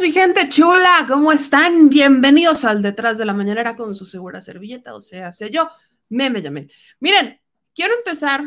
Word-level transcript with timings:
Mi 0.00 0.12
gente 0.12 0.48
chula, 0.48 1.04
¿cómo 1.08 1.32
están? 1.32 1.88
Bienvenidos 1.88 2.64
al 2.64 2.82
Detrás 2.82 3.18
de 3.18 3.24
la 3.24 3.32
Mañanera 3.32 3.74
con 3.74 3.94
su 3.94 4.06
segura 4.06 4.40
servilleta, 4.40 4.94
o 4.94 5.00
sea, 5.00 5.32
sé 5.32 5.50
yo, 5.50 5.68
me 6.08 6.30
llamé. 6.40 6.70
Miren, 7.00 7.40
quiero 7.74 7.94
empezar 7.94 8.42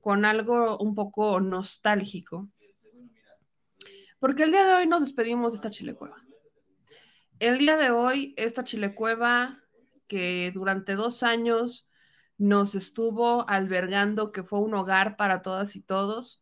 con 0.00 0.24
algo 0.24 0.78
un 0.78 0.94
poco 0.94 1.40
nostálgico, 1.40 2.48
porque 4.18 4.44
el 4.44 4.52
día 4.52 4.64
de 4.64 4.74
hoy 4.74 4.86
nos 4.86 5.00
despedimos 5.00 5.52
de 5.52 5.56
esta 5.56 5.70
chilecueva. 5.70 6.16
El 7.38 7.58
día 7.58 7.76
de 7.76 7.90
hoy, 7.90 8.34
esta 8.36 8.62
chilecueva 8.64 9.58
que 10.06 10.52
durante 10.54 10.94
dos 10.94 11.22
años 11.22 11.88
nos 12.36 12.74
estuvo 12.74 13.48
albergando, 13.48 14.32
que 14.32 14.44
fue 14.44 14.60
un 14.60 14.74
hogar 14.74 15.16
para 15.16 15.42
todas 15.42 15.76
y 15.76 15.82
todos, 15.82 16.40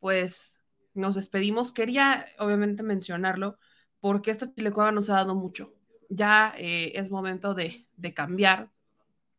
pues 0.00 0.57
nos 0.98 1.14
despedimos. 1.14 1.72
Quería 1.72 2.26
obviamente 2.38 2.82
mencionarlo 2.82 3.58
porque 4.00 4.30
esta 4.30 4.52
chilecueva 4.52 4.92
nos 4.92 5.10
ha 5.10 5.14
dado 5.14 5.34
mucho. 5.34 5.74
Ya 6.08 6.54
eh, 6.56 6.92
es 6.94 7.10
momento 7.10 7.54
de, 7.54 7.86
cambiar, 8.14 8.70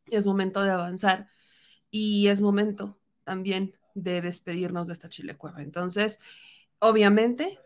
es 0.07 0.25
momento 0.25 0.63
de 0.63 0.71
avanzar 0.71 1.27
y 1.91 2.27
es 2.27 2.41
momento 2.41 2.99
también 3.23 3.75
de 3.95 4.21
despedirnos 4.21 4.87
de 4.87 4.93
esta 4.93 5.09
chilecueva. 5.09 5.61
Entonces, 5.61 6.19
obviamente, 6.79 7.59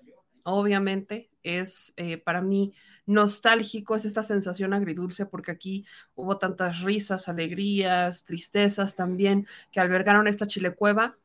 obviamente 0.43 1.29
es 1.43 1.93
eh, 1.97 2.17
para 2.17 2.41
mí 2.41 2.73
nostálgico, 3.05 3.95
es 3.95 4.05
esta 4.05 4.23
sensación 4.23 4.73
agridulce 4.73 5.25
porque 5.25 5.51
aquí 5.51 5.85
hubo 6.15 6.37
tantas 6.37 6.81
risas, 6.81 7.27
alegrías, 7.27 8.23
tristezas 8.23 8.95
también 8.95 9.45
que 9.71 9.81
albergaron 9.81 10.27
esta 10.27 10.47
chilecueva 10.47 11.17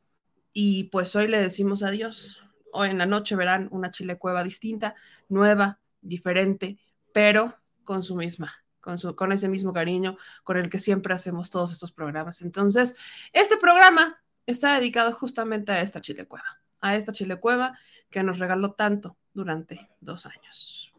y 0.52 0.84
pues 0.84 1.14
hoy 1.14 1.28
le 1.28 1.40
decimos 1.40 1.84
adiós 1.84 2.42
Hoy 2.72 2.90
en 2.90 2.98
la 2.98 3.06
noche 3.06 3.36
verán 3.36 3.68
una 3.70 3.90
chile 3.90 4.18
cueva 4.18 4.44
distinta, 4.44 4.94
nueva, 5.28 5.78
diferente, 6.00 6.78
pero 7.12 7.56
con 7.84 8.02
su 8.02 8.14
misma, 8.14 8.52
con, 8.80 8.98
su, 8.98 9.14
con 9.16 9.32
ese 9.32 9.48
mismo 9.48 9.72
cariño 9.72 10.16
con 10.44 10.56
el 10.56 10.68
que 10.70 10.78
siempre 10.78 11.14
hacemos 11.14 11.50
todos 11.50 11.72
estos 11.72 11.92
programas. 11.92 12.42
Entonces, 12.42 12.96
este 13.32 13.56
programa 13.56 14.22
está 14.46 14.74
dedicado 14.74 15.12
justamente 15.12 15.72
a 15.72 15.80
esta 15.80 16.00
chile 16.00 16.26
cueva, 16.26 16.60
a 16.80 16.96
esta 16.96 17.12
chile 17.12 17.36
cueva 17.36 17.78
que 18.10 18.22
nos 18.22 18.38
regaló 18.38 18.72
tanto 18.72 19.16
durante 19.32 19.90
dos 20.00 20.26
años. 20.26 20.92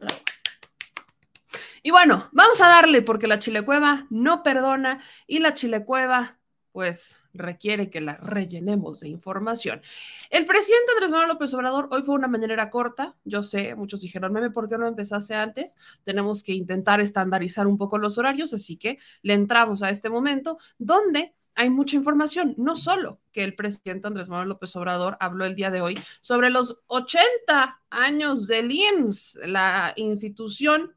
Y 1.82 1.92
bueno, 1.92 2.30
vamos 2.32 2.60
a 2.62 2.68
darle 2.68 3.02
porque 3.02 3.28
la 3.28 3.40
chile 3.40 3.64
cueva 3.64 4.06
no 4.10 4.44
perdona 4.44 5.00
y 5.28 5.40
la 5.40 5.54
chile 5.54 5.86
cueva 5.86 6.39
pues 6.80 7.20
requiere 7.34 7.90
que 7.90 8.00
la 8.00 8.16
rellenemos 8.16 9.02
de 9.02 9.10
información. 9.10 9.82
El 10.30 10.46
presidente 10.46 10.94
Andrés 10.94 11.12
Manuel 11.12 11.28
López 11.28 11.54
Obrador 11.54 11.90
hoy 11.92 12.04
fue 12.04 12.16
una 12.16 12.30
mañanera 12.30 12.70
corta, 12.70 13.18
yo 13.26 13.44
sé, 13.44 13.76
muchos 13.76 14.00
dijeron, 14.00 14.32
meme, 14.32 14.50
¿por 14.50 14.70
qué 14.70 14.78
no 14.78 14.88
empezaste 14.88 15.36
antes? 15.36 15.76
Tenemos 16.06 16.42
que 16.42 16.54
intentar 16.54 17.02
estandarizar 17.02 17.68
un 17.68 17.78
poco 17.78 17.98
los 17.98 18.18
horarios, 18.18 18.54
así 18.54 18.78
que 18.78 18.98
le 19.24 19.34
entramos 19.34 19.84
a 19.84 19.90
este 19.90 20.10
momento 20.10 20.58
donde 20.78 21.36
hay 21.54 21.70
mucha 21.70 21.98
información, 21.98 22.56
no 22.58 22.78
solo 22.78 23.20
que 23.34 23.44
el 23.44 23.56
presidente 23.56 24.08
Andrés 24.08 24.30
Manuel 24.30 24.48
López 24.48 24.74
Obrador 24.78 25.18
habló 25.20 25.44
el 25.44 25.56
día 25.56 25.72
de 25.72 25.82
hoy 25.82 26.00
sobre 26.22 26.50
los 26.50 26.80
80 26.88 27.82
años 27.90 28.48
del 28.48 28.72
IMSS, 28.72 29.40
la 29.48 29.92
institución 29.98 30.96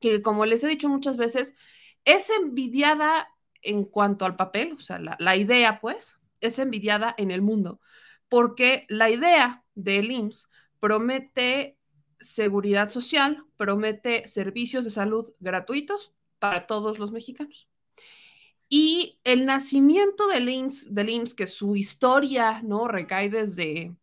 que, 0.00 0.20
como 0.20 0.46
les 0.46 0.64
he 0.64 0.66
dicho 0.66 0.88
muchas 0.88 1.16
veces, 1.16 1.54
es 2.04 2.28
envidiada 2.30 3.28
en 3.66 3.84
cuanto 3.84 4.24
al 4.24 4.36
papel, 4.36 4.72
o 4.72 4.78
sea, 4.78 4.98
la, 4.98 5.36
idea, 5.36 5.80
pues, 5.80 6.18
es 6.40 6.58
envidiada 6.58 7.14
en 7.18 7.30
el 7.30 7.42
mundo, 7.42 7.80
porque 8.28 8.86
la 8.88 9.10
idea 9.10 9.64
del 9.74 10.10
IMSS 10.10 10.48
promete 10.80 11.76
seguridad 12.20 12.88
social, 12.88 13.44
promete 13.56 14.26
servicios 14.26 14.84
de 14.84 14.90
salud 14.90 15.32
gratuitos 15.40 16.12
para 16.38 16.66
todos 16.66 16.98
los 16.98 17.12
mexicanos. 17.12 17.68
Y 18.68 19.20
el 19.24 19.46
nacimiento 19.46 20.26
del 20.26 20.48
IMSS, 20.48 20.94
del 20.94 21.10
IMSS 21.10 21.34
que 21.34 21.46
su 21.46 21.76
historia, 21.76 22.62
¿no? 22.62 22.88
Recae 22.88 23.28
desde 23.28 23.94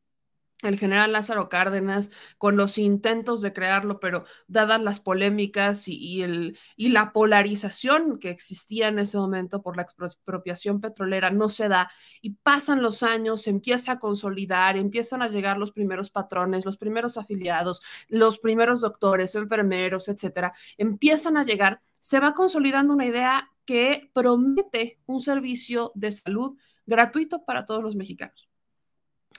el 0.64 0.80
general 0.80 1.12
Lázaro 1.12 1.50
Cárdenas 1.50 2.12
con 2.38 2.58
los 2.58 2.78
intentos 2.78 3.42
de 3.42 3.54
crearlo, 3.54 4.00
pero 4.00 4.26
dadas 4.48 4.82
las 4.82 5.00
polémicas 5.00 5.88
y, 5.88 6.22
el, 6.22 6.58
y, 6.76 6.90
la 6.90 7.12
polarización 7.14 8.20
que 8.20 8.30
existía 8.30 8.88
en 8.88 9.00
ese 9.00 9.18
momento 9.18 9.62
por 9.62 9.76
la 9.78 9.84
expropiación 9.84 10.82
petrolera, 10.82 11.32
no 11.32 11.50
se 11.50 11.68
da 11.68 11.92
y 12.22 12.32
pasan 12.32 12.82
los 12.82 13.04
años, 13.04 13.48
empieza 13.48 13.94
a 13.94 14.00
consolidar, 14.00 14.78
empiezan 14.78 15.22
a 15.22 15.30
llegar 15.30 15.58
los 15.58 15.72
primeros 15.72 16.10
patrones, 16.10 16.66
los 16.66 16.78
primeros 16.78 17.18
afiliados, 17.18 17.82
los 18.08 18.40
primeros 18.40 18.82
doctores, 18.82 19.36
enfermeros, 19.36 20.08
etcétera, 20.08 20.54
empiezan 20.78 21.38
a 21.38 21.44
llegar, 21.44 21.82
se 22.00 22.20
va 22.20 22.34
consolidando 22.34 22.94
una 22.94 23.06
idea 23.06 23.50
que 23.66 24.12
promete 24.14 25.00
un 25.06 25.22
servicio 25.22 25.92
de 25.96 26.12
salud 26.12 26.58
gratuito 26.86 27.46
para 27.46 27.66
todos 27.66 27.82
los 27.84 27.96
mexicanos. 27.96 28.53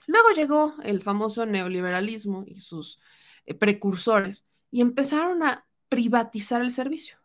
Luego 0.07 0.31
llegó 0.31 0.75
el 0.83 1.03
famoso 1.03 1.47
neoliberalismo 1.47 2.45
y 2.47 2.61
sus 2.61 3.01
eh, 3.47 3.55
precursores 3.55 4.45
y 4.71 4.81
empezaron 4.81 5.43
a 5.43 5.67
privatizar 5.89 6.63
el 6.63 6.71
servicio. 6.71 7.19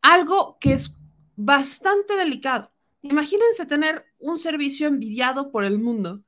Algo 0.00 0.58
que 0.60 0.72
es 0.72 0.96
bastante 1.36 2.16
delicado. 2.16 2.72
Imagínense 3.02 3.66
tener 3.66 4.06
un 4.18 4.38
servicio 4.38 4.86
envidiado 4.86 5.50
por 5.50 5.64
el 5.64 5.78
mundo, 5.78 6.22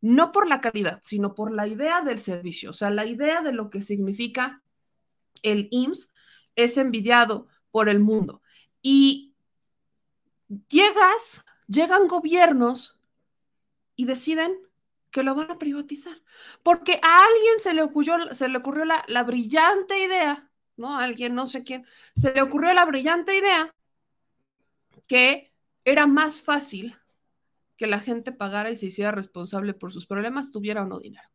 no 0.00 0.30
por 0.30 0.48
la 0.48 0.60
calidad, 0.60 1.00
sino 1.02 1.34
por 1.34 1.52
la 1.52 1.66
idea 1.66 2.02
del 2.02 2.18
servicio, 2.18 2.70
o 2.70 2.72
sea, 2.72 2.90
la 2.90 3.06
idea 3.06 3.42
de 3.42 3.52
lo 3.52 3.70
que 3.70 3.82
significa 3.82 4.62
el 5.42 5.68
IMSS 5.70 6.12
es 6.54 6.76
envidiado 6.76 7.48
por 7.70 7.88
el 7.88 8.00
mundo. 8.00 8.40
Y 8.82 9.34
llegas, 10.68 11.44
llegan 11.66 12.06
gobiernos 12.08 12.98
y 13.96 14.04
deciden 14.04 14.67
que 15.10 15.22
lo 15.22 15.34
van 15.34 15.50
a 15.50 15.58
privatizar. 15.58 16.20
Porque 16.62 17.00
a 17.02 17.24
alguien 17.24 17.60
se 17.60 17.74
le 17.74 17.82
ocurrió, 17.82 18.34
se 18.34 18.48
le 18.48 18.58
ocurrió 18.58 18.84
la, 18.84 19.04
la 19.08 19.22
brillante 19.24 19.98
idea, 19.98 20.50
¿no? 20.76 20.98
A 20.98 21.04
alguien, 21.04 21.34
no 21.34 21.46
sé 21.46 21.64
quién, 21.64 21.86
se 22.14 22.32
le 22.32 22.42
ocurrió 22.42 22.72
la 22.72 22.84
brillante 22.84 23.36
idea 23.36 23.74
que 25.08 25.52
era 25.84 26.06
más 26.06 26.42
fácil 26.42 26.94
que 27.76 27.86
la 27.86 27.98
gente 28.00 28.32
pagara 28.32 28.70
y 28.70 28.76
se 28.76 28.86
hiciera 28.86 29.10
responsable 29.10 29.74
por 29.74 29.92
sus 29.92 30.06
problemas, 30.06 30.52
tuviera 30.52 30.82
o 30.82 30.86
no 30.86 31.00
dinero. 31.00 31.28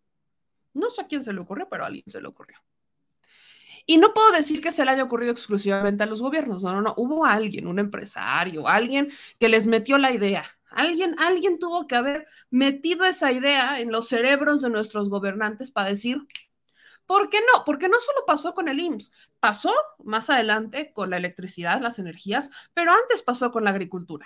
No 0.73 0.89
sé 0.89 1.01
a 1.01 1.07
quién 1.07 1.23
se 1.23 1.33
le 1.33 1.39
ocurrió, 1.39 1.67
pero 1.69 1.83
a 1.83 1.87
alguien 1.87 2.03
se 2.07 2.21
le 2.21 2.27
ocurrió. 2.27 2.57
Y 3.85 3.97
no 3.97 4.13
puedo 4.13 4.31
decir 4.31 4.61
que 4.61 4.71
se 4.71 4.85
le 4.85 4.91
haya 4.91 5.03
ocurrido 5.03 5.31
exclusivamente 5.31 6.03
a 6.03 6.07
los 6.07 6.21
gobiernos, 6.21 6.63
no, 6.63 6.73
no, 6.73 6.81
no, 6.81 6.93
hubo 6.97 7.25
alguien, 7.25 7.67
un 7.67 7.79
empresario, 7.79 8.67
alguien 8.67 9.11
que 9.39 9.49
les 9.49 9.67
metió 9.67 9.97
la 9.97 10.13
idea 10.13 10.43
Alguien, 10.73 11.15
alguien 11.19 11.59
tuvo 11.59 11.85
que 11.87 11.95
haber 11.95 12.27
metido 12.49 13.05
esa 13.05 13.31
idea 13.31 13.79
en 13.79 13.91
los 13.91 14.07
cerebros 14.07 14.61
de 14.61 14.71
nuestros 14.71 15.07
gobernantes 15.07 15.69
para 15.69 15.89
decir, 15.89 16.17
¿por 17.05 17.29
qué 17.29 17.39
no? 17.41 17.63
Porque 17.63 17.89
no 17.89 17.99
solo 17.99 18.25
pasó 18.25 18.55
con 18.55 18.67
el 18.67 18.79
IMSS, 18.79 19.11
pasó 19.39 19.71
más 20.03 20.31
adelante 20.31 20.91
con 20.91 21.11
la 21.11 21.17
electricidad, 21.17 21.79
las 21.79 21.99
energías, 21.99 22.49
pero 22.73 22.91
antes 22.91 23.21
pasó 23.21 23.51
con 23.51 23.63
la 23.63 23.69
agricultura. 23.69 24.25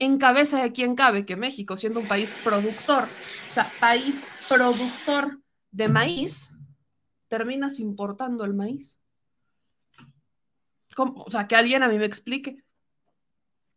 En 0.00 0.18
cabeza 0.18 0.60
de 0.60 0.72
quien 0.72 0.96
cabe 0.96 1.24
que 1.24 1.36
México, 1.36 1.76
siendo 1.76 2.00
un 2.00 2.08
país 2.08 2.34
productor, 2.42 3.04
o 3.48 3.54
sea, 3.54 3.72
país 3.78 4.26
productor 4.48 5.38
de 5.70 5.88
maíz, 5.88 6.51
terminas 7.32 7.80
importando 7.80 8.44
el 8.44 8.52
maíz. 8.52 9.00
O 10.98 11.30
sea, 11.30 11.48
que 11.48 11.56
alguien 11.56 11.82
a 11.82 11.88
mí 11.88 11.96
me 11.96 12.04
explique. 12.04 12.62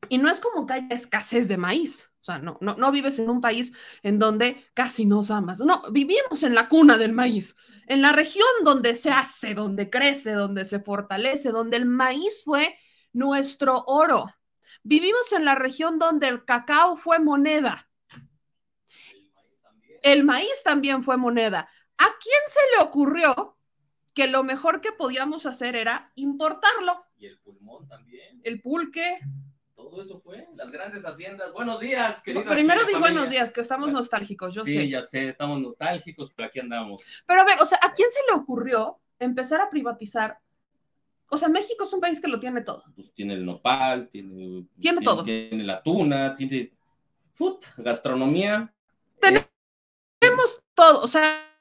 Y 0.10 0.18
no 0.18 0.30
es 0.30 0.42
como 0.42 0.66
que 0.66 0.74
haya 0.74 0.90
escasez 0.90 1.48
de 1.48 1.56
maíz. 1.56 2.10
O 2.19 2.25
sea, 2.25 2.38
no, 2.38 2.57
no, 2.60 2.75
no 2.75 2.92
vives 2.92 3.18
en 3.18 3.30
un 3.30 3.40
país 3.40 3.72
en 4.04 4.19
donde 4.19 4.62
casi 4.74 5.06
no 5.06 5.24
da 5.24 5.40
más. 5.40 5.62
No, 5.62 5.84
vivimos 5.90 6.44
en 6.44 6.54
la 6.54 6.68
cuna 6.68 6.98
del 6.98 7.13
maíz, 7.13 7.56
en 7.88 8.02
la 8.02 8.12
región 8.12 8.46
donde 8.66 8.94
se 8.94 9.10
hace, 9.10 9.54
donde 9.54 9.90
crece, 9.90 10.34
donde 10.34 10.66
se 10.66 10.81
fortalece, 10.81 11.51
donde 11.51 11.78
el 11.78 11.86
maíz 11.86 12.44
fue 12.44 12.78
nuestro 13.13 13.86
oro. 13.88 14.25
Vivimos 14.84 15.31
en 15.31 15.46
la 15.46 15.56
región 15.56 15.98
donde 15.98 16.28
el 16.28 16.44
cacao 16.44 16.98
fue 16.98 17.19
moneda. 17.19 17.88
El 20.04 20.25
maíz 20.25 20.62
también 20.66 21.04
fue 21.04 21.16
moneda. 21.16 21.69
¿A 21.97 22.06
quién 22.21 22.42
se 22.47 22.59
le 22.75 22.83
ocurrió 22.83 23.57
que 24.13 24.27
lo 24.27 24.44
mejor 24.44 24.81
que 24.81 24.92
podíamos 24.92 25.45
hacer 25.45 25.75
era 25.75 26.12
importarlo? 26.15 27.06
Y 27.18 27.27
el 27.27 27.39
pulmón 27.39 27.88
también. 27.88 28.42
El 28.44 28.62
pulque. 28.62 29.19
Todo 29.75 30.01
eso 30.01 30.19
fue. 30.19 30.47
Las 30.56 30.71
grandes 30.71 31.06
haciendas. 31.06 31.53
Buenos 31.53 31.80
días, 31.80 32.21
querido. 32.21 32.45
Primero 32.45 32.86
di 32.86 32.95
buenos 32.95 33.30
días, 33.30 33.51
que 33.51 33.62
estamos 33.62 33.88
Bueno, 33.88 34.00
nostálgicos, 34.00 34.53
yo 34.53 34.63
sí, 34.65 34.74
sé. 34.74 34.89
ya 34.89 35.01
sé, 35.01 35.30
estamos 35.30 35.59
nostálgicos, 35.62 36.31
pero 36.33 36.47
aquí 36.47 36.59
andamos. 36.59 37.01
Pero 37.25 37.42
a 37.42 37.45
ver, 37.45 37.62
o 37.62 37.65
sea, 37.65 37.80
¿a 37.81 37.94
quién 37.94 38.09
se 38.09 38.19
le 38.30 38.39
ocurrió 38.39 39.00
empezar 39.19 39.62
a 39.62 39.69
privatizar? 39.69 40.39
O 41.30 41.38
sea, 41.38 41.50
México 41.50 41.83
es 41.83 41.94
un 41.94 42.00
país 42.00 42.21
que 42.21 42.27
lo 42.27 42.39
tiene 42.39 42.62
todo. 42.62 42.83
Pues 42.95 43.12
tiene 43.13 43.33
el 43.33 43.45
nopal, 43.45 44.09
tiene, 44.09 44.65
Tiene 44.80 45.01
todo. 45.01 45.24
Tiene 45.24 45.63
la 45.63 45.81
tuna, 45.81 46.36
tiene 46.36 46.71
put, 47.36 47.65
gastronomía. 47.77 48.74
Tenemos 49.19 50.63
todo, 50.74 51.01
o 51.01 51.07
sea, 51.07 51.55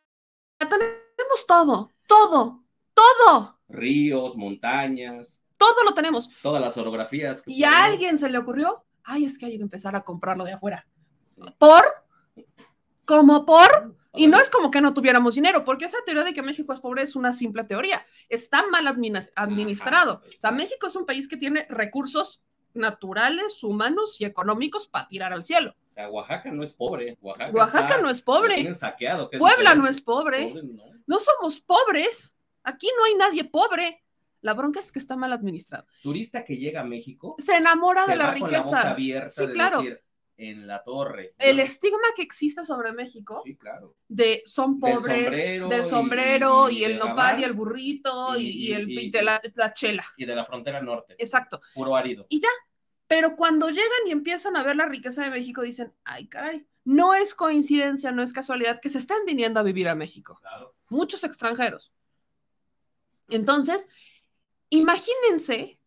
tenemos 0.68 1.46
todo, 1.46 1.90
todo, 2.06 2.62
todo, 2.94 3.58
ríos, 3.68 4.36
montañas, 4.36 5.40
todo 5.58 5.82
lo 5.84 5.94
tenemos. 5.94 6.28
todas 6.42 6.60
las 6.60 6.76
orografías. 6.76 7.42
que 7.42 7.52
Y 7.52 7.64
a 7.64 7.84
alguien 7.84 8.18
se 8.18 8.28
le 8.28 8.38
ocurrió, 8.38 8.84
ay, 9.04 9.24
es 9.24 9.38
que 9.38 9.46
hay 9.46 9.56
que 9.56 9.62
empezar 9.62 9.94
a 9.96 10.02
comprarlo 10.02 10.44
de 10.44 10.52
afuera. 10.52 10.86
Sí. 11.24 11.40
¿Por? 11.58 11.84
¿Como 13.04 13.44
por? 13.44 13.94
Y 14.16 14.28
no 14.28 14.38
es 14.38 14.48
como 14.48 14.70
que 14.70 14.80
no 14.80 14.94
tuviéramos 14.94 15.34
dinero, 15.34 15.64
porque 15.64 15.86
esa 15.86 15.98
teoría 16.06 16.22
de 16.22 16.32
que 16.32 16.42
México 16.42 16.72
es 16.72 16.80
pobre 16.80 17.02
es 17.02 17.16
una 17.16 17.32
simple 17.32 17.64
teoría. 17.64 18.06
Está 18.28 18.64
mal 18.68 18.86
adminis- 18.86 19.30
administrado. 19.34 20.22
O 20.26 20.36
sea. 20.38 20.52
México 20.52 20.86
es 20.86 20.94
un 20.96 21.04
país 21.04 21.26
que 21.26 21.36
tiene 21.36 21.66
recursos 21.68 22.40
naturales, 22.74 23.62
humanos 23.64 24.20
y 24.20 24.24
económicos 24.24 24.86
para 24.86 25.08
tirar 25.08 25.32
al 25.32 25.42
cielo. 25.42 25.74
O 25.94 25.96
sea, 25.96 26.10
Oaxaca 26.10 26.50
no 26.50 26.64
es 26.64 26.72
pobre. 26.72 27.16
Oaxaca, 27.20 27.52
Oaxaca 27.56 27.86
está- 27.86 28.00
no 28.02 28.10
es 28.10 28.20
pobre. 28.20 28.74
saqueado. 28.74 29.30
que 29.30 29.38
Puebla 29.38 29.76
no 29.76 29.86
es 29.86 30.00
pobre. 30.00 30.48
Pobre, 30.48 30.62
no. 30.64 30.82
No 31.06 31.18
somos 31.20 31.60
pobres. 31.60 32.36
Aquí 32.64 32.88
no 32.98 33.04
hay 33.04 33.14
nadie 33.14 33.44
pobre. 33.44 34.02
La 34.40 34.54
bronca 34.54 34.80
es 34.80 34.90
que 34.90 34.98
está 34.98 35.14
mal 35.16 35.32
administrado. 35.32 35.86
Turista 36.02 36.44
que 36.44 36.56
llega 36.56 36.80
a 36.80 36.84
México 36.84 37.36
Se 37.38 37.56
enamora 37.56 38.04
se 38.06 38.10
de 38.12 38.16
la 38.16 38.26
va 38.26 38.32
con 38.32 38.40
la 38.40 38.46
boca 38.58 38.58
riqueza. 38.58 38.90
abierta 38.90 39.28
Sí, 39.28 39.46
de 39.46 39.52
claro. 39.52 39.78
decir, 39.82 40.00
en 40.36 40.66
la 40.66 40.82
torre. 40.82 41.32
El 41.38 41.60
estigma 41.60 42.08
que 42.16 42.22
existe 42.22 42.64
sobre 42.64 42.90
México 42.92 43.40
Sí, 43.44 43.56
claro. 43.56 43.94
de 44.08 44.42
son 44.44 44.80
Del 44.80 44.94
pobres, 44.94 45.24
sombrero 45.26 45.68
del 45.68 45.80
y- 45.80 45.84
sombrero 45.84 46.70
y, 46.70 46.78
y 46.78 46.84
el 46.84 46.98
nopal 46.98 47.38
y 47.38 47.44
el 47.44 47.52
burrito 47.52 48.36
y, 48.36 48.42
y- 48.48 48.50
y 48.68 48.72
el, 48.72 48.90
y- 48.90 49.00
y 49.06 49.10
de 49.12 49.22
la, 49.22 49.40
la 49.54 49.72
chela. 49.72 50.04
Y 50.16 50.24
de 50.24 50.34
la 50.34 50.44
frontera 50.44 50.82
norte. 50.82 51.14
Exacto. 51.18 51.60
Puro 51.72 51.94
árido. 51.94 52.26
Pero 53.06 53.36
cuando 53.36 53.68
llegan 53.68 54.06
y 54.06 54.10
empiezan 54.10 54.56
a 54.56 54.62
ver 54.62 54.76
la 54.76 54.86
riqueza 54.86 55.22
de 55.22 55.30
México, 55.30 55.62
dicen, 55.62 55.92
ay, 56.04 56.28
caray, 56.28 56.66
no 56.84 57.14
es 57.14 57.34
coincidencia, 57.34 58.12
no 58.12 58.22
es 58.22 58.32
casualidad 58.32 58.80
que 58.80 58.88
se 58.88 58.98
están 58.98 59.24
viniendo 59.26 59.60
a 59.60 59.64
vivir 59.64 59.88
a 59.88 59.94
México. 59.94 60.38
Claro. 60.40 60.74
Muchos 60.88 61.24
extranjeros. 61.24 61.92
Entonces, 63.28 63.88
imagínense 64.70 65.78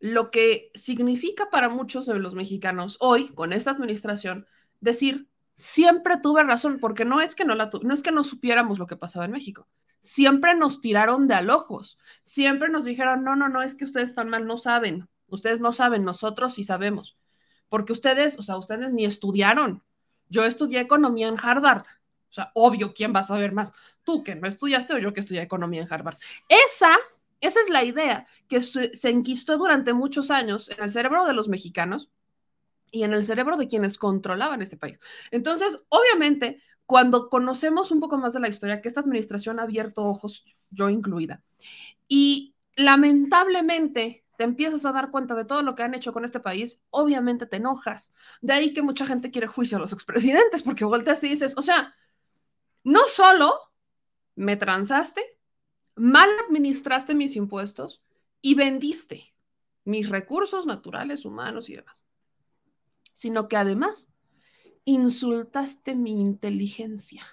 lo 0.00 0.30
que 0.30 0.70
significa 0.74 1.48
para 1.48 1.68
muchos 1.68 2.06
de 2.06 2.18
los 2.18 2.34
mexicanos 2.34 2.96
hoy, 3.00 3.28
con 3.28 3.52
esta 3.52 3.70
administración, 3.70 4.46
decir, 4.80 5.28
siempre 5.54 6.16
tuve 6.20 6.42
razón, 6.42 6.80
porque 6.80 7.04
no 7.04 7.20
es 7.20 7.36
que 7.36 7.44
no, 7.44 7.54
la 7.54 7.70
no 7.82 7.94
es 7.94 8.02
que 8.02 8.10
no 8.10 8.24
supiéramos 8.24 8.80
lo 8.80 8.88
que 8.88 8.96
pasaba 8.96 9.26
en 9.26 9.30
México. 9.30 9.68
Siempre 10.00 10.56
nos 10.56 10.80
tiraron 10.80 11.28
de 11.28 11.34
alojos, 11.34 11.98
siempre 12.24 12.68
nos 12.68 12.84
dijeron, 12.84 13.22
no, 13.22 13.36
no, 13.36 13.48
no, 13.48 13.62
es 13.62 13.76
que 13.76 13.84
ustedes 13.84 14.10
están 14.10 14.28
mal, 14.28 14.44
no 14.44 14.56
saben, 14.56 15.08
ustedes 15.34 15.60
no 15.60 15.72
saben, 15.72 16.04
nosotros 16.04 16.54
sí 16.54 16.64
sabemos, 16.64 17.18
porque 17.68 17.92
ustedes, 17.92 18.38
o 18.38 18.42
sea, 18.42 18.56
ustedes 18.56 18.92
ni 18.92 19.04
estudiaron. 19.04 19.82
Yo 20.28 20.44
estudié 20.44 20.80
economía 20.80 21.28
en 21.28 21.36
Harvard, 21.40 21.84
o 22.32 22.34
sea, 22.34 22.50
obvio, 22.54 22.94
¿quién 22.94 23.12
va 23.14 23.20
a 23.20 23.24
saber 23.24 23.52
más? 23.52 23.74
Tú 24.04 24.24
que 24.24 24.34
no 24.34 24.48
estudiaste 24.48 24.94
o 24.94 24.98
yo 24.98 25.12
que 25.12 25.20
estudié 25.20 25.42
economía 25.42 25.82
en 25.82 25.92
Harvard. 25.92 26.16
Esa, 26.48 26.96
esa 27.42 27.60
es 27.60 27.68
la 27.68 27.84
idea 27.84 28.26
que 28.48 28.62
se, 28.62 28.90
enquistó 29.10 29.58
durante 29.58 29.92
muchos 29.92 30.30
años 30.30 30.70
en 30.70 30.82
el 30.82 30.90
cerebro 30.90 31.26
de 31.26 31.34
los 31.34 31.48
mexicanos 31.48 32.10
y 32.90 33.02
en 33.02 33.12
el 33.12 33.24
cerebro 33.24 33.58
de 33.58 33.68
quienes 33.68 33.98
controlaban 33.98 34.62
este 34.62 34.78
país. 34.78 34.98
Entonces, 35.30 35.82
obviamente, 35.90 36.62
cuando 36.86 37.28
conocemos 37.28 37.90
un 37.90 38.00
poco 38.00 38.16
más 38.16 38.32
de 38.32 38.40
la 38.40 38.48
historia, 38.48 38.80
que 38.80 38.88
esta 38.88 39.00
administración 39.00 39.60
ha 39.60 39.64
abierto 39.64 40.02
ojos, 40.02 40.46
yo 40.70 40.88
incluida, 40.88 41.42
y 42.08 42.54
lamentablemente 42.76 44.21
te 44.36 44.44
empiezas 44.44 44.84
a 44.86 44.92
dar 44.92 45.10
cuenta 45.10 45.34
de 45.34 45.44
todo 45.44 45.62
lo 45.62 45.74
que 45.74 45.82
han 45.82 45.94
hecho 45.94 46.12
con 46.12 46.24
este 46.24 46.40
país, 46.40 46.82
obviamente 46.90 47.46
te 47.46 47.56
enojas. 47.56 48.12
De 48.40 48.52
ahí 48.52 48.72
que 48.72 48.82
mucha 48.82 49.06
gente 49.06 49.30
quiere 49.30 49.46
juicio 49.46 49.76
a 49.76 49.80
los 49.80 49.92
expresidentes, 49.92 50.62
porque 50.62 50.84
volteas 50.84 51.22
y 51.24 51.28
dices, 51.28 51.54
o 51.56 51.62
sea, 51.62 51.94
no 52.84 53.06
solo 53.06 53.54
me 54.34 54.56
transaste, 54.56 55.38
mal 55.94 56.28
administraste 56.46 57.14
mis 57.14 57.36
impuestos 57.36 58.02
y 58.40 58.54
vendiste 58.54 59.34
mis 59.84 60.08
recursos 60.08 60.66
naturales, 60.66 61.24
humanos 61.24 61.68
y 61.68 61.76
demás, 61.76 62.04
sino 63.12 63.48
que 63.48 63.56
además 63.56 64.10
insultaste 64.84 65.94
mi 65.94 66.20
inteligencia. 66.20 67.26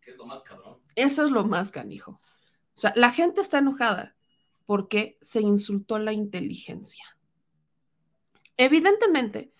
Que 0.00 0.12
es 0.12 0.16
lo 0.16 0.26
más 0.26 0.42
cabrón. 0.42 0.78
Eso 0.94 1.24
es 1.24 1.30
lo 1.30 1.44
más 1.44 1.70
canijo. 1.70 2.20
O 2.74 2.80
sea, 2.80 2.92
la 2.94 3.10
gente 3.10 3.40
está 3.40 3.58
enojada 3.58 4.15
porque 4.66 5.16
se 5.20 5.40
insultó 5.40 5.98
la 5.98 6.12
inteligencia. 6.12 7.04
Evidentemente, 8.56 9.52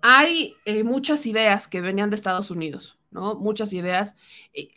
hay 0.00 0.54
eh, 0.66 0.84
muchas 0.84 1.26
ideas 1.26 1.66
que 1.66 1.80
venían 1.80 2.10
de 2.10 2.16
Estados 2.16 2.50
Unidos, 2.50 2.98
¿no? 3.10 3.36
Muchas 3.36 3.72
ideas, 3.72 4.16
eh, 4.52 4.68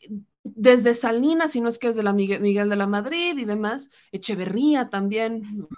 desde 0.43 0.93
Salinas, 0.93 1.51
si 1.51 1.61
no 1.61 1.67
es 1.67 1.77
que 1.77 1.89
es 1.89 1.95
de 1.95 2.03
la 2.03 2.13
Miguel, 2.13 2.69
de 2.69 2.75
la 2.75 2.87
Madrid 2.87 3.37
y 3.37 3.45
demás, 3.45 3.89
Echeverría 4.11 4.89
también, 4.89 5.57
¿no? 5.57 5.69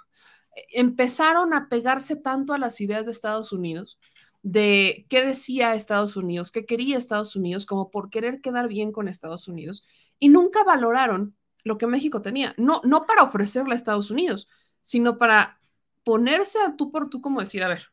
empezaron 0.72 1.54
a 1.54 1.68
pegarse 1.68 2.16
tanto 2.16 2.52
a 2.52 2.58
las 2.58 2.80
ideas 2.80 3.06
de 3.06 3.12
Estados 3.12 3.52
Unidos, 3.52 3.98
de 4.42 5.06
qué 5.08 5.24
decía 5.24 5.74
Estados 5.74 6.16
Unidos, 6.16 6.50
qué 6.50 6.64
quería 6.64 6.96
Estados 6.96 7.36
Unidos, 7.36 7.66
como 7.66 7.90
por 7.90 8.10
querer 8.10 8.40
quedar 8.40 8.68
bien 8.68 8.92
con 8.92 9.08
Estados 9.08 9.48
Unidos, 9.48 9.84
y 10.18 10.28
nunca 10.28 10.64
valoraron 10.64 11.36
lo 11.64 11.78
que 11.78 11.86
México 11.86 12.22
tenía, 12.22 12.54
no, 12.56 12.80
no 12.84 13.06
para 13.06 13.22
ofrecerle 13.22 13.72
a 13.72 13.76
Estados 13.76 14.10
Unidos, 14.10 14.48
sino 14.82 15.18
para 15.18 15.60
ponerse 16.04 16.58
a 16.60 16.76
tú 16.76 16.90
por 16.90 17.10
tú 17.10 17.20
como 17.20 17.40
decir, 17.40 17.62
a 17.62 17.68
ver, 17.68 17.88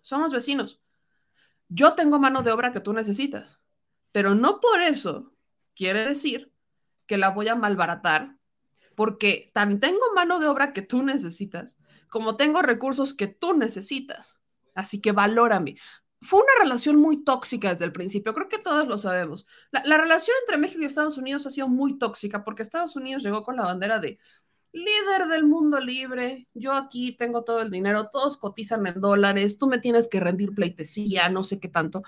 somos 0.00 0.32
vecinos, 0.32 0.80
yo 1.68 1.94
tengo 1.94 2.18
mano 2.18 2.42
de 2.42 2.52
obra 2.52 2.72
que 2.72 2.80
tú 2.80 2.92
necesitas, 2.92 3.60
pero 4.12 4.34
no 4.34 4.60
por 4.60 4.80
eso 4.80 5.32
quiere 5.74 6.04
decir 6.04 6.52
que 7.06 7.18
la 7.18 7.30
voy 7.30 7.48
a 7.48 7.54
malbaratar, 7.54 8.36
porque 8.94 9.50
tan 9.54 9.80
tengo 9.80 10.12
mano 10.14 10.38
de 10.38 10.48
obra 10.48 10.72
que 10.72 10.82
tú 10.82 11.02
necesitas, 11.02 11.78
como 12.08 12.36
tengo 12.36 12.62
recursos 12.62 13.14
que 13.14 13.28
tú 13.28 13.54
necesitas. 13.54 14.36
Así 14.74 15.00
que 15.00 15.12
valórame. 15.12 15.76
Fue 16.20 16.40
una 16.40 16.64
relación 16.64 16.96
muy 16.96 17.22
tóxica 17.24 17.70
desde 17.70 17.84
el 17.84 17.92
principio, 17.92 18.34
creo 18.34 18.48
que 18.48 18.58
todos 18.58 18.88
lo 18.88 18.98
sabemos. 18.98 19.46
La, 19.70 19.82
la, 19.84 19.98
relación 19.98 20.36
entre 20.40 20.58
México 20.58 20.82
y 20.82 20.84
Estados 20.84 21.16
Unidos 21.16 21.46
ha 21.46 21.50
sido 21.50 21.68
muy 21.68 21.96
tóxica 21.96 22.42
porque 22.44 22.62
Estados 22.62 22.96
Unidos 22.96 23.22
llegó 23.22 23.44
con 23.44 23.56
la 23.56 23.62
bandera 23.62 24.00
de 24.00 24.18
líder 24.72 25.28
del 25.28 25.44
mundo 25.44 25.80
libre, 25.80 26.46
yo 26.54 26.72
aquí 26.72 27.12
tengo 27.16 27.42
todo 27.44 27.60
el 27.60 27.70
dinero, 27.70 28.08
todos 28.10 28.36
cotizan 28.36 28.86
en 28.86 29.00
dólares, 29.00 29.58
tú 29.58 29.66
me 29.66 29.78
tienes 29.78 30.08
que 30.08 30.20
rendir 30.20 30.54
pleitesía, 30.54 31.28
no 31.28 31.44
sé 31.44 31.58
qué 31.58 31.68
tanto. 31.68 32.02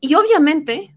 Y 0.00 0.14
obviamente 0.14 0.94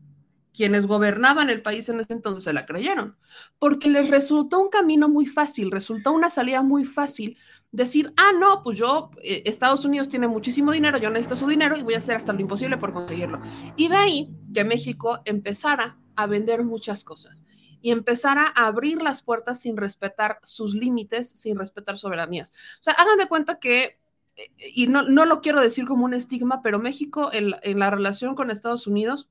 quienes 0.53 0.87
gobernaban 0.87 1.49
el 1.49 1.61
país 1.61 1.89
en 1.89 1.99
ese 1.99 2.13
entonces 2.13 2.43
se 2.43 2.53
la 2.53 2.65
creyeron, 2.65 3.17
porque 3.59 3.89
les 3.89 4.09
resultó 4.09 4.59
un 4.59 4.69
camino 4.69 5.09
muy 5.09 5.25
fácil, 5.25 5.69
resultó 5.69 6.13
una 6.13 6.29
salida 6.29 6.63
muy 6.63 6.85
fácil 6.85 7.37
decir, 7.75 8.13
ah, 8.17 8.31
no, 8.39 8.63
pues 8.63 8.77
yo, 8.77 9.11
eh, 9.21 9.43
Estados 9.45 9.83
Unidos 9.85 10.07
tiene 10.07 10.27
muchísimo 10.27 10.71
dinero, 10.71 10.97
yo 10.97 11.09
necesito 11.09 11.35
su 11.35 11.47
dinero 11.47 11.77
y 11.77 11.83
voy 11.83 11.93
a 11.93 11.97
hacer 11.97 12.15
hasta 12.15 12.33
lo 12.33 12.39
imposible 12.39 12.77
por 12.77 12.93
conseguirlo. 12.93 13.39
Y 13.75 13.89
de 13.89 13.95
ahí 13.95 14.29
que 14.53 14.63
México 14.63 15.19
empezara 15.25 15.97
a 16.15 16.25
vender 16.25 16.63
muchas 16.63 17.03
cosas 17.03 17.45
y 17.81 17.91
empezara 17.91 18.51
a 18.55 18.67
abrir 18.67 19.01
las 19.01 19.21
puertas 19.21 19.59
sin 19.59 19.75
respetar 19.75 20.39
sus 20.41 20.73
límites, 20.73 21.29
sin 21.29 21.57
respetar 21.57 21.97
soberanías. 21.97 22.51
O 22.79 22.83
sea, 22.83 22.93
hagan 22.93 23.17
de 23.17 23.27
cuenta 23.27 23.59
que, 23.59 23.99
eh, 24.37 24.51
y 24.73 24.87
no, 24.87 25.03
no 25.03 25.25
lo 25.25 25.41
quiero 25.41 25.59
decir 25.59 25.85
como 25.85 26.05
un 26.05 26.13
estigma, 26.13 26.61
pero 26.61 26.79
México 26.79 27.29
en, 27.33 27.55
en 27.61 27.79
la 27.79 27.89
relación 27.89 28.35
con 28.35 28.51
Estados 28.51 28.87
Unidos 28.87 29.29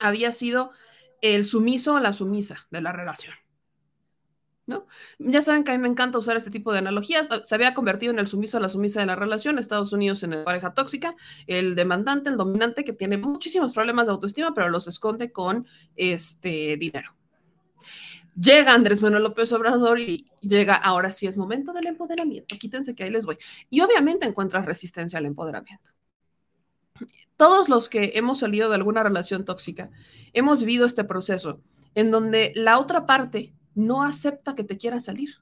había 0.00 0.32
sido 0.32 0.70
el 1.20 1.44
sumiso 1.44 1.94
o 1.94 2.00
la 2.00 2.14
sumisa 2.14 2.66
de 2.70 2.80
la 2.80 2.92
relación. 2.92 3.34
Ya 5.18 5.42
saben 5.42 5.64
que 5.64 5.72
a 5.72 5.74
mí 5.74 5.82
me 5.82 5.88
encanta 5.88 6.18
usar 6.18 6.36
este 6.36 6.50
tipo 6.50 6.72
de 6.72 6.78
analogías. 6.78 7.28
Se 7.42 7.54
había 7.54 7.74
convertido 7.74 8.12
en 8.12 8.18
el 8.18 8.26
sumiso 8.26 8.58
o 8.58 8.60
la 8.60 8.68
sumisa 8.68 9.00
de 9.00 9.06
la 9.06 9.16
relación, 9.16 9.58
Estados 9.58 9.92
Unidos 9.92 10.22
en 10.22 10.30
la 10.30 10.44
pareja 10.44 10.74
tóxica, 10.74 11.14
el 11.46 11.74
demandante, 11.74 12.30
el 12.30 12.36
dominante, 12.36 12.84
que 12.84 12.92
tiene 12.92 13.18
muchísimos 13.18 13.72
problemas 13.72 14.06
de 14.06 14.12
autoestima, 14.12 14.54
pero 14.54 14.68
los 14.68 14.86
esconde 14.86 15.32
con 15.32 15.66
este 15.96 16.76
dinero. 16.76 17.14
Llega 18.40 18.72
Andrés 18.72 19.02
Manuel 19.02 19.24
López 19.24 19.52
Obrador 19.52 19.98
y 19.98 20.24
llega, 20.40 20.74
ahora 20.74 21.10
sí 21.10 21.26
es 21.26 21.36
momento 21.36 21.72
del 21.72 21.88
empoderamiento, 21.88 22.56
quítense 22.58 22.94
que 22.94 23.04
ahí 23.04 23.10
les 23.10 23.26
voy. 23.26 23.36
Y 23.68 23.80
obviamente 23.80 24.26
encuentras 24.26 24.64
resistencia 24.64 25.18
al 25.18 25.26
empoderamiento. 25.26 25.90
todos 27.36 27.68
los 27.68 27.88
que 27.88 28.12
hemos 28.14 28.38
salido 28.40 28.68
de 28.68 28.76
alguna 28.76 29.02
relación 29.02 29.44
tóxica, 29.44 29.90
hemos 30.32 30.60
vivido 30.60 30.86
este 30.86 31.04
proceso 31.04 31.60
en 31.94 32.10
donde 32.10 32.52
la 32.54 32.78
otra 32.78 33.06
parte 33.06 33.54
no 33.74 34.02
acepta 34.02 34.54
que 34.54 34.64
te 34.64 34.78
quiera 34.78 35.00
salir. 35.00 35.36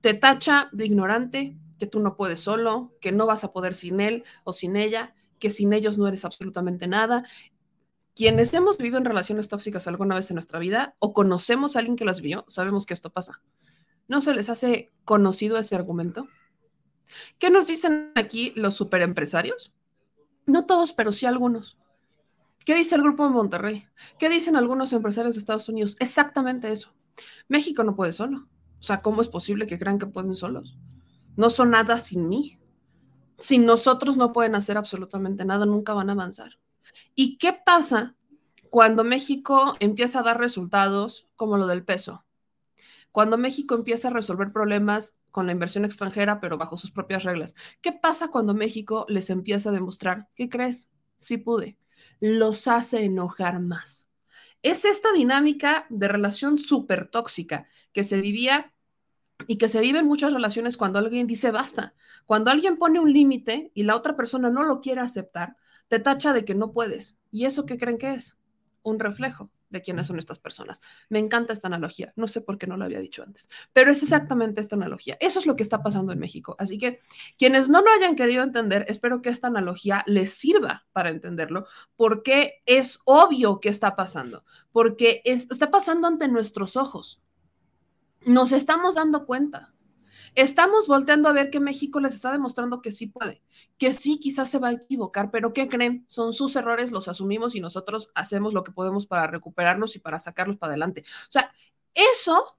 Te 0.00 0.14
tacha 0.14 0.68
de 0.72 0.86
ignorante, 0.86 1.56
que 1.78 1.86
tú 1.86 2.00
no 2.00 2.16
puedes 2.16 2.40
solo, 2.40 2.92
que 3.00 3.12
no 3.12 3.26
vas 3.26 3.44
a 3.44 3.52
poder 3.52 3.74
sin 3.74 4.00
él 4.00 4.24
o 4.44 4.52
sin 4.52 4.76
ella, 4.76 5.14
que 5.38 5.50
sin 5.50 5.72
ellos 5.72 5.98
no 5.98 6.06
eres 6.06 6.24
absolutamente 6.24 6.86
nada. 6.86 7.24
Quienes 8.14 8.54
hemos 8.54 8.78
vivido 8.78 8.98
en 8.98 9.04
relaciones 9.04 9.48
tóxicas 9.48 9.88
alguna 9.88 10.14
vez 10.14 10.30
en 10.30 10.36
nuestra 10.36 10.58
vida 10.58 10.94
o 10.98 11.12
conocemos 11.12 11.74
a 11.74 11.80
alguien 11.80 11.96
que 11.96 12.04
las 12.04 12.20
vio, 12.20 12.44
sabemos 12.48 12.86
que 12.86 12.94
esto 12.94 13.10
pasa. 13.10 13.40
¿No 14.06 14.20
se 14.20 14.34
les 14.34 14.50
hace 14.50 14.92
conocido 15.04 15.58
ese 15.58 15.74
argumento? 15.74 16.28
¿Qué 17.38 17.50
nos 17.50 17.66
dicen 17.66 18.12
aquí 18.14 18.52
los 18.56 18.74
superempresarios? 18.74 19.72
No 20.46 20.66
todos, 20.66 20.92
pero 20.92 21.12
sí 21.12 21.26
algunos. 21.26 21.78
¿Qué 22.64 22.74
dice 22.74 22.94
el 22.94 23.02
Grupo 23.02 23.24
de 23.24 23.30
Monterrey? 23.30 23.86
¿Qué 24.18 24.28
dicen 24.28 24.56
algunos 24.56 24.92
empresarios 24.92 25.34
de 25.34 25.40
Estados 25.40 25.68
Unidos? 25.68 25.96
Exactamente 26.00 26.70
eso. 26.70 26.94
México 27.48 27.84
no 27.84 27.96
puede 27.96 28.12
solo. 28.12 28.48
O 28.78 28.82
sea, 28.82 29.00
¿cómo 29.00 29.22
es 29.22 29.28
posible 29.28 29.66
que 29.66 29.78
crean 29.78 29.98
que 29.98 30.06
pueden 30.06 30.36
solos? 30.36 30.76
No 31.36 31.50
son 31.50 31.70
nada 31.70 31.98
sin 31.98 32.28
mí. 32.28 32.58
Sin 33.38 33.66
nosotros 33.66 34.16
no 34.16 34.32
pueden 34.32 34.54
hacer 34.54 34.76
absolutamente 34.76 35.44
nada, 35.44 35.66
nunca 35.66 35.94
van 35.94 36.10
a 36.10 36.12
avanzar. 36.12 36.58
¿Y 37.14 37.38
qué 37.38 37.52
pasa 37.52 38.14
cuando 38.70 39.04
México 39.04 39.74
empieza 39.80 40.20
a 40.20 40.22
dar 40.22 40.38
resultados 40.38 41.26
como 41.36 41.56
lo 41.56 41.66
del 41.66 41.84
peso? 41.84 42.24
Cuando 43.10 43.38
México 43.38 43.74
empieza 43.74 44.08
a 44.08 44.12
resolver 44.12 44.52
problemas 44.52 45.18
con 45.30 45.46
la 45.46 45.52
inversión 45.52 45.84
extranjera, 45.84 46.40
pero 46.40 46.58
bajo 46.58 46.76
sus 46.76 46.90
propias 46.90 47.24
reglas. 47.24 47.54
¿Qué 47.80 47.92
pasa 47.92 48.28
cuando 48.28 48.54
México 48.54 49.06
les 49.08 49.30
empieza 49.30 49.70
a 49.70 49.72
demostrar, 49.72 50.28
¿qué 50.34 50.48
crees? 50.48 50.90
Sí 51.16 51.38
pude. 51.38 51.76
Los 52.20 52.68
hace 52.68 53.04
enojar 53.04 53.60
más. 53.60 54.08
Es 54.64 54.86
esta 54.86 55.12
dinámica 55.12 55.84
de 55.90 56.08
relación 56.08 56.56
súper 56.56 57.08
tóxica 57.08 57.68
que 57.92 58.02
se 58.02 58.22
vivía 58.22 58.72
y 59.46 59.58
que 59.58 59.68
se 59.68 59.78
vive 59.78 59.98
en 59.98 60.06
muchas 60.06 60.32
relaciones 60.32 60.78
cuando 60.78 60.98
alguien 60.98 61.26
dice 61.26 61.50
basta. 61.50 61.92
Cuando 62.24 62.50
alguien 62.50 62.78
pone 62.78 62.98
un 62.98 63.12
límite 63.12 63.70
y 63.74 63.82
la 63.82 63.94
otra 63.94 64.16
persona 64.16 64.48
no 64.48 64.62
lo 64.62 64.80
quiere 64.80 65.02
aceptar, 65.02 65.58
te 65.88 65.98
tacha 65.98 66.32
de 66.32 66.46
que 66.46 66.54
no 66.54 66.72
puedes. 66.72 67.18
¿Y 67.30 67.44
eso 67.44 67.66
qué 67.66 67.76
creen 67.76 67.98
que 67.98 68.14
es? 68.14 68.38
Un 68.82 68.98
reflejo 69.00 69.50
de 69.74 69.82
quiénes 69.82 70.06
son 70.06 70.18
estas 70.18 70.38
personas. 70.38 70.80
Me 71.10 71.18
encanta 71.18 71.52
esta 71.52 71.68
analogía, 71.68 72.12
no 72.16 72.26
sé 72.26 72.40
por 72.40 72.56
qué 72.56 72.66
no 72.66 72.78
lo 72.78 72.84
había 72.84 73.00
dicho 73.00 73.22
antes, 73.22 73.50
pero 73.72 73.90
es 73.90 74.02
exactamente 74.02 74.60
esta 74.60 74.76
analogía. 74.76 75.18
Eso 75.20 75.38
es 75.38 75.46
lo 75.46 75.56
que 75.56 75.62
está 75.62 75.82
pasando 75.82 76.12
en 76.12 76.18
México. 76.18 76.56
Así 76.58 76.78
que 76.78 77.00
quienes 77.36 77.68
no 77.68 77.82
lo 77.82 77.90
hayan 77.90 78.16
querido 78.16 78.42
entender, 78.42 78.86
espero 78.88 79.20
que 79.20 79.28
esta 79.28 79.48
analogía 79.48 80.02
les 80.06 80.32
sirva 80.32 80.86
para 80.92 81.10
entenderlo, 81.10 81.66
porque 81.96 82.62
es 82.64 83.00
obvio 83.04 83.60
que 83.60 83.68
está 83.68 83.96
pasando, 83.96 84.44
porque 84.72 85.20
está 85.24 85.70
pasando 85.70 86.08
ante 86.08 86.28
nuestros 86.28 86.76
ojos. 86.76 87.20
Nos 88.24 88.52
estamos 88.52 88.94
dando 88.94 89.26
cuenta. 89.26 89.73
Estamos 90.34 90.88
volteando 90.88 91.28
a 91.28 91.32
ver 91.32 91.50
que 91.50 91.60
México 91.60 92.00
les 92.00 92.14
está 92.14 92.32
demostrando 92.32 92.82
que 92.82 92.90
sí 92.90 93.06
puede, 93.06 93.42
que 93.78 93.92
sí 93.92 94.18
quizás 94.18 94.50
se 94.50 94.58
va 94.58 94.68
a 94.68 94.72
equivocar, 94.72 95.30
pero 95.30 95.52
¿qué 95.52 95.68
creen? 95.68 96.04
Son 96.08 96.32
sus 96.32 96.56
errores, 96.56 96.90
los 96.90 97.08
asumimos 97.08 97.54
y 97.54 97.60
nosotros 97.60 98.10
hacemos 98.14 98.52
lo 98.54 98.64
que 98.64 98.72
podemos 98.72 99.06
para 99.06 99.26
recuperarlos 99.26 99.96
y 99.96 100.00
para 100.00 100.18
sacarlos 100.18 100.56
para 100.56 100.72
adelante. 100.72 101.04
O 101.28 101.30
sea, 101.30 101.52
eso, 101.94 102.58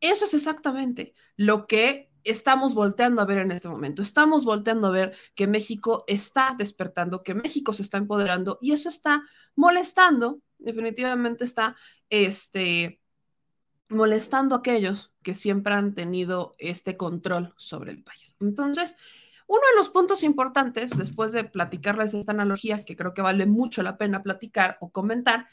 eso 0.00 0.24
es 0.26 0.34
exactamente 0.34 1.14
lo 1.36 1.66
que 1.66 2.10
estamos 2.24 2.74
volteando 2.74 3.22
a 3.22 3.26
ver 3.26 3.38
en 3.38 3.52
este 3.52 3.68
momento. 3.68 4.02
Estamos 4.02 4.44
volteando 4.44 4.88
a 4.88 4.90
ver 4.90 5.16
que 5.34 5.46
México 5.46 6.04
está 6.06 6.54
despertando, 6.58 7.22
que 7.22 7.34
México 7.34 7.72
se 7.72 7.82
está 7.82 7.98
empoderando 7.98 8.58
y 8.60 8.72
eso 8.72 8.88
está 8.88 9.22
molestando, 9.54 10.40
definitivamente 10.58 11.44
está, 11.44 11.76
este, 12.08 13.00
molestando 13.90 14.54
a 14.54 14.58
aquellos 14.58 15.12
que 15.22 15.34
siempre 15.34 15.74
han 15.74 15.94
tenido 15.94 16.54
este 16.58 16.96
control 16.96 17.54
sobre 17.56 17.92
el 17.92 18.02
país. 18.02 18.36
Entonces, 18.40 18.96
uno 19.46 19.60
de 19.70 19.76
los 19.76 19.90
puntos 19.90 20.22
importantes, 20.22 20.90
después 20.96 21.32
de 21.32 21.44
platicarles 21.44 22.14
esta 22.14 22.32
analogía, 22.32 22.84
que 22.84 22.96
creo 22.96 23.12
que 23.12 23.22
vale 23.22 23.46
mucho 23.46 23.82
la 23.82 23.98
pena 23.98 24.22
platicar 24.22 24.78
o 24.80 24.90
comentar, 24.90 25.46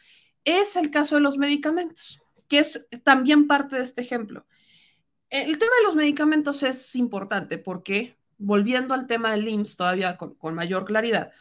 es 0.45 0.75
el 0.75 0.91
caso 0.91 1.15
de 1.15 1.21
los 1.21 1.37
medicamentos, 1.37 2.21
que 2.47 2.59
es 2.59 2.87
también 3.03 3.47
parte 3.47 3.75
de 3.75 3.83
este 3.83 4.01
ejemplo. 4.01 4.45
El 5.29 5.57
tema 5.57 5.71
de 5.79 5.83
los 5.85 5.95
medicamentos 5.95 6.63
es 6.63 6.95
importante 6.95 7.57
porque, 7.57 8.17
volviendo 8.37 8.93
al 8.93 9.07
tema 9.07 9.31
del 9.31 9.47
IMSS 9.47 9.77
todavía 9.77 10.17
con, 10.17 10.35
con 10.35 10.55
mayor 10.55 10.85
claridad, 10.85 11.31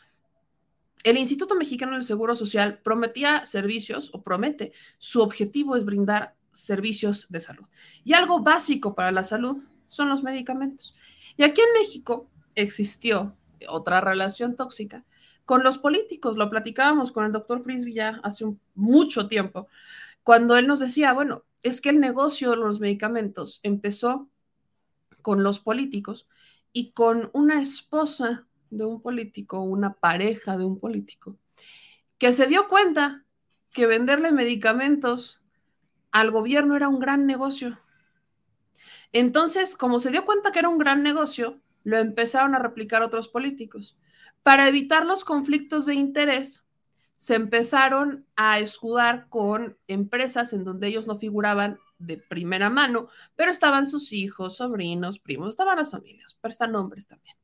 el 1.02 1.16
Instituto 1.16 1.54
Mexicano 1.54 1.92
del 1.92 2.04
Seguro 2.04 2.34
Social 2.36 2.78
prometía 2.82 3.44
servicios 3.46 4.10
o 4.12 4.22
promete, 4.22 4.72
su 4.98 5.22
objetivo 5.22 5.76
es 5.76 5.84
brindar 5.84 6.36
servicios 6.52 7.26
de 7.28 7.40
salud. 7.40 7.66
Y 8.04 8.12
algo 8.12 8.40
básico 8.40 8.94
para 8.94 9.12
la 9.12 9.22
salud 9.22 9.62
son 9.86 10.08
los 10.08 10.22
medicamentos. 10.22 10.94
Y 11.36 11.42
aquí 11.42 11.60
en 11.60 11.72
México 11.72 12.28
existió 12.54 13.36
otra 13.68 14.00
relación 14.00 14.56
tóxica 14.56 15.04
con 15.44 15.62
los 15.62 15.78
políticos. 15.78 16.36
Lo 16.36 16.50
platicábamos 16.50 17.12
con 17.12 17.24
el 17.24 17.32
doctor 17.32 17.62
Frisby 17.62 17.94
ya 17.94 18.20
hace 18.22 18.44
mucho 18.74 19.26
tiempo, 19.28 19.68
cuando 20.22 20.56
él 20.56 20.66
nos 20.66 20.80
decía, 20.80 21.12
bueno, 21.12 21.44
es 21.62 21.80
que 21.80 21.90
el 21.90 22.00
negocio 22.00 22.50
de 22.50 22.56
los 22.56 22.80
medicamentos 22.80 23.60
empezó 23.62 24.28
con 25.22 25.42
los 25.42 25.60
políticos 25.60 26.28
y 26.72 26.92
con 26.92 27.30
una 27.32 27.60
esposa 27.60 28.46
de 28.70 28.84
un 28.84 29.02
político, 29.02 29.60
una 29.60 29.94
pareja 29.94 30.56
de 30.56 30.64
un 30.64 30.78
político, 30.78 31.36
que 32.18 32.32
se 32.32 32.46
dio 32.46 32.68
cuenta 32.68 33.24
que 33.72 33.86
venderle 33.86 34.32
medicamentos 34.32 35.39
al 36.12 36.30
gobierno 36.30 36.76
era 36.76 36.88
un 36.88 36.98
gran 36.98 37.26
negocio. 37.26 37.78
Entonces, 39.12 39.74
como 39.74 40.00
se 40.00 40.10
dio 40.10 40.24
cuenta 40.24 40.52
que 40.52 40.60
era 40.60 40.68
un 40.68 40.78
gran 40.78 41.02
negocio, 41.02 41.60
lo 41.82 41.98
empezaron 41.98 42.54
a 42.54 42.58
replicar 42.58 43.02
otros 43.02 43.28
políticos. 43.28 43.96
Para 44.42 44.68
evitar 44.68 45.04
los 45.04 45.24
conflictos 45.24 45.86
de 45.86 45.94
interés, 45.94 46.64
se 47.16 47.34
empezaron 47.34 48.26
a 48.34 48.60
escudar 48.60 49.28
con 49.28 49.76
empresas 49.88 50.52
en 50.52 50.64
donde 50.64 50.88
ellos 50.88 51.06
no 51.06 51.16
figuraban 51.16 51.78
de 51.98 52.16
primera 52.16 52.70
mano, 52.70 53.08
pero 53.36 53.50
estaban 53.50 53.86
sus 53.86 54.12
hijos, 54.12 54.56
sobrinos, 54.56 55.18
primos, 55.18 55.50
estaban 55.50 55.76
las 55.76 55.90
familias, 55.90 56.38
pero 56.40 56.50
están 56.50 56.72
nombres 56.72 57.06
también. 57.06 57.36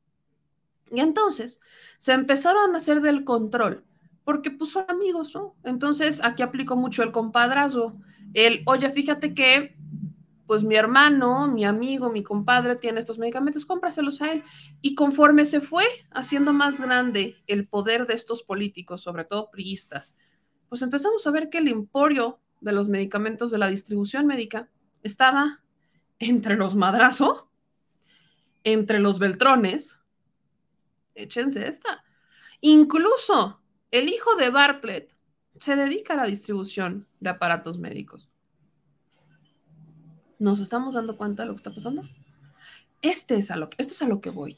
Y 0.89 1.01
entonces 1.01 1.59
se 1.99 2.13
empezaron 2.13 2.73
a 2.73 2.77
hacer 2.77 3.01
del 3.01 3.23
control, 3.23 3.83
porque 4.27 4.51
pues 4.51 4.71
son 4.71 4.83
amigos, 4.89 5.33
¿no? 5.33 5.55
Entonces 5.63 6.19
aquí 6.21 6.43
aplicó 6.43 6.75
mucho 6.75 7.01
el 7.01 7.13
compadrazgo 7.13 7.97
el, 8.33 8.61
oye, 8.65 8.89
fíjate 8.89 9.33
que 9.33 9.77
pues 10.45 10.65
mi 10.65 10.75
hermano, 10.75 11.47
mi 11.47 11.63
amigo, 11.63 12.11
mi 12.11 12.23
compadre 12.23 12.75
tiene 12.75 12.99
estos 12.99 13.17
medicamentos, 13.17 13.65
cómpraselos 13.65 14.21
a 14.21 14.33
él. 14.33 14.43
Y 14.81 14.95
conforme 14.95 15.45
se 15.45 15.61
fue 15.61 15.85
haciendo 16.11 16.51
más 16.51 16.77
grande 16.77 17.37
el 17.47 17.69
poder 17.69 18.05
de 18.05 18.15
estos 18.15 18.43
políticos, 18.43 18.99
sobre 18.99 19.23
todo 19.23 19.49
priistas, 19.49 20.13
pues 20.67 20.81
empezamos 20.81 21.25
a 21.25 21.31
ver 21.31 21.49
que 21.49 21.59
el 21.59 21.69
emporio 21.69 22.41
de 22.59 22.73
los 22.73 22.89
medicamentos 22.89 23.49
de 23.49 23.59
la 23.59 23.69
distribución 23.69 24.27
médica 24.27 24.69
estaba 25.03 25.63
entre 26.19 26.57
los 26.57 26.75
madrazo, 26.75 27.49
entre 28.65 28.99
los 28.99 29.19
beltrones, 29.19 29.97
échense 31.15 31.65
esta. 31.65 32.03
Incluso 32.59 33.61
el 33.91 34.09
hijo 34.09 34.35
de 34.35 34.49
Bartlett 34.49 35.11
se 35.51 35.75
dedica 35.75 36.13
a 36.13 36.17
la 36.17 36.25
distribución 36.25 37.07
de 37.19 37.29
aparatos 37.29 37.79
médicos. 37.79 38.29
¿Nos 40.39 40.59
estamos 40.59 40.93
dando 40.93 41.17
cuenta 41.17 41.43
de 41.43 41.47
lo 41.47 41.55
que 41.55 41.57
está 41.57 41.73
pasando? 41.73 42.03
Este 43.01 43.35
es 43.35 43.51
a 43.51 43.57
lo, 43.57 43.69
esto 43.77 43.93
es 43.93 44.01
a 44.01 44.07
lo 44.07 44.21
que 44.21 44.29
voy. 44.29 44.57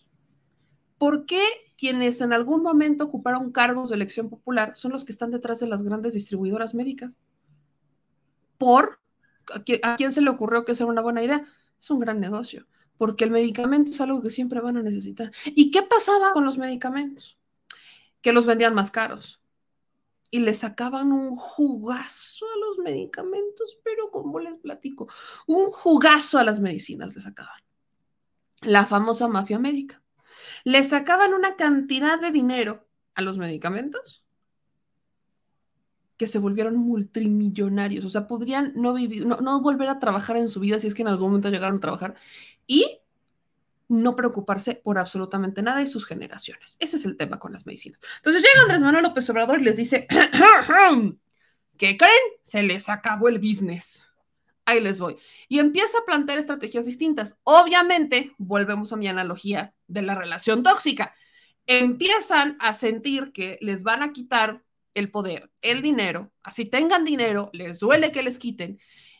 ¿Por 0.97 1.25
qué 1.25 1.41
quienes 1.77 2.19
en 2.19 2.33
algún 2.33 2.61
momento 2.61 3.05
ocuparon 3.05 3.51
cargos 3.51 3.89
de 3.89 3.95
elección 3.95 4.29
popular 4.29 4.73
son 4.75 4.91
los 4.91 5.05
que 5.05 5.13
están 5.13 5.31
detrás 5.31 5.61
de 5.61 5.67
las 5.67 5.83
grandes 5.83 6.13
distribuidoras 6.13 6.75
médicas? 6.75 7.17
¿Por? 8.57 8.99
¿A 9.83 9.95
quién 9.95 10.11
se 10.11 10.21
le 10.21 10.29
ocurrió 10.29 10.65
que 10.65 10.73
esa 10.73 10.83
era 10.83 10.91
una 10.91 11.01
buena 11.01 11.23
idea? 11.23 11.45
Es 11.79 11.89
un 11.89 11.99
gran 11.99 12.19
negocio, 12.19 12.67
porque 12.97 13.23
el 13.23 13.31
medicamento 13.31 13.91
es 13.91 14.01
algo 14.01 14.21
que 14.21 14.29
siempre 14.29 14.59
van 14.59 14.75
a 14.75 14.83
necesitar. 14.83 15.31
¿Y 15.45 15.71
qué 15.71 15.81
pasaba 15.81 16.33
con 16.33 16.43
los 16.43 16.57
medicamentos? 16.57 17.38
Que 18.21 18.33
los 18.33 18.45
vendían 18.45 18.73
más 18.73 18.91
caros 18.91 19.41
y 20.31 20.39
le 20.39 20.53
sacaban 20.53 21.11
un 21.11 21.35
jugazo 21.35 22.45
a 22.45 22.59
los 22.59 22.77
medicamentos, 22.79 23.79
pero 23.83 24.11
como 24.11 24.39
les 24.39 24.57
platico, 24.57 25.07
un 25.47 25.71
jugazo 25.71 26.37
a 26.37 26.43
las 26.43 26.59
medicinas 26.59 27.15
le 27.15 27.21
sacaban. 27.21 27.61
La 28.61 28.85
famosa 28.85 29.27
mafia 29.27 29.59
médica. 29.59 30.03
Le 30.63 30.83
sacaban 30.83 31.33
una 31.33 31.55
cantidad 31.55 32.19
de 32.19 32.31
dinero 32.31 32.87
a 33.15 33.21
los 33.21 33.37
medicamentos 33.37 34.23
que 36.17 36.27
se 36.27 36.37
volvieron 36.37 36.75
multimillonarios. 36.75 38.03
O 38.03 38.09
sea, 38.09 38.27
podrían 38.27 38.73
no, 38.75 38.93
vivir, 38.93 39.25
no, 39.25 39.37
no 39.37 39.61
volver 39.61 39.87
a 39.87 39.99
trabajar 39.99 40.35
en 40.35 40.49
su 40.49 40.59
vida 40.59 40.77
si 40.77 40.87
es 40.87 40.93
que 40.93 41.01
en 41.01 41.07
algún 41.07 41.29
momento 41.29 41.49
llegaron 41.49 41.77
a 41.77 41.81
trabajar. 41.81 42.15
Y 42.67 42.99
no 43.89 44.15
preocuparse 44.15 44.75
por 44.75 44.97
absolutamente 44.97 45.61
nada 45.61 45.81
y 45.81 45.87
sus 45.87 46.05
generaciones. 46.05 46.77
Ese 46.79 46.95
es 46.95 47.05
el 47.05 47.17
tema 47.17 47.39
con 47.39 47.51
las 47.51 47.65
medicinas. 47.65 47.99
Entonces 48.17 48.43
llega 48.43 48.63
Andrés 48.63 48.81
Manuel 48.81 49.03
López 49.03 49.29
Obrador 49.29 49.59
y 49.59 49.63
les 49.63 49.75
dice, 49.75 50.07
¿qué 51.77 51.97
creen? 51.97 52.21
Se 52.43 52.63
les 52.63 52.87
acabó 52.87 53.27
el 53.27 53.39
business. 53.39 54.05
Ahí 54.63 54.79
les 54.79 54.99
voy. 54.99 55.17
Y 55.47 55.57
empieza 55.57 55.97
a 55.97 56.05
plantear 56.05 56.37
estrategias 56.37 56.85
distintas. 56.85 57.39
Obviamente, 57.43 58.33
volvemos 58.37 58.93
a 58.93 58.95
mi 58.95 59.07
analogía 59.07 59.73
de 59.87 60.03
la 60.03 60.13
relación 60.13 60.61
tóxica. 60.61 61.15
Empiezan 61.65 62.55
a 62.59 62.73
sentir 62.73 63.31
que 63.31 63.57
les 63.61 63.81
van 63.81 64.03
a 64.03 64.13
quitar 64.13 64.63
el 64.93 65.09
poder, 65.09 65.49
el 65.61 65.81
dinero, 65.81 66.31
así 66.43 66.65
tengan 66.65 67.05
dinero, 67.05 67.49
les 67.53 67.79
duele 67.79 68.11
que 68.11 68.23
les 68.23 68.39
quiten, 68.39 68.79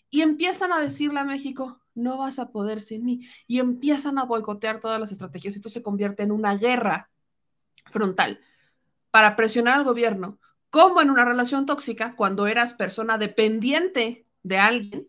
y 0.10 0.22
empiezan 0.22 0.72
a 0.72 0.80
decirle 0.80 1.20
a 1.20 1.26
México, 1.26 1.82
no 1.94 2.18
vas 2.18 2.40
a 2.40 2.52
poder 2.52 2.82
sin 2.82 3.04
mí. 3.04 3.28
Y 3.48 3.60
empiezan 3.60 4.18
a 4.18 4.26
boicotear 4.26 4.80
todas 4.80 5.00
las 5.00 5.12
estrategias. 5.12 5.56
Esto 5.56 5.70
se 5.70 5.84
convierte 5.84 6.24
en 6.24 6.32
una 6.32 6.56
guerra 6.56 7.12
frontal 7.92 8.40
para 9.12 9.36
presionar 9.36 9.76
al 9.76 9.84
gobierno, 9.84 10.40
como 10.70 11.02
en 11.02 11.10
una 11.10 11.26
relación 11.26 11.66
tóxica, 11.66 12.16
cuando 12.16 12.48
eras 12.48 12.74
persona 12.74 13.18
dependiente 13.18 14.26
de 14.44 14.58
alguien 14.58 15.08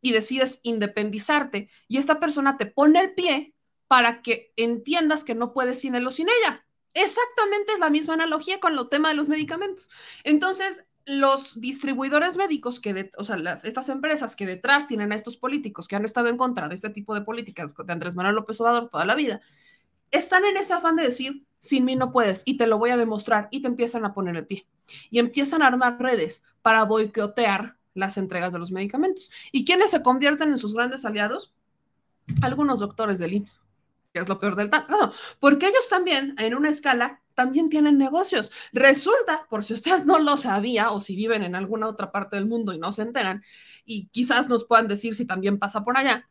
y 0.00 0.12
decides 0.12 0.60
independizarte 0.62 1.68
y 1.88 1.98
esta 1.98 2.20
persona 2.20 2.56
te 2.56 2.66
pone 2.66 3.00
el 3.00 3.14
pie 3.14 3.54
para 3.86 4.22
que 4.22 4.52
entiendas 4.56 5.24
que 5.24 5.34
no 5.34 5.52
puedes 5.52 5.80
sin 5.80 5.94
él 5.94 6.06
o 6.06 6.10
sin 6.10 6.28
ella. 6.28 6.64
Exactamente 6.94 7.72
es 7.72 7.80
la 7.80 7.90
misma 7.90 8.14
analogía 8.14 8.60
con 8.60 8.78
el 8.78 8.88
tema 8.88 9.08
de 9.08 9.14
los 9.14 9.28
medicamentos. 9.28 9.88
Entonces, 10.24 10.86
los 11.06 11.60
distribuidores 11.60 12.36
médicos 12.36 12.80
que, 12.80 13.10
o 13.16 13.24
sea, 13.24 13.36
estas 13.64 13.88
empresas 13.88 14.36
que 14.36 14.46
detrás 14.46 14.86
tienen 14.86 15.12
a 15.12 15.16
estos 15.16 15.36
políticos 15.36 15.88
que 15.88 15.96
han 15.96 16.04
estado 16.04 16.28
en 16.28 16.36
contra 16.36 16.68
de 16.68 16.74
este 16.74 16.90
tipo 16.90 17.14
de 17.14 17.22
políticas 17.22 17.74
de 17.74 17.92
Andrés 17.92 18.14
Manuel 18.14 18.36
López 18.36 18.60
Obrador 18.60 18.88
toda 18.88 19.04
la 19.04 19.14
vida, 19.14 19.40
están 20.10 20.44
en 20.44 20.56
ese 20.56 20.72
afán 20.72 20.96
de 20.96 21.04
decir, 21.04 21.44
sin 21.58 21.84
mí 21.84 21.96
no 21.96 22.12
puedes 22.12 22.42
y 22.44 22.56
te 22.56 22.66
lo 22.66 22.78
voy 22.78 22.90
a 22.90 22.96
demostrar 22.96 23.48
y 23.50 23.62
te 23.62 23.68
empiezan 23.68 24.04
a 24.04 24.12
poner 24.12 24.36
el 24.36 24.46
pie 24.46 24.66
y 25.10 25.18
empiezan 25.18 25.62
a 25.62 25.68
armar 25.68 26.00
redes 26.00 26.42
para 26.62 26.84
boicotear 26.84 27.76
las 27.94 28.16
entregas 28.16 28.52
de 28.52 28.58
los 28.58 28.70
medicamentos. 28.70 29.30
¿Y 29.52 29.64
quiénes 29.64 29.90
se 29.90 30.02
convierten 30.02 30.50
en 30.50 30.58
sus 30.58 30.74
grandes 30.74 31.04
aliados? 31.04 31.52
Algunos 32.42 32.78
doctores 32.78 33.18
del 33.18 33.34
IMSS, 33.34 33.60
que 34.12 34.20
es 34.20 34.28
lo 34.28 34.38
peor 34.38 34.56
del 34.56 34.70
caso, 34.70 35.12
porque 35.38 35.68
ellos 35.68 35.88
también, 35.88 36.34
en 36.38 36.54
una 36.54 36.68
escala, 36.68 37.19
también 37.34 37.68
tienen 37.68 37.98
negocios. 37.98 38.50
Resulta, 38.72 39.46
por 39.48 39.64
si 39.64 39.74
usted 39.74 40.04
no 40.04 40.18
lo 40.18 40.36
sabía 40.36 40.90
o 40.90 41.00
si 41.00 41.16
viven 41.16 41.42
en 41.42 41.54
alguna 41.54 41.88
otra 41.88 42.12
parte 42.12 42.36
del 42.36 42.46
mundo 42.46 42.72
y 42.72 42.78
no 42.78 42.92
se 42.92 43.02
enteran, 43.02 43.42
y 43.84 44.06
quizás 44.08 44.48
nos 44.48 44.64
puedan 44.64 44.88
decir 44.88 45.14
si 45.14 45.26
también 45.26 45.58
pasa 45.58 45.84
por 45.84 45.96
allá, 45.96 46.28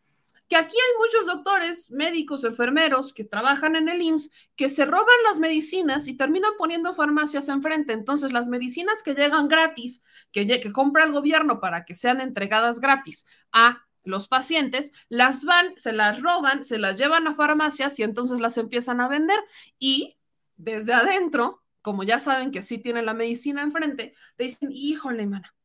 que 0.49 0.55
aquí 0.55 0.75
hay 0.75 0.97
muchos 0.97 1.27
doctores, 1.27 1.91
médicos, 1.91 2.43
enfermeros 2.43 3.13
que 3.13 3.23
trabajan 3.23 3.75
en 3.75 3.87
el 3.87 4.01
IMSS 4.01 4.31
que 4.55 4.67
se 4.67 4.83
roban 4.83 5.05
las 5.23 5.37
medicinas 5.37 6.07
y 6.07 6.15
terminan 6.15 6.53
poniendo 6.57 6.95
farmacias 6.95 7.49
enfrente. 7.49 7.93
Entonces, 7.93 8.33
las 8.33 8.47
medicinas 8.47 9.03
que 9.03 9.13
llegan 9.13 9.47
gratis, 9.47 10.03
que, 10.31 10.47
que 10.47 10.71
compra 10.71 11.03
el 11.03 11.11
gobierno 11.11 11.59
para 11.59 11.85
que 11.85 11.93
sean 11.93 12.19
entregadas 12.19 12.79
gratis 12.79 13.27
a 13.51 13.85
los 14.03 14.27
pacientes, 14.27 14.91
las 15.07 15.45
van, 15.45 15.73
se 15.77 15.93
las 15.93 16.19
roban, 16.19 16.63
se 16.63 16.79
las 16.79 16.97
llevan 16.97 17.27
a 17.27 17.35
farmacias 17.35 17.99
y 17.99 18.03
entonces 18.03 18.41
las 18.41 18.57
empiezan 18.57 19.01
a 19.01 19.07
vender 19.07 19.39
y 19.77 20.17
desde 20.59 20.93
adentro, 20.93 21.63
como 21.81 22.03
ya 22.03 22.19
saben 22.19 22.51
que 22.51 22.61
sí 22.61 22.77
tienen 22.77 23.05
la 23.05 23.13
medicina 23.13 23.63
enfrente, 23.63 24.13
te 24.35 24.43
dicen, 24.43 24.69
híjole, 24.71 25.25
mana, 25.25 25.55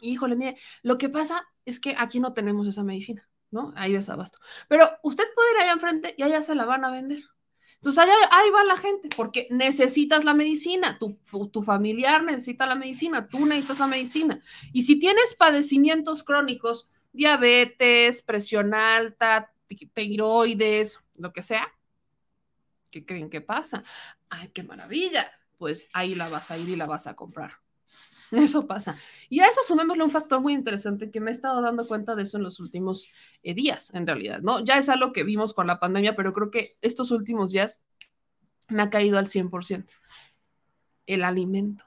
híjole, 0.00 0.36
mire, 0.36 0.56
lo 0.82 0.98
que 0.98 1.08
pasa 1.08 1.48
es 1.64 1.80
que 1.80 1.94
aquí 1.98 2.20
no 2.20 2.34
tenemos 2.34 2.66
esa 2.68 2.84
medicina, 2.84 3.28
¿no? 3.50 3.72
Hay 3.74 3.94
desabasto. 3.94 4.38
Pero 4.68 4.88
usted 5.02 5.24
puede 5.34 5.52
ir 5.52 5.62
allá 5.62 5.72
enfrente 5.72 6.14
y 6.16 6.22
allá 6.22 6.42
se 6.42 6.54
la 6.54 6.66
van 6.66 6.84
a 6.84 6.90
vender. 6.90 7.24
Entonces, 7.76 8.02
allá, 8.02 8.14
ahí 8.30 8.50
va 8.50 8.64
la 8.64 8.76
gente, 8.76 9.08
porque 9.16 9.46
necesitas 9.50 10.24
la 10.24 10.34
medicina, 10.34 10.98
tu, 10.98 11.18
tu, 11.48 11.62
familiar 11.62 12.24
necesita 12.24 12.66
la 12.66 12.74
medicina, 12.74 13.28
tú 13.28 13.46
necesitas 13.46 13.78
la 13.78 13.86
medicina. 13.86 14.42
Y 14.72 14.82
si 14.82 14.98
tienes 14.98 15.34
padecimientos 15.34 16.22
crónicos, 16.24 16.88
diabetes, 17.12 18.22
presión 18.22 18.74
alta, 18.74 19.52
tiroides, 19.94 20.98
lo 21.14 21.32
que 21.32 21.42
sea, 21.42 21.72
¿qué 23.00 23.06
creen 23.06 23.30
que 23.30 23.40
pasa? 23.40 23.82
¡ay, 24.28 24.48
qué 24.48 24.62
maravilla! 24.62 25.30
Pues 25.56 25.88
ahí 25.92 26.14
la 26.14 26.28
vas 26.28 26.50
a 26.50 26.58
ir 26.58 26.68
y 26.68 26.76
la 26.76 26.86
vas 26.86 27.06
a 27.06 27.14
comprar. 27.14 27.52
Eso 28.30 28.66
pasa. 28.66 28.96
Y 29.28 29.40
a 29.40 29.46
eso 29.46 29.60
sumémosle 29.66 30.04
un 30.04 30.10
factor 30.10 30.40
muy 30.40 30.52
interesante 30.52 31.10
que 31.10 31.20
me 31.20 31.30
he 31.30 31.34
estado 31.34 31.60
dando 31.62 31.86
cuenta 31.86 32.14
de 32.14 32.24
eso 32.24 32.36
en 32.36 32.42
los 32.42 32.60
últimos 32.60 33.08
eh, 33.42 33.54
días, 33.54 33.92
en 33.94 34.06
realidad, 34.06 34.40
¿no? 34.40 34.64
Ya 34.64 34.78
es 34.78 34.88
algo 34.88 35.12
que 35.12 35.24
vimos 35.24 35.54
con 35.54 35.66
la 35.66 35.80
pandemia, 35.80 36.14
pero 36.14 36.32
creo 36.32 36.50
que 36.50 36.76
estos 36.82 37.10
últimos 37.10 37.52
días 37.52 37.86
me 38.68 38.82
ha 38.82 38.90
caído 38.90 39.18
al 39.18 39.26
100%. 39.26 39.86
El 41.06 41.24
alimento. 41.24 41.84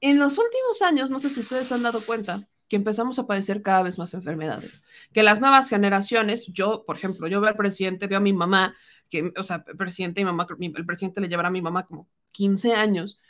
En 0.00 0.18
los 0.18 0.38
últimos 0.38 0.82
años, 0.82 1.10
no 1.10 1.20
sé 1.20 1.30
si 1.30 1.40
ustedes 1.40 1.72
han 1.72 1.82
dado 1.82 2.00
cuenta, 2.02 2.46
que 2.68 2.76
empezamos 2.76 3.18
a 3.18 3.26
padecer 3.26 3.62
cada 3.62 3.82
vez 3.82 3.98
más 3.98 4.14
enfermedades. 4.14 4.82
Que 5.12 5.22
las 5.22 5.40
nuevas 5.40 5.68
generaciones, 5.68 6.46
yo, 6.46 6.84
por 6.86 6.96
ejemplo, 6.96 7.26
yo 7.26 7.40
veo 7.40 7.50
al 7.50 7.56
presidente, 7.56 8.06
veo 8.06 8.18
a 8.18 8.22
mi 8.22 8.32
mamá 8.32 8.76
que, 9.10 9.32
o 9.36 9.42
sea, 9.42 9.64
el 9.66 9.76
presidente 9.76 10.20
y 10.20 10.24
mamá, 10.24 10.46
el 10.58 10.86
presidente 10.86 11.20
le 11.20 11.28
llevará 11.28 11.48
a 11.48 11.52
mi 11.52 11.62
mamá 11.62 11.86
como 11.86 12.08
15 12.32 12.74
años, 12.74 13.20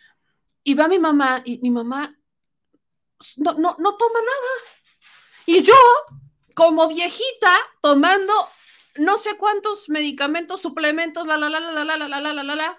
y 0.62 0.74
va 0.74 0.88
mi 0.88 0.98
mamá 0.98 1.42
y 1.44 1.58
mi 1.58 1.70
mamá 1.70 2.14
no, 3.36 3.54
no, 3.54 3.76
no 3.78 3.96
toma 3.96 4.20
nada. 4.20 4.52
Y 5.46 5.62
yo, 5.62 5.74
como 6.54 6.88
viejita, 6.88 7.56
tomando 7.80 8.32
no 8.96 9.18
sé 9.18 9.36
cuántos 9.36 9.88
medicamentos, 9.88 10.60
suplementos, 10.60 11.26
la, 11.26 11.36
la, 11.36 11.50
la, 11.50 11.60
la, 11.60 11.84
la, 11.84 11.96
la, 11.96 12.08
la, 12.08 12.20
la, 12.20 12.32
la, 12.32 12.42
la, 12.42 12.54
la. 12.54 12.78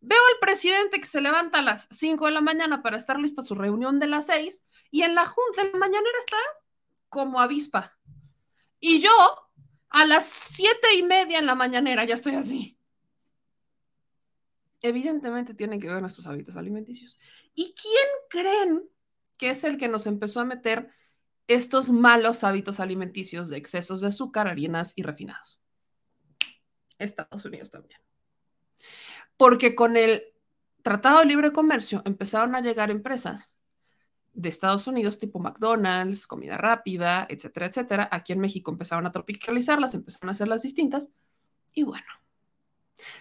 Veo 0.00 0.18
al 0.32 0.38
presidente 0.40 1.00
que 1.00 1.06
se 1.06 1.20
levanta 1.20 1.58
a 1.58 1.62
las 1.62 1.88
5 1.90 2.26
de 2.26 2.32
la 2.32 2.40
mañana 2.40 2.82
para 2.82 2.96
estar 2.96 3.18
listo 3.18 3.40
a 3.40 3.44
su 3.44 3.54
reunión 3.54 3.98
de 3.98 4.06
las 4.06 4.26
6 4.26 4.66
y 4.90 5.02
en 5.02 5.14
la 5.14 5.26
junta 5.26 5.64
de 5.64 5.72
la 5.72 5.78
mañanera 5.78 6.18
está 6.20 6.36
como 7.08 7.40
avispa. 7.40 7.96
Y 8.78 9.00
yo 9.00 9.10
a 9.90 10.06
las 10.06 10.26
siete 10.26 10.94
y 10.96 11.02
media 11.02 11.38
en 11.38 11.46
la 11.46 11.54
mañanera 11.54 12.04
ya 12.04 12.14
estoy 12.14 12.34
así. 12.34 12.78
Evidentemente 14.80 15.54
tienen 15.54 15.80
que 15.80 15.88
ver 15.88 16.00
nuestros 16.00 16.26
hábitos 16.26 16.56
alimenticios. 16.56 17.18
¿Y 17.54 17.74
quién 17.74 18.08
creen 18.30 18.88
que 19.36 19.50
es 19.50 19.64
el 19.64 19.76
que 19.76 19.88
nos 19.88 20.06
empezó 20.06 20.40
a 20.40 20.44
meter 20.44 20.90
estos 21.46 21.90
malos 21.90 22.44
hábitos 22.44 22.78
alimenticios 22.78 23.48
de 23.48 23.56
excesos 23.56 24.00
de 24.00 24.08
azúcar, 24.08 24.46
harinas 24.46 24.92
y 24.94 25.02
refinados? 25.02 25.60
Estados 26.98 27.44
Unidos 27.44 27.70
también. 27.70 28.00
Porque 29.36 29.74
con 29.74 29.96
el 29.96 30.22
Tratado 30.82 31.20
de 31.20 31.26
Libre 31.26 31.52
Comercio 31.52 32.02
empezaron 32.04 32.54
a 32.54 32.60
llegar 32.60 32.90
empresas 32.90 33.52
de 34.38 34.48
Estados 34.48 34.86
Unidos, 34.86 35.18
tipo 35.18 35.40
McDonald's, 35.40 36.24
comida 36.24 36.56
rápida, 36.56 37.26
etcétera, 37.28 37.66
etcétera. 37.66 38.08
Aquí 38.12 38.32
en 38.32 38.38
México 38.38 38.70
empezaron 38.70 39.04
a 39.04 39.10
tropicalizarlas, 39.10 39.94
empezaron 39.94 40.28
a 40.28 40.32
hacerlas 40.32 40.62
distintas 40.62 41.10
y 41.74 41.82
bueno, 41.82 42.06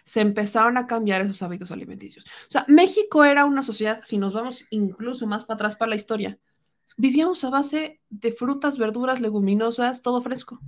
se 0.04 0.22
empezaron 0.22 0.78
a 0.78 0.86
cambiar 0.86 1.22
esos 1.22 1.42
hábitos 1.42 1.72
alimenticios. 1.72 2.24
O 2.24 2.52
sea, 2.52 2.66
México 2.68 3.24
era 3.24 3.46
una 3.46 3.64
sociedad, 3.64 4.00
si 4.04 4.20
nos 4.20 4.34
vamos 4.34 4.68
incluso 4.70 5.26
más 5.26 5.44
para 5.44 5.56
atrás 5.56 5.76
para 5.76 5.90
la 5.90 5.96
historia, 5.96 6.38
vivíamos 6.98 7.44
a 7.44 7.50
base 7.50 8.00
de 8.10 8.32
frutas, 8.32 8.78
verduras, 8.78 9.20
leguminosas, 9.20 10.04
todo 10.04 10.22
fresco. 10.22 10.60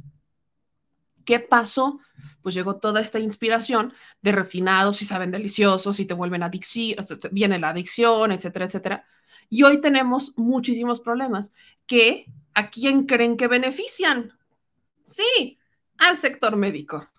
¿Qué 1.25 1.39
pasó? 1.39 1.99
Pues 2.41 2.55
llegó 2.55 2.77
toda 2.77 3.01
esta 3.01 3.19
inspiración 3.19 3.93
de 4.23 4.31
refinados 4.31 5.03
y 5.03 5.05
saben 5.05 5.29
deliciosos 5.29 5.99
y 5.99 6.05
te 6.05 6.15
vuelven 6.15 6.41
adicción, 6.41 7.05
viene 7.31 7.59
la 7.59 7.69
adicción, 7.69 8.31
etcétera, 8.31 8.65
etcétera. 8.65 9.05
Y 9.49 9.63
hoy 9.63 9.81
tenemos 9.81 10.33
muchísimos 10.37 10.99
problemas 10.99 11.51
que 11.87 12.25
a 12.53 12.69
quién 12.69 13.05
creen 13.05 13.35
que 13.35 13.47
benefician. 13.47 14.37
Sí, 15.03 15.59
al 15.97 16.17
sector 16.17 16.55
médico. 16.55 17.09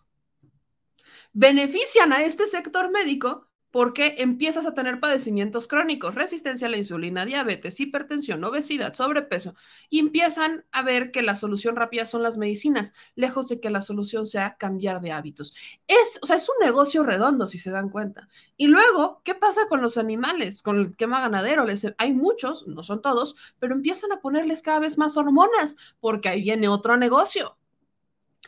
Benefician 1.32 2.12
a 2.12 2.22
este 2.22 2.46
sector 2.46 2.90
médico 2.90 3.49
porque 3.70 4.16
empiezas 4.18 4.66
a 4.66 4.74
tener 4.74 5.00
padecimientos 5.00 5.68
crónicos, 5.68 6.14
resistencia 6.14 6.66
a 6.66 6.70
la 6.70 6.78
insulina, 6.78 7.24
diabetes, 7.24 7.78
hipertensión, 7.80 8.42
obesidad, 8.44 8.94
sobrepeso, 8.94 9.54
y 9.88 9.98
empiezan 9.98 10.64
a 10.72 10.82
ver 10.82 11.10
que 11.10 11.22
la 11.22 11.36
solución 11.36 11.76
rápida 11.76 12.06
son 12.06 12.22
las 12.22 12.36
medicinas, 12.36 12.94
lejos 13.14 13.48
de 13.48 13.60
que 13.60 13.70
la 13.70 13.82
solución 13.82 14.26
sea 14.26 14.56
cambiar 14.58 15.00
de 15.00 15.12
hábitos. 15.12 15.54
Es, 15.86 16.18
o 16.22 16.26
sea, 16.26 16.36
es 16.36 16.48
un 16.48 16.64
negocio 16.64 17.02
redondo, 17.02 17.46
si 17.46 17.58
se 17.58 17.70
dan 17.70 17.90
cuenta. 17.90 18.28
Y 18.56 18.66
luego, 18.66 19.22
¿qué 19.24 19.34
pasa 19.34 19.66
con 19.68 19.82
los 19.82 19.98
animales, 19.98 20.62
con 20.62 20.78
el 20.78 20.96
quema 20.96 21.20
ganadero? 21.20 21.64
Les, 21.64 21.86
hay 21.98 22.12
muchos, 22.12 22.66
no 22.66 22.82
son 22.82 23.02
todos, 23.02 23.36
pero 23.58 23.74
empiezan 23.74 24.12
a 24.12 24.20
ponerles 24.20 24.62
cada 24.62 24.80
vez 24.80 24.98
más 24.98 25.16
hormonas, 25.16 25.76
porque 26.00 26.28
ahí 26.28 26.42
viene 26.42 26.68
otro 26.68 26.96
negocio 26.96 27.59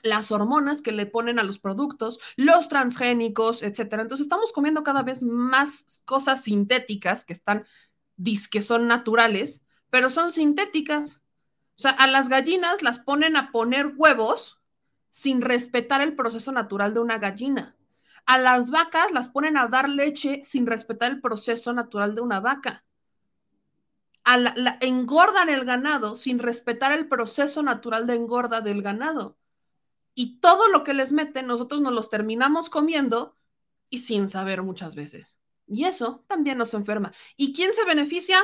las 0.02 0.32
hormonas 0.32 0.82
que 0.82 0.92
le 0.92 1.06
ponen 1.06 1.38
a 1.38 1.44
los 1.44 1.58
productos, 1.58 2.18
los 2.36 2.68
transgénicos, 2.68 3.62
etcétera. 3.62 4.02
Entonces 4.02 4.26
estamos 4.26 4.52
comiendo 4.52 4.82
cada 4.82 5.02
vez 5.02 5.22
más 5.22 6.02
cosas 6.04 6.42
sintéticas 6.42 7.24
que 7.24 7.32
están, 7.32 7.66
que 8.50 8.62
son 8.62 8.86
naturales, 8.86 9.62
pero 9.90 10.10
son 10.10 10.32
sintéticas. 10.32 11.20
O 11.76 11.80
sea, 11.82 11.92
a 11.92 12.06
las 12.06 12.28
gallinas 12.28 12.82
las 12.82 12.98
ponen 12.98 13.36
a 13.36 13.50
poner 13.50 13.92
huevos 13.96 14.60
sin 15.10 15.40
respetar 15.42 16.00
el 16.00 16.16
proceso 16.16 16.52
natural 16.52 16.94
de 16.94 17.00
una 17.00 17.18
gallina. 17.18 17.76
A 18.26 18.38
las 18.38 18.70
vacas 18.70 19.10
las 19.12 19.28
ponen 19.28 19.56
a 19.56 19.66
dar 19.66 19.88
leche 19.88 20.40
sin 20.44 20.66
respetar 20.66 21.10
el 21.10 21.20
proceso 21.20 21.72
natural 21.72 22.14
de 22.14 22.20
una 22.20 22.40
vaca. 22.40 22.84
engordan 24.80 25.48
el 25.48 25.64
ganado 25.64 26.14
sin 26.16 26.38
respetar 26.38 26.92
el 26.92 27.08
proceso 27.08 27.62
natural 27.62 28.06
de 28.06 28.14
engorda 28.14 28.60
del 28.60 28.82
ganado. 28.82 29.36
Y 30.14 30.40
todo 30.40 30.68
lo 30.68 30.84
que 30.84 30.94
les 30.94 31.12
meten, 31.12 31.46
nosotros 31.46 31.80
nos 31.80 31.92
los 31.92 32.10
terminamos 32.10 32.68
comiendo 32.70 33.36
y 33.88 33.98
sin 33.98 34.28
saber 34.28 34.62
muchas 34.62 34.94
veces. 34.94 35.36
Y 35.66 35.84
eso 35.84 36.24
también 36.28 36.58
nos 36.58 36.74
enferma. 36.74 37.12
¿Y 37.36 37.52
quién 37.54 37.72
se 37.72 37.84
beneficia? 37.84 38.42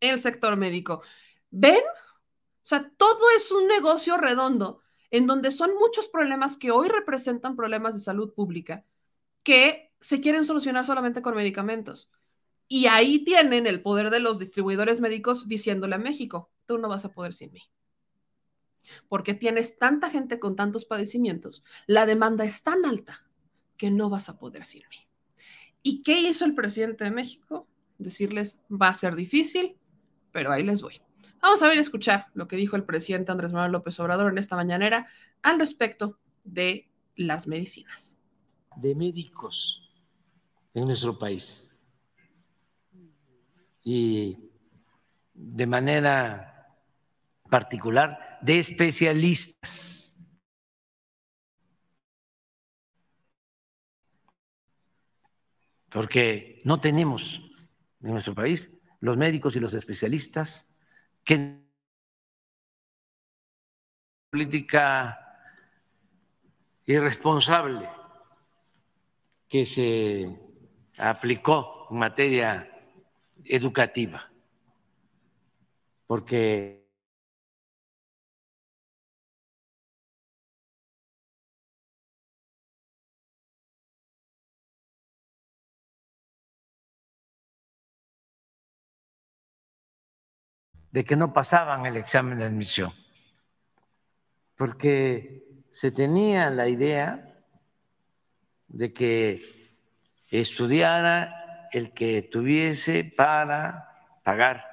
El 0.00 0.20
sector 0.20 0.56
médico. 0.56 1.02
¿Ven? 1.50 1.76
O 1.76 2.66
sea, 2.68 2.90
todo 2.96 3.30
es 3.36 3.50
un 3.50 3.66
negocio 3.66 4.16
redondo 4.16 4.82
en 5.10 5.26
donde 5.26 5.50
son 5.50 5.74
muchos 5.78 6.08
problemas 6.08 6.56
que 6.56 6.70
hoy 6.70 6.88
representan 6.88 7.56
problemas 7.56 7.94
de 7.94 8.00
salud 8.00 8.32
pública 8.34 8.84
que 9.42 9.92
se 10.00 10.20
quieren 10.20 10.44
solucionar 10.44 10.84
solamente 10.84 11.22
con 11.22 11.34
medicamentos. 11.34 12.10
Y 12.68 12.86
ahí 12.86 13.24
tienen 13.24 13.66
el 13.66 13.82
poder 13.82 14.10
de 14.10 14.20
los 14.20 14.38
distribuidores 14.38 15.00
médicos 15.00 15.48
diciéndole 15.48 15.94
a 15.94 15.98
México, 15.98 16.50
tú 16.66 16.76
no 16.78 16.88
vas 16.88 17.06
a 17.06 17.10
poder 17.10 17.32
sin 17.32 17.52
mí. 17.52 17.62
Porque 19.08 19.34
tienes 19.34 19.78
tanta 19.78 20.10
gente 20.10 20.38
con 20.38 20.56
tantos 20.56 20.84
padecimientos, 20.84 21.64
la 21.86 22.06
demanda 22.06 22.44
es 22.44 22.62
tan 22.62 22.84
alta 22.84 23.24
que 23.76 23.90
no 23.90 24.10
vas 24.10 24.28
a 24.28 24.38
poder 24.38 24.64
sin 24.64 24.82
mí. 24.90 24.96
¿Y 25.82 26.02
qué 26.02 26.20
hizo 26.20 26.44
el 26.44 26.54
presidente 26.54 27.04
de 27.04 27.10
México? 27.10 27.66
Decirles, 27.98 28.60
va 28.70 28.88
a 28.88 28.94
ser 28.94 29.14
difícil, 29.14 29.76
pero 30.32 30.52
ahí 30.52 30.62
les 30.62 30.82
voy. 30.82 31.00
Vamos 31.40 31.62
a 31.62 31.68
ver 31.68 31.78
escuchar 31.78 32.26
lo 32.34 32.48
que 32.48 32.56
dijo 32.56 32.76
el 32.76 32.84
presidente 32.84 33.30
Andrés 33.30 33.52
Manuel 33.52 33.72
López 33.72 33.98
Obrador 34.00 34.32
en 34.32 34.38
esta 34.38 34.56
mañanera 34.56 35.06
al 35.42 35.58
respecto 35.58 36.18
de 36.44 36.88
las 37.14 37.46
medicinas. 37.46 38.16
De 38.76 38.94
médicos 38.94 39.88
en 40.74 40.86
nuestro 40.86 41.18
país. 41.18 41.70
Y 43.82 44.50
de 45.32 45.66
manera 45.66 46.76
particular 47.48 48.27
de 48.40 48.58
especialistas. 48.58 50.16
Porque 55.90 56.60
no 56.64 56.80
tenemos 56.80 57.40
en 58.02 58.12
nuestro 58.12 58.34
país 58.34 58.70
los 59.00 59.16
médicos 59.16 59.56
y 59.56 59.60
los 59.60 59.74
especialistas 59.74 60.66
que 61.24 61.66
política 64.30 65.18
irresponsable 66.84 67.88
que 69.48 69.64
se 69.64 70.38
aplicó 70.98 71.86
en 71.90 71.98
materia 71.98 72.70
educativa, 73.44 74.30
porque 76.06 76.87
de 90.98 91.04
que 91.04 91.14
no 91.14 91.32
pasaban 91.32 91.86
el 91.86 91.96
examen 91.96 92.40
de 92.40 92.44
admisión, 92.46 92.92
porque 94.56 95.44
se 95.70 95.92
tenía 95.92 96.50
la 96.50 96.66
idea 96.66 97.38
de 98.66 98.92
que 98.92 99.70
estudiara 100.28 101.68
el 101.70 101.92
que 101.92 102.22
tuviese 102.22 103.04
para 103.04 104.18
pagar 104.24 104.64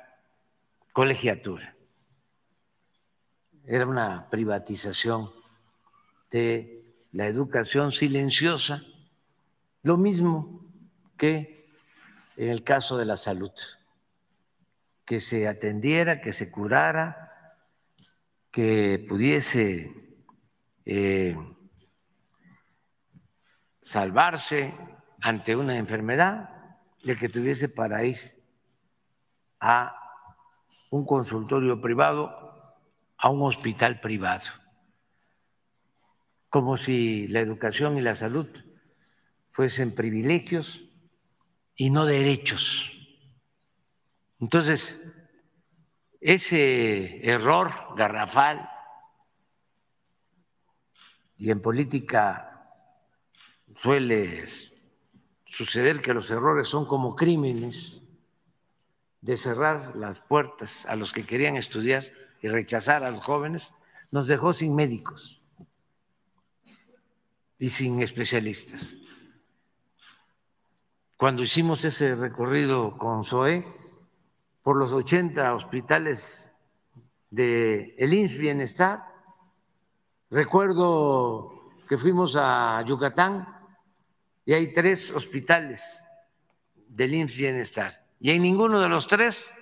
colegiatura. 0.93 1.75
Era 3.63 3.85
una 3.85 4.27
privatización 4.27 5.31
de 6.31 7.05
la 7.11 7.27
educación 7.27 7.91
silenciosa, 7.91 8.81
lo 9.83 9.95
mismo 9.95 10.65
que 11.17 11.69
en 12.35 12.49
el 12.49 12.63
caso 12.63 12.97
de 12.97 13.05
la 13.05 13.15
salud 13.15 13.51
que 15.05 15.19
se 15.19 15.47
atendiera, 15.47 16.19
que 16.19 16.33
se 16.33 16.51
curara, 16.51 17.55
que 18.51 19.05
pudiese 19.07 19.91
eh, 20.85 21.37
salvarse 23.81 24.73
ante 25.21 25.55
una 25.55 25.77
enfermedad, 25.77 26.49
de 27.03 27.15
que 27.15 27.29
tuviese 27.29 27.69
para 27.69 28.03
ir 28.03 28.17
a 29.59 29.95
un 30.89 31.05
consultorio 31.05 31.79
privado, 31.79 32.31
a 33.17 33.29
un 33.29 33.43
hospital 33.43 33.99
privado, 33.99 34.51
como 36.49 36.77
si 36.77 37.27
la 37.27 37.41
educación 37.41 37.97
y 37.97 38.01
la 38.01 38.15
salud 38.15 38.47
fuesen 39.47 39.93
privilegios 39.93 40.89
y 41.75 41.91
no 41.91 42.05
derechos. 42.05 42.94
Entonces, 44.39 45.02
ese 46.19 47.26
error 47.30 47.71
garrafal, 47.95 48.69
y 51.38 51.52
en 51.52 51.62
política 51.62 52.71
suele 53.76 54.45
suceder 55.45 56.02
que 56.02 56.13
los 56.13 56.32
errores 56.32 56.67
son 56.67 56.86
como 56.86 57.15
crímenes, 57.15 58.02
de 59.21 59.38
cerrar 59.38 59.95
las 59.95 60.19
puertas 60.19 60.86
a 60.86 60.95
los 60.95 61.12
que 61.12 61.26
querían 61.26 61.56
estudiar 61.56 62.06
y 62.41 62.48
rechazar 62.48 63.04
a 63.04 63.10
los 63.10 63.24
jóvenes, 63.26 63.74
nos 64.12 64.28
dejó 64.28 64.54
sin 64.54 64.76
médicos 64.76 65.41
y 67.58 67.69
sin 67.69 68.02
especialistas. 68.02 68.95
Cuando 71.17 71.41
hicimos 71.41 71.84
ese 71.86 72.13
recorrido 72.13 72.98
con 72.98 73.24
SOE, 73.24 73.65
por 74.65 74.78
los 74.78 74.93
80 74.93 75.54
hospitales 75.54 76.51
de 77.30 77.93
el 77.99 78.15
INS 78.15 78.39
Bienestar. 78.39 78.99
Recuerdo 80.32 81.69
que 81.88 81.99
fuimos 81.99 82.36
a 82.36 82.82
Yucatán 82.82 83.47
y 84.43 84.54
hay 84.54 84.73
tres 84.73 85.12
hospitales 85.12 86.01
del 86.88 87.13
INS 87.13 87.38
Bienestar 87.38 88.08
y 88.19 88.32
en 88.32 88.41
ninguno 88.41 88.80
de 88.80 88.89
los 88.89 89.06
tres 89.06 89.54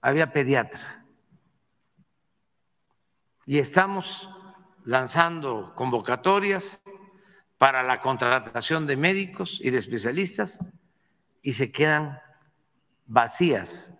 había 0.00 0.32
pediatra. 0.32 1.04
Y 3.44 3.58
estamos 3.58 4.30
lanzando 4.86 5.74
convocatorias 5.74 6.80
para 7.58 7.82
la 7.82 8.00
contratación 8.00 8.86
de 8.86 8.96
médicos 8.96 9.60
y 9.62 9.68
de 9.68 9.76
especialistas 9.76 10.58
y 11.42 11.52
se 11.52 11.70
quedan 11.70 12.24
vacías 13.06 13.92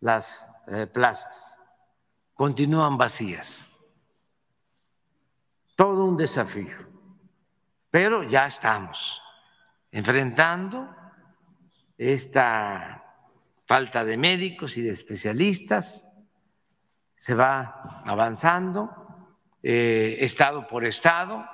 las 0.00 0.48
eh, 0.66 0.86
plazas, 0.86 1.60
continúan 2.34 2.96
vacías. 2.96 3.66
Todo 5.76 6.04
un 6.04 6.16
desafío, 6.16 6.76
pero 7.90 8.22
ya 8.22 8.46
estamos 8.46 9.20
enfrentando 9.90 10.88
esta 11.96 13.02
falta 13.66 14.04
de 14.04 14.16
médicos 14.16 14.76
y 14.76 14.82
de 14.82 14.90
especialistas, 14.90 16.08
se 17.16 17.34
va 17.34 18.02
avanzando, 18.04 18.90
eh, 19.62 20.16
estado 20.20 20.66
por 20.66 20.84
estado, 20.84 21.44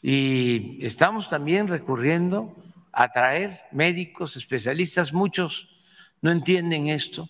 y 0.00 0.84
estamos 0.84 1.28
también 1.28 1.68
recurriendo 1.68 2.63
atraer 2.94 3.62
médicos, 3.72 4.36
especialistas, 4.36 5.12
muchos 5.12 5.68
no 6.22 6.30
entienden 6.30 6.88
esto, 6.88 7.28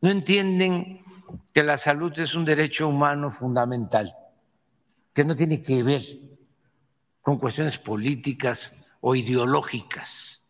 no 0.00 0.10
entienden 0.10 1.04
que 1.52 1.62
la 1.62 1.76
salud 1.76 2.18
es 2.18 2.34
un 2.34 2.44
derecho 2.44 2.88
humano 2.88 3.30
fundamental, 3.30 4.14
que 5.14 5.24
no 5.24 5.34
tiene 5.34 5.62
que 5.62 5.82
ver 5.82 6.02
con 7.22 7.38
cuestiones 7.38 7.78
políticas 7.78 8.72
o 9.00 9.14
ideológicas, 9.14 10.46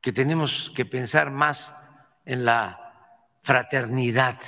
que 0.00 0.12
tenemos 0.12 0.72
que 0.74 0.84
pensar 0.84 1.30
más 1.30 1.74
en 2.24 2.44
la 2.44 2.80
fraternidad 3.42 4.38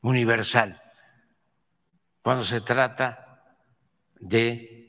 universal 0.00 0.82
cuando 2.22 2.44
se 2.44 2.60
trata 2.60 3.56
de 4.20 4.81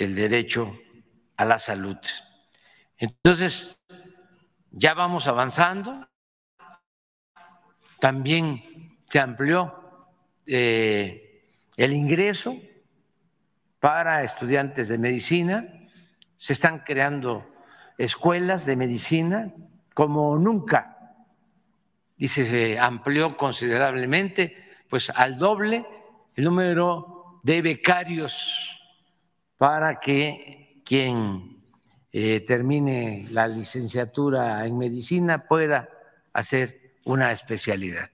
el 0.00 0.14
derecho 0.14 0.78
a 1.36 1.44
la 1.44 1.58
salud. 1.58 1.98
Entonces, 2.96 3.80
ya 4.70 4.94
vamos 4.94 5.26
avanzando. 5.26 6.08
También 7.98 8.98
se 9.08 9.20
amplió 9.20 9.74
eh, 10.46 11.44
el 11.76 11.92
ingreso 11.92 12.56
para 13.78 14.22
estudiantes 14.22 14.88
de 14.88 14.98
medicina, 14.98 15.66
se 16.36 16.52
están 16.54 16.80
creando 16.80 17.46
escuelas 17.98 18.64
de 18.66 18.76
medicina 18.76 19.52
como 19.94 20.36
nunca 20.38 21.14
y 22.16 22.28
se 22.28 22.78
amplió 22.78 23.36
considerablemente, 23.36 24.56
pues 24.88 25.10
al 25.10 25.38
doble 25.38 25.86
el 26.34 26.44
número 26.44 27.40
de 27.42 27.62
becarios 27.62 28.79
para 29.60 30.00
que 30.00 30.80
quien 30.86 31.62
eh, 32.10 32.40
termine 32.40 33.26
la 33.30 33.46
licenciatura 33.46 34.64
en 34.66 34.78
medicina 34.78 35.46
pueda 35.46 35.86
hacer 36.32 36.94
una 37.04 37.30
especialidad. 37.30 38.08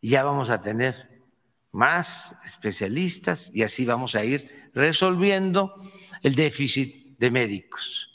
Y 0.00 0.08
ya 0.08 0.24
vamos 0.24 0.50
a 0.50 0.60
tener 0.60 1.22
más 1.70 2.34
especialistas 2.44 3.52
y 3.54 3.62
así 3.62 3.84
vamos 3.84 4.16
a 4.16 4.24
ir 4.24 4.70
resolviendo 4.74 5.72
el 6.20 6.34
déficit 6.34 7.16
de 7.16 7.30
médicos. 7.30 8.10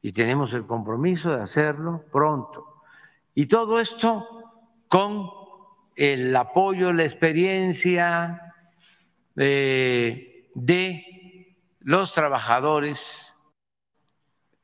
Y 0.00 0.12
tenemos 0.12 0.54
el 0.54 0.64
compromiso 0.64 1.36
de 1.36 1.42
hacerlo 1.42 2.02
pronto. 2.10 2.80
Y 3.34 3.44
todo 3.44 3.78
esto 3.78 4.26
con 4.88 5.28
el 5.96 6.34
apoyo, 6.34 6.94
la 6.94 7.02
experiencia 7.02 8.54
eh, 9.36 10.48
de 10.54 11.13
los 11.84 12.12
trabajadores 12.12 13.36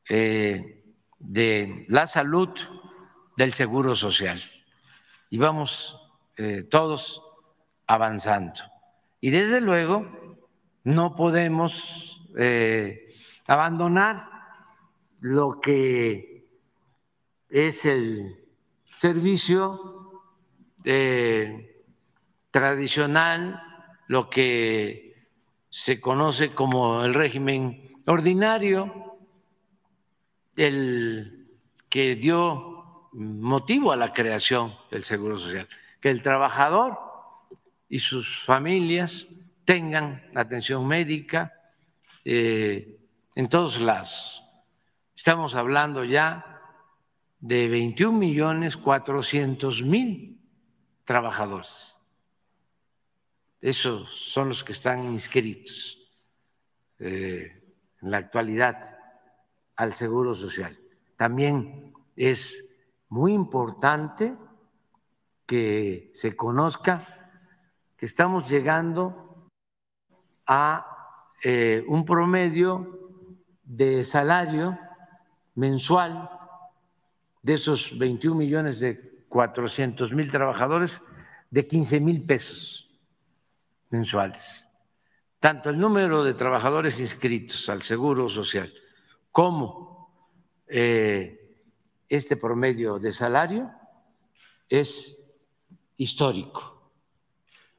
eh, 0.09 0.85
de 1.19 1.85
la 1.89 2.09
salud 2.09 2.49
del 3.37 3.53
Seguro 3.53 3.95
Social. 3.95 4.41
Y 5.31 5.39
vamos 5.39 5.97
eh, 6.37 6.65
todos 6.65 7.23
avanzando. 7.87 8.61
Y 9.21 9.31
desde 9.31 9.61
luego 9.61 10.37
no 10.83 11.15
podemos 11.15 12.17
abandonar 13.47 14.31
lo 15.21 15.61
que 15.61 16.47
es 17.51 17.85
el 17.85 18.37
servicio 18.97 20.23
eh, 20.85 21.85
tradicional, 22.51 23.63
lo 24.07 24.31
que 24.31 25.10
se 25.71 26.01
conoce 26.01 26.53
como 26.53 27.05
el 27.05 27.15
régimen 27.15 27.95
ordinario, 28.07 29.17
el 30.57 31.49
que 31.89 32.17
dio 32.17 33.09
motivo 33.13 33.93
a 33.93 33.97
la 33.97 34.13
creación 34.13 34.75
del 34.91 35.03
Seguro 35.03 35.39
Social, 35.39 35.69
que 36.01 36.11
el 36.11 36.23
trabajador 36.23 36.99
y 37.89 38.01
sus 38.01 38.41
familias 38.41 39.29
tengan 39.65 40.25
atención 40.35 40.87
médica 40.87 41.53
eh, 42.25 42.99
en 43.35 43.49
todos 43.49 43.81
lados. 43.81 44.43
Estamos 45.15 45.55
hablando 45.55 46.05
ya 46.05 46.61
de 47.41 47.69
21 47.69 48.17
millones 48.19 48.77
400 48.77 49.83
mil 49.83 50.41
trabajadores. 51.05 51.97
Esos 53.61 54.09
son 54.09 54.49
los 54.49 54.65
que 54.65 54.73
están 54.73 55.05
inscritos 55.05 55.99
eh, 56.99 57.63
en 58.01 58.11
la 58.11 58.17
actualidad 58.17 58.99
al 59.77 59.93
Seguro 59.93 60.35
Social. 60.35 60.79
También 61.15 61.93
es 62.17 62.65
muy 63.11 63.35
importante 63.35 64.35
que 65.45 66.11
se 66.15 66.35
conozca 66.35 67.33
que 67.99 68.07
estamos 68.07 68.49
llegando 68.49 69.51
a 70.47 71.27
eh, 71.43 71.85
un 71.87 72.07
promedio 72.07 73.11
de 73.63 74.05
salario 74.05 74.79
mensual 75.55 76.31
de 77.43 77.53
esos 77.53 77.99
21 77.99 78.37
millones 78.37 78.81
de 78.81 79.25
400 79.29 80.15
mil 80.15 80.31
trabajadores, 80.31 81.03
de 81.51 81.67
15 81.67 82.01
mil 82.01 82.25
pesos 82.25 82.90
mensuales. 83.91 84.67
Tanto 85.39 85.71
el 85.71 85.79
número 85.79 86.25
de 86.25 86.35
trabajadores 86.35 87.01
inscritos 87.01 87.69
al 87.69 87.83
Seguro 87.83 88.29
Social 88.29 88.73
como 89.31 89.91
eh, 90.67 91.41
este 92.09 92.37
promedio 92.37 92.99
de 92.99 93.13
salario 93.13 93.71
es 94.69 95.25
histórico. 95.97 96.93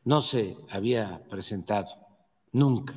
No 0.03 0.21
se 0.21 0.57
había 0.69 1.23
presentado 1.29 1.91
nunca. 2.51 2.95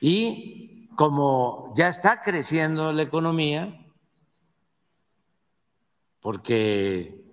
Y 0.00 0.88
como 0.96 1.72
ya 1.76 1.88
está 1.88 2.20
creciendo 2.20 2.92
la 2.92 3.02
economía, 3.02 3.86
porque 6.20 7.29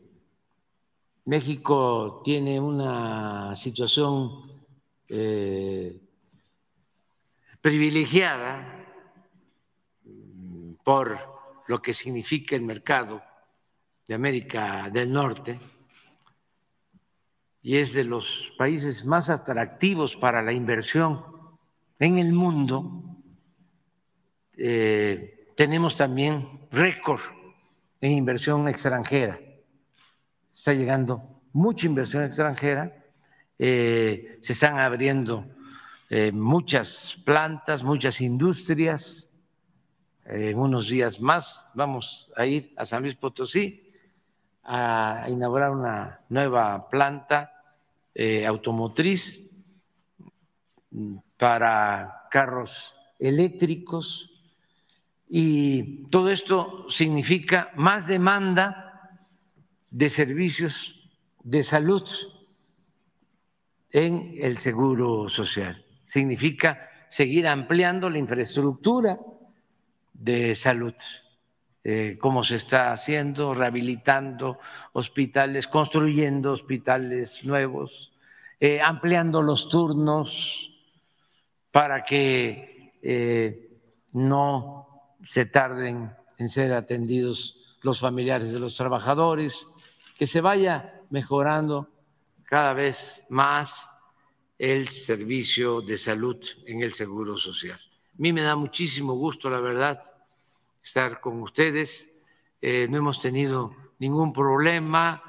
México 1.27 2.21
tiene 2.23 2.57
una 2.57 3.53
situación 3.53 4.49
eh, 5.09 5.99
privilegiada 7.59 8.85
por 10.85 11.19
lo 11.67 11.81
que 11.81 11.93
significa 11.93 12.55
el 12.55 12.61
mercado 12.61 13.21
de 14.07 14.15
América 14.15 14.89
del 14.89 15.11
Norte 15.11 15.59
y 17.61 17.75
es 17.75 17.91
de 17.91 18.05
los 18.05 18.53
países 18.57 19.03
más 19.03 19.29
atractivos 19.29 20.15
para 20.15 20.41
la 20.41 20.53
inversión 20.53 21.25
en 21.99 22.19
el 22.19 22.31
mundo, 22.31 23.03
eh, 24.55 25.51
tenemos 25.57 25.93
también 25.93 26.69
récord 26.71 27.19
en 27.99 28.11
inversión 28.13 28.69
extranjera. 28.69 29.37
Está 30.57 30.73
llegando 30.73 31.21
mucha 31.53 31.85
inversión 31.85 32.23
extranjera, 32.23 32.91
eh, 33.59 34.39
se 34.41 34.53
están 34.53 34.79
abriendo 34.79 35.45
eh, 36.09 36.31
muchas 36.31 37.15
plantas, 37.23 37.83
muchas 37.83 38.19
industrias. 38.21 39.31
en 40.25 40.57
unos 40.57 40.89
días 40.89 41.21
más 41.21 41.63
vamos 41.75 42.31
a 42.35 42.47
ir 42.47 42.73
a 42.75 42.85
San 42.85 43.03
Luis 43.03 43.13
Potosí 43.13 43.87
a 44.63 45.27
inaugurar 45.29 45.71
una 45.71 46.21
nueva 46.27 46.89
planta 46.89 47.53
eh, 48.15 48.43
automotriz 48.43 49.39
para 51.37 52.27
carros 52.31 52.95
eléctricos 53.19 54.31
y 55.29 56.07
todo 56.09 56.31
esto 56.31 56.89
significa 56.89 57.71
más 57.75 58.07
demanda 58.07 58.86
de 59.89 60.09
servicios 60.09 61.09
de 61.43 61.63
salud 61.63 62.03
en 63.91 64.35
el 64.39 64.57
seguro 64.57 65.29
social. 65.29 65.85
Significa 66.05 66.89
seguir 67.09 67.47
ampliando 67.47 68.09
la 68.09 68.17
infraestructura 68.17 69.19
de 70.13 70.55
salud, 70.55 70.93
eh, 71.83 72.17
como 72.19 72.43
se 72.43 72.57
está 72.57 72.91
haciendo, 72.91 73.53
rehabilitando 73.53 74.59
hospitales, 74.93 75.67
construyendo 75.67 76.51
hospitales 76.51 77.45
nuevos, 77.45 78.13
eh, 78.59 78.81
ampliando 78.81 79.41
los 79.41 79.69
turnos 79.69 80.73
para 81.71 82.03
que 82.03 82.93
eh, 83.01 83.79
no 84.13 85.13
se 85.23 85.45
tarden 85.45 86.11
en 86.37 86.49
ser 86.49 86.73
atendidos 86.73 87.77
los 87.81 87.99
familiares 87.99 88.51
de 88.51 88.59
los 88.59 88.75
trabajadores, 88.75 89.67
que 90.17 90.25
se 90.25 90.41
vaya 90.41 91.03
mejorando 91.11 91.89
cada 92.43 92.73
vez 92.73 93.23
más 93.29 93.89
el 94.57 94.87
servicio 94.87 95.81
de 95.81 95.97
salud 95.97 96.43
en 96.65 96.81
el 96.81 96.93
Seguro 96.93 97.37
Social. 97.37 97.79
A 97.79 98.15
mí 98.17 98.33
me 98.33 98.41
da 98.41 98.55
muchísimo 98.55 99.13
gusto, 99.13 99.49
la 99.49 99.59
verdad, 99.59 100.01
estar 100.83 101.21
con 101.21 101.41
ustedes. 101.43 102.23
Eh, 102.59 102.87
no 102.89 102.97
hemos 102.97 103.19
tenido 103.19 103.75
ningún 103.99 104.33
problema 104.33 105.21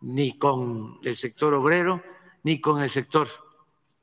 ni 0.00 0.38
con 0.38 1.00
el 1.02 1.16
sector 1.16 1.52
obrero 1.54 2.02
ni 2.44 2.60
con 2.60 2.82
el 2.82 2.90
sector 2.90 3.26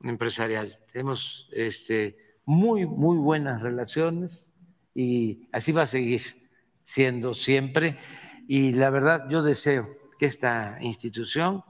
empresarial. 0.02 0.78
Tenemos 0.92 1.48
este, 1.52 2.36
muy, 2.44 2.84
muy 2.84 3.16
buenas 3.16 3.62
relaciones 3.62 4.50
y 4.94 5.48
así 5.52 5.72
va 5.72 5.82
a 5.82 5.86
seguir 5.86 6.50
siendo 6.84 7.32
siempre. 7.32 7.98
Y 8.46 8.72
la 8.72 8.90
verdad, 8.90 9.26
yo 9.30 9.40
deseo 9.40 10.01
que 10.18 10.26
esta 10.26 10.78
institución 10.80 11.62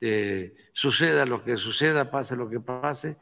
eh, 0.00 0.54
suceda 0.72 1.24
lo 1.24 1.42
que 1.42 1.56
suceda, 1.56 2.10
pase 2.10 2.36
lo 2.36 2.48
que 2.48 2.60
pase, 2.60 3.16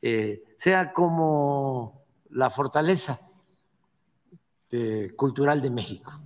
eh, 0.00 0.42
sea 0.56 0.92
como 0.92 2.04
la 2.30 2.50
fortaleza 2.50 3.20
eh, 4.70 5.12
cultural 5.16 5.60
de 5.60 5.70
México. 5.70 6.22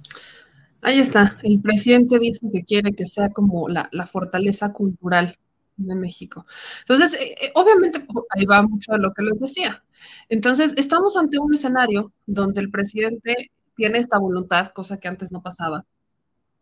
Ahí 0.83 1.01
está, 1.01 1.39
el 1.43 1.61
presidente 1.61 2.19
dice 2.19 2.49
que 2.53 2.63
quiere 2.63 2.93
que 2.93 3.07
sea 3.07 3.31
como 3.31 3.69
la, 3.69 3.89
la 3.93 4.07
fortaleza 4.07 4.73
cultural 4.73 5.37
de 5.77 5.95
México. 5.95 6.47
Entonces, 6.81 7.19
obviamente, 7.55 8.07
ahí 8.31 8.45
va 8.45 8.63
mucho 8.63 8.93
de 8.93 8.99
lo 8.99 9.13
que 9.13 9.23
les 9.23 9.41
decía. 9.41 9.83
Entonces, 10.29 10.75
estamos 10.77 11.17
ante 11.17 11.39
un 11.39 11.53
escenario 11.55 12.13
donde 12.25 12.61
el 12.61 12.71
presidente 12.71 13.51
tiene 13.75 13.99
esta 13.99 14.19
voluntad, 14.19 14.71
cosa 14.71 14.99
que 14.99 15.09
antes 15.09 15.33
no 15.33 15.43
pasaba. 15.43 15.85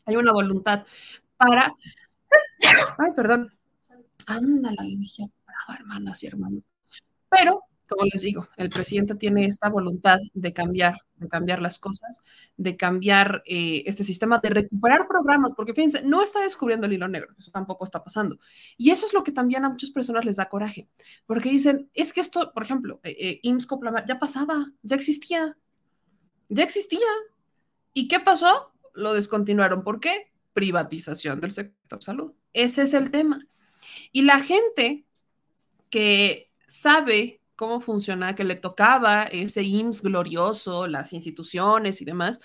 Hay 0.06 0.16
una 0.16 0.32
voluntad 0.32 0.84
para... 1.36 1.74
Ay, 2.98 3.12
perdón. 3.14 3.52
Anda 4.26 4.70
la 4.72 4.84
brava, 5.46 5.78
hermanas 5.78 6.22
y 6.22 6.26
hermanos. 6.26 6.62
Pero 7.28 7.64
como 7.88 8.04
les 8.12 8.22
digo, 8.22 8.48
el 8.56 8.70
presidente 8.70 9.14
tiene 9.14 9.46
esta 9.46 9.68
voluntad 9.68 10.18
de 10.32 10.52
cambiar, 10.52 11.00
de 11.16 11.28
cambiar 11.28 11.60
las 11.60 11.78
cosas, 11.78 12.22
de 12.56 12.76
cambiar 12.76 13.42
eh, 13.46 13.82
este 13.86 14.04
sistema, 14.04 14.40
de 14.42 14.50
recuperar 14.50 15.06
programas, 15.06 15.52
porque 15.54 15.74
fíjense, 15.74 16.02
no 16.02 16.22
está 16.22 16.40
descubriendo 16.40 16.86
el 16.86 16.94
hilo 16.94 17.08
negro, 17.08 17.34
eso 17.38 17.50
tampoco 17.50 17.84
está 17.84 18.02
pasando. 18.02 18.38
Y 18.76 18.90
eso 18.90 19.06
es 19.06 19.12
lo 19.12 19.22
que 19.22 19.32
también 19.32 19.64
a 19.64 19.70
muchas 19.70 19.90
personas 19.90 20.24
les 20.24 20.36
da 20.36 20.48
coraje, 20.48 20.88
porque 21.26 21.50
dicen, 21.50 21.90
es 21.94 22.12
que 22.12 22.20
esto, 22.20 22.52
por 22.52 22.62
ejemplo, 22.62 23.00
eh, 23.02 23.40
eh 23.44 23.56
ya 24.06 24.18
pasaba, 24.18 24.72
ya 24.82 24.96
existía, 24.96 25.56
ya 26.48 26.64
existía. 26.64 27.00
¿Y 27.92 28.08
qué 28.08 28.18
pasó? 28.18 28.73
Lo 28.94 29.12
descontinuaron. 29.12 29.84
¿Por 29.84 30.00
qué? 30.00 30.32
Privatización 30.52 31.40
del 31.40 31.50
sector 31.50 32.02
salud. 32.02 32.32
Ese 32.52 32.82
es 32.82 32.94
el 32.94 33.10
tema. 33.10 33.46
Y 34.12 34.22
la 34.22 34.40
gente 34.40 35.04
que 35.90 36.50
sabe 36.66 37.40
cómo 37.56 37.80
funciona, 37.80 38.34
que 38.34 38.44
le 38.44 38.56
tocaba 38.56 39.24
ese 39.24 39.62
IMSS 39.62 40.02
glorioso, 40.02 40.86
las 40.86 41.12
instituciones 41.12 42.00
y 42.00 42.04
demás, 42.04 42.40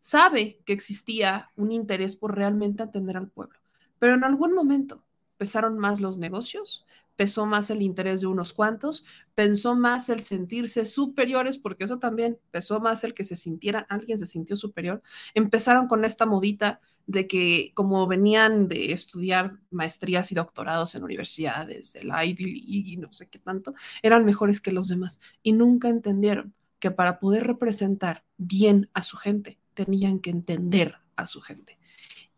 sabe 0.00 0.60
que 0.66 0.72
existía 0.72 1.50
un 1.56 1.72
interés 1.72 2.16
por 2.16 2.34
realmente 2.34 2.82
atender 2.82 3.16
al 3.16 3.28
pueblo. 3.28 3.58
Pero 3.98 4.14
en 4.14 4.24
algún 4.24 4.52
momento 4.52 5.04
pesaron 5.38 5.78
más 5.78 6.00
los 6.00 6.18
negocios, 6.18 6.84
pesó 7.16 7.46
más 7.46 7.70
el 7.70 7.82
interés 7.82 8.20
de 8.20 8.26
unos 8.26 8.52
cuantos, 8.52 9.04
pensó 9.34 9.74
más 9.76 10.08
el 10.08 10.20
sentirse 10.20 10.86
superiores, 10.86 11.58
porque 11.58 11.84
eso 11.84 11.98
también 11.98 12.38
pesó 12.50 12.80
más 12.80 13.04
el 13.04 13.14
que 13.14 13.24
se 13.24 13.36
sintiera, 13.36 13.86
alguien 13.88 14.18
se 14.18 14.26
sintió 14.26 14.56
superior. 14.56 15.02
Empezaron 15.34 15.88
con 15.88 16.04
esta 16.04 16.26
modita 16.26 16.80
de 17.06 17.26
que 17.26 17.72
como 17.74 18.06
venían 18.06 18.68
de 18.68 18.92
estudiar 18.92 19.58
maestrías 19.70 20.30
y 20.32 20.34
doctorados 20.34 20.94
en 20.94 21.04
universidades, 21.04 21.94
el 21.96 22.08
Ivy 22.08 22.44
League 22.44 22.92
y 22.92 22.96
no 22.96 23.12
sé 23.12 23.28
qué 23.28 23.38
tanto, 23.38 23.74
eran 24.02 24.24
mejores 24.24 24.60
que 24.60 24.72
los 24.72 24.88
demás 24.88 25.20
y 25.42 25.52
nunca 25.52 25.88
entendieron 25.88 26.54
que 26.78 26.90
para 26.90 27.18
poder 27.20 27.46
representar 27.46 28.24
bien 28.36 28.90
a 28.92 29.02
su 29.02 29.16
gente, 29.16 29.58
tenían 29.74 30.18
que 30.20 30.30
entender 30.30 30.96
a 31.16 31.26
su 31.26 31.40
gente. 31.40 31.78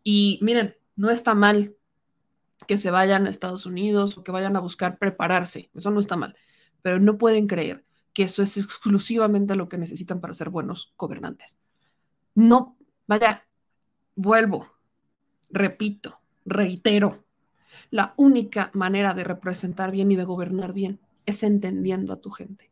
Y 0.03 0.39
miren, 0.41 0.75
no 0.95 1.09
está 1.09 1.33
mal 1.33 1.75
que 2.65 2.77
se 2.77 2.91
vayan 2.91 3.25
a 3.25 3.29
Estados 3.29 3.65
Unidos 3.65 4.17
o 4.17 4.23
que 4.23 4.31
vayan 4.31 4.55
a 4.55 4.59
buscar 4.59 4.97
prepararse, 4.97 5.69
eso 5.73 5.91
no 5.91 5.99
está 5.99 6.15
mal, 6.15 6.35
pero 6.81 6.99
no 6.99 7.17
pueden 7.17 7.47
creer 7.47 7.83
que 8.13 8.23
eso 8.23 8.41
es 8.41 8.57
exclusivamente 8.57 9.55
lo 9.55 9.67
que 9.67 9.77
necesitan 9.77 10.21
para 10.21 10.33
ser 10.33 10.49
buenos 10.49 10.93
gobernantes. 10.97 11.57
No, 12.33 12.77
vaya, 13.07 13.45
vuelvo, 14.15 14.67
repito, 15.49 16.21
reitero, 16.45 17.25
la 17.91 18.13
única 18.17 18.71
manera 18.73 19.13
de 19.13 19.23
representar 19.23 19.91
bien 19.91 20.11
y 20.11 20.15
de 20.15 20.23
gobernar 20.23 20.73
bien 20.73 20.99
es 21.25 21.43
entendiendo 21.43 22.13
a 22.13 22.21
tu 22.21 22.29
gente, 22.29 22.71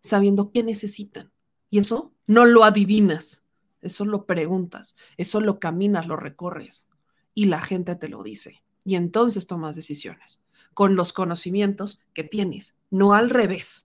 sabiendo 0.00 0.52
qué 0.52 0.62
necesitan. 0.62 1.30
Y 1.68 1.78
eso 1.78 2.12
no 2.26 2.46
lo 2.46 2.64
adivinas, 2.64 3.44
eso 3.80 4.04
lo 4.04 4.26
preguntas, 4.26 4.96
eso 5.16 5.40
lo 5.40 5.58
caminas, 5.58 6.06
lo 6.06 6.16
recorres 6.16 6.86
y 7.34 7.46
la 7.46 7.60
gente 7.60 7.96
te 7.96 8.08
lo 8.08 8.22
dice. 8.22 8.62
Y 8.84 8.96
entonces 8.96 9.46
tomas 9.46 9.76
decisiones 9.76 10.42
con 10.74 10.96
los 10.96 11.12
conocimientos 11.12 12.00
que 12.14 12.24
tienes, 12.24 12.76
no 12.90 13.14
al 13.14 13.30
revés. 13.30 13.84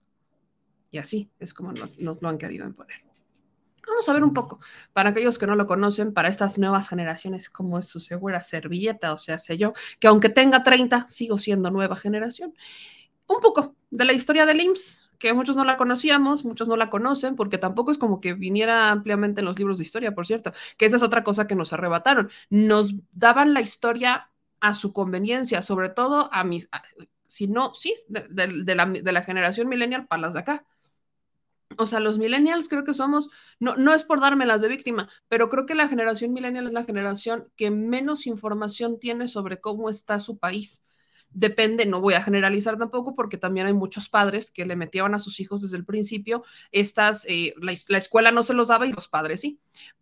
Y 0.90 0.98
así 0.98 1.30
es 1.38 1.52
como 1.52 1.72
nos, 1.72 1.98
lo 1.98 2.28
han 2.28 2.38
querido 2.38 2.66
imponer. 2.66 3.04
Vamos 3.86 4.08
a 4.08 4.12
ver 4.12 4.22
un 4.22 4.34
poco, 4.34 4.60
para 4.92 5.10
aquellos 5.10 5.38
que 5.38 5.46
no 5.46 5.54
lo 5.54 5.66
conocen, 5.66 6.12
para 6.12 6.28
estas 6.28 6.58
nuevas 6.58 6.88
generaciones, 6.88 7.48
como 7.48 7.78
es 7.78 7.88
su 7.88 8.00
segura 8.00 8.40
servilleta, 8.40 9.14
o 9.14 9.16
sea, 9.16 9.38
sé 9.38 9.56
yo, 9.56 9.72
que 9.98 10.08
aunque 10.08 10.28
tenga 10.28 10.62
30, 10.62 11.08
sigo 11.08 11.38
siendo 11.38 11.70
nueva 11.70 11.96
generación. 11.96 12.54
Un 13.26 13.40
poco 13.40 13.74
de 13.90 14.04
la 14.04 14.12
historia 14.12 14.44
del 14.44 14.60
IMSS, 14.60 15.08
que 15.18 15.32
muchos 15.32 15.56
no 15.56 15.64
la 15.64 15.78
conocíamos, 15.78 16.44
muchos 16.44 16.68
no 16.68 16.76
la 16.76 16.90
conocen, 16.90 17.34
porque 17.34 17.56
tampoco 17.56 17.90
es 17.90 17.98
como 17.98 18.20
que 18.20 18.34
viniera 18.34 18.90
ampliamente 18.90 19.40
en 19.40 19.46
los 19.46 19.58
libros 19.58 19.78
de 19.78 19.84
historia, 19.84 20.14
por 20.14 20.26
cierto, 20.26 20.52
que 20.76 20.84
esa 20.84 20.96
es 20.96 21.02
otra 21.02 21.24
cosa 21.24 21.46
que 21.46 21.54
nos 21.54 21.72
arrebataron. 21.72 22.30
Nos 22.50 22.94
daban 23.12 23.54
la 23.54 23.62
historia 23.62 24.30
a 24.60 24.74
su 24.74 24.92
conveniencia, 24.92 25.62
sobre 25.62 25.88
todo 25.88 26.28
a 26.32 26.44
mis, 26.44 26.68
si 27.26 27.48
no, 27.48 27.74
sí, 27.74 27.94
de, 28.08 28.74
la, 28.74 28.86
de 28.86 29.12
la 29.12 29.22
generación 29.22 29.68
millennial 29.68 30.06
para 30.06 30.22
las 30.22 30.34
de 30.34 30.40
acá 30.40 30.64
o 31.76 31.86
sea, 31.86 32.00
los 32.00 32.18
millennials 32.18 32.68
creo 32.68 32.84
que 32.84 32.94
somos, 32.94 33.28
no, 33.60 33.76
no 33.76 33.92
es 33.92 34.02
por 34.02 34.20
dármelas 34.20 34.60
de 34.60 34.68
víctima, 34.68 35.08
pero 35.28 35.50
creo 35.50 35.66
que 35.66 35.74
la 35.74 35.88
generación 35.88 36.32
millennial 36.32 36.66
es 36.66 36.72
la 36.72 36.84
generación 36.84 37.48
que 37.56 37.70
menos 37.70 38.26
información 38.26 38.98
tiene 38.98 39.28
sobre 39.28 39.60
cómo 39.60 39.90
está 39.90 40.18
su 40.18 40.38
país. 40.38 40.82
Depende, 41.30 41.86
no 41.86 42.00
voy 42.00 42.14
a 42.14 42.22
generalizar 42.22 42.78
tampoco 42.78 43.14
porque 43.14 43.36
también 43.36 43.66
hay 43.66 43.74
muchos 43.74 44.08
padres 44.08 44.50
que 44.50 44.64
le 44.64 44.76
metían 44.76 45.14
a 45.14 45.18
sus 45.18 45.40
hijos 45.40 45.60
desde 45.62 45.76
el 45.76 45.84
principio, 45.84 46.42
estas, 46.72 47.26
eh, 47.28 47.54
la, 47.60 47.74
la, 47.88 47.98
escuela 47.98 48.32
no 48.32 48.42
se 48.42 48.54
los 48.54 48.68
daba 48.68 48.86
y 48.86 48.92
los 48.92 49.08
padres 49.08 49.42
sí, 49.42 49.60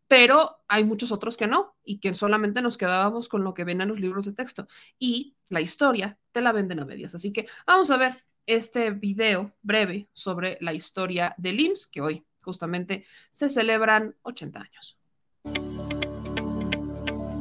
pero 0.08 0.58
hay 0.68 0.84
muchos 0.84 1.12
otros 1.12 1.36
que 1.36 1.46
no 1.46 1.74
y 1.84 1.98
que 1.98 2.14
solamente 2.14 2.62
nos 2.62 2.76
quedábamos 2.76 3.28
con 3.28 3.44
lo 3.44 3.54
que 3.54 3.64
ven 3.64 3.80
en 3.80 3.88
los 3.88 4.00
libros 4.00 4.24
de 4.24 4.32
texto 4.32 4.66
y 4.98 5.34
la 5.48 5.60
historia 5.60 6.18
te 6.32 6.40
la 6.40 6.52
venden 6.52 6.80
a 6.80 6.84
medias. 6.84 7.14
Así 7.14 7.32
que 7.32 7.46
vamos 7.66 7.90
a 7.90 7.96
ver 7.96 8.24
este 8.46 8.90
video 8.90 9.52
breve 9.62 10.08
sobre 10.12 10.58
la 10.60 10.72
historia 10.72 11.34
del 11.36 11.60
IMSS, 11.60 11.86
que 11.88 12.00
hoy 12.00 12.24
justamente 12.40 13.04
se 13.30 13.48
celebran 13.48 14.14
80 14.22 14.60
años. 14.60 15.95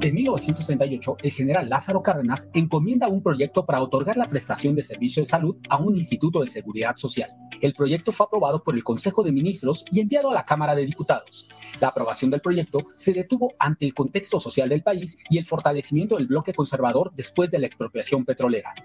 En 0.06 0.14
1938, 0.14 1.18
el 1.24 1.32
general 1.32 1.68
Lázaro 1.68 2.04
Cárdenas 2.04 2.52
encomienda 2.54 3.08
un 3.08 3.24
proyecto 3.24 3.66
para 3.66 3.82
otorgar 3.82 4.18
la 4.18 4.30
prestación 4.30 4.76
de 4.76 4.84
servicio 4.84 5.24
de 5.24 5.26
salud 5.26 5.58
a 5.68 5.78
un 5.78 5.96
instituto 5.96 6.42
de 6.42 6.48
seguridad 6.48 6.96
social. 6.96 7.32
El 7.60 7.74
proyecto 7.74 8.12
fue 8.12 8.28
aprobado 8.28 8.64
por 8.64 8.76
el 8.76 8.84
Consejo 8.84 9.24
de 9.24 9.32
Ministros 9.32 9.84
y 9.92 10.02
enviado 10.02 10.30
a 10.30 10.36
la 10.36 10.46
Cámara 10.46 10.76
de 10.76 10.86
Diputados. 10.86 11.50
La 11.82 11.88
aprobación 11.88 12.30
del 12.30 12.42
proyecto 12.42 12.86
se 12.96 13.14
detuvo 13.14 13.56
ante 13.58 13.88
el 13.88 13.96
contexto 13.96 14.40
social 14.40 14.70
del 14.70 14.84
país 14.84 15.18
y 15.28 15.40
el 15.40 15.48
fortalecimiento 15.48 16.18
del 16.18 16.28
bloque 16.28 16.54
conservador 16.54 17.12
después 17.16 17.50
de 17.50 17.58
la 17.58 17.66
expropiación 17.66 18.26
petrolera. 18.26 18.76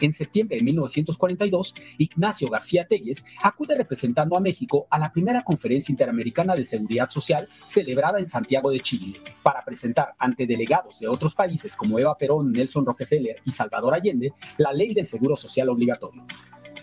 En 0.00 0.12
septiembre 0.12 0.56
de 0.56 0.62
1942, 0.62 1.74
Ignacio 1.98 2.48
García 2.48 2.86
Telles 2.86 3.24
acude 3.42 3.74
representando 3.76 4.36
a 4.36 4.40
México 4.40 4.86
a 4.90 4.98
la 4.98 5.12
primera 5.12 5.42
conferencia 5.42 5.92
interamericana 5.92 6.54
de 6.54 6.64
seguridad 6.64 7.10
social 7.10 7.48
celebrada 7.66 8.18
en 8.18 8.26
Santiago 8.26 8.70
de 8.70 8.80
Chile, 8.80 9.20
para 9.42 9.64
presentar 9.64 10.14
ante 10.18 10.46
delegados 10.46 11.00
de 11.00 11.08
otros 11.08 11.34
países 11.34 11.76
como 11.76 11.98
Eva 11.98 12.16
Perón, 12.16 12.52
Nelson 12.52 12.86
Rockefeller 12.86 13.36
y 13.44 13.50
Salvador 13.52 13.94
Allende 13.94 14.32
la 14.58 14.72
ley 14.72 14.94
del 14.94 15.06
seguro 15.06 15.36
social 15.36 15.68
obligatorio. 15.68 16.24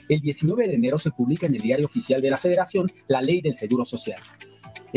El 0.09 0.21
19 0.21 0.67
de 0.67 0.75
enero 0.75 0.97
se 0.97 1.11
publica 1.11 1.47
en 1.47 1.55
el 1.55 1.61
Diario 1.61 1.85
Oficial 1.85 2.21
de 2.21 2.29
la 2.29 2.37
Federación 2.37 2.91
la 3.07 3.21
ley 3.21 3.41
del 3.41 3.55
seguro 3.55 3.83
social. 3.83 4.21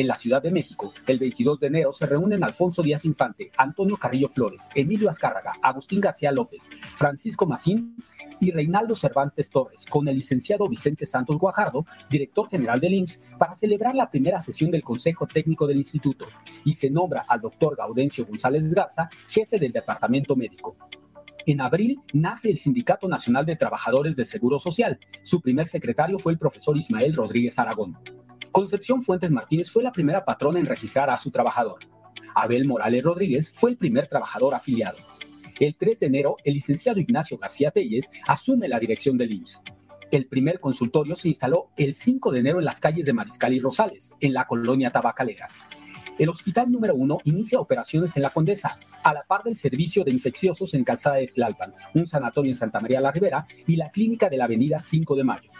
En 0.01 0.07
la 0.07 0.15
Ciudad 0.15 0.43
de 0.43 0.51
México, 0.51 0.95
el 1.07 1.19
22 1.19 1.61
de 1.61 1.67
enero 1.67 1.93
se 1.93 2.07
reúnen 2.07 2.43
Alfonso 2.43 2.83
Díaz 2.83 3.05
Infante, 3.05 3.53
Antonio 3.59 3.99
Carrillo 3.99 4.31
Flores, 4.31 4.67
Emilio 4.75 5.11
Azcárraga, 5.11 5.53
Agustín 5.61 6.01
García 6.01 6.33
López, 6.33 6.71
Francisco 6.97 7.45
Macín 7.45 7.95
y 8.41 8.51
Reinaldo 8.51 8.95
Cervantes 8.95 9.51
Torres 9.51 9.85
con 9.85 10.09
el 10.09 10.17
licenciado 10.17 10.67
Vicente 10.71 11.05
Santos 11.05 11.37
Guajardo, 11.37 11.85
director 12.09 12.49
general 12.49 12.81
del 12.81 12.95
IMSS, 12.95 13.21
para 13.39 13.55
celebrar 13.55 13.95
la 13.95 14.11
primera 14.11 14.41
sesión 14.41 14.71
del 14.71 14.83
Consejo 14.83 15.27
Técnico 15.27 15.67
del 15.67 15.77
Instituto 15.77 16.25
y 16.65 16.73
se 16.73 16.89
nombra 16.89 17.27
al 17.29 17.43
doctor 17.43 17.77
Gaudencio 17.77 18.25
González 18.25 18.73
Garza, 18.73 19.11
jefe 19.29 19.59
del 19.59 19.73
Departamento 19.73 20.35
Médico. 20.35 20.79
En 21.45 21.61
abril 21.61 22.01
nace 22.15 22.49
el 22.49 22.57
Sindicato 22.57 23.07
Nacional 23.07 23.45
de 23.45 23.57
Trabajadores 23.57 24.17
de 24.17 24.25
Seguro 24.25 24.59
Social. 24.59 24.99
Su 25.23 25.43
primer 25.43 25.67
secretario 25.67 26.19
fue 26.19 26.33
el 26.33 26.39
profesor 26.39 26.79
Ismael 26.79 27.13
Rodríguez 27.13 27.59
Aragón. 27.59 27.99
Concepción 28.53 29.01
Fuentes 29.01 29.31
Martínez 29.31 29.71
fue 29.71 29.85
la 29.85 29.93
primera 29.93 30.25
patrona 30.25 30.59
en 30.59 30.67
registrar 30.67 31.09
a 31.09 31.17
su 31.17 31.31
trabajador. 31.31 31.79
Abel 32.35 32.67
Morales 32.67 33.05
Rodríguez 33.05 33.53
fue 33.53 33.71
el 33.71 33.77
primer 33.77 34.09
trabajador 34.09 34.55
afiliado. 34.55 34.99
El 35.61 35.77
3 35.77 36.01
de 36.01 36.07
enero, 36.07 36.37
el 36.43 36.55
licenciado 36.55 36.99
Ignacio 36.99 37.39
García 37.39 37.71
Telles 37.71 38.11
asume 38.27 38.67
la 38.67 38.81
dirección 38.81 39.17
del 39.17 39.33
IMSS. 39.33 39.63
El 40.11 40.27
primer 40.27 40.59
consultorio 40.59 41.15
se 41.15 41.29
instaló 41.29 41.71
el 41.77 41.95
5 41.95 42.33
de 42.33 42.41
enero 42.41 42.59
en 42.59 42.65
las 42.65 42.81
calles 42.81 43.07
de 43.07 43.13
Mariscal 43.13 43.55
y 43.55 43.61
Rosales, 43.61 44.15
en 44.19 44.33
la 44.33 44.49
colonia 44.49 44.91
tabacalera. 44.91 45.47
El 46.19 46.29
hospital 46.29 46.73
número 46.73 46.97
1 46.97 47.19
inicia 47.25 47.61
operaciones 47.61 48.17
en 48.17 48.23
la 48.23 48.31
Condesa, 48.31 48.81
a 49.05 49.15
la 49.15 49.23
par 49.23 49.45
del 49.45 49.55
servicio 49.55 50.03
de 50.03 50.11
infecciosos 50.11 50.75
en 50.75 50.83
Calzada 50.83 51.17
de 51.17 51.29
Tlalpan, 51.29 51.73
un 51.95 52.07
sanatorio 52.09 52.51
en 52.51 52.57
Santa 52.57 52.81
María 52.81 53.01
la 53.01 53.13
Ribera 53.13 53.47
y 53.69 53.77
la 53.77 53.91
clínica 53.91 54.29
de 54.29 54.39
la 54.39 54.45
avenida 54.45 54.81
5 54.81 55.15
de 55.15 55.25
Mayo 55.25 55.51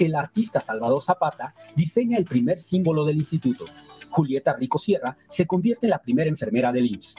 el 0.00 0.14
artista 0.14 0.60
Salvador 0.60 1.02
Zapata 1.02 1.54
diseña 1.76 2.18
el 2.18 2.24
primer 2.24 2.58
símbolo 2.58 3.04
del 3.04 3.18
instituto. 3.18 3.66
Julieta 4.10 4.54
Rico 4.54 4.78
Sierra 4.78 5.16
se 5.28 5.46
convierte 5.46 5.86
en 5.86 5.90
la 5.90 6.02
primera 6.02 6.28
enfermera 6.28 6.72
del 6.72 6.86
IMSS. 6.86 7.14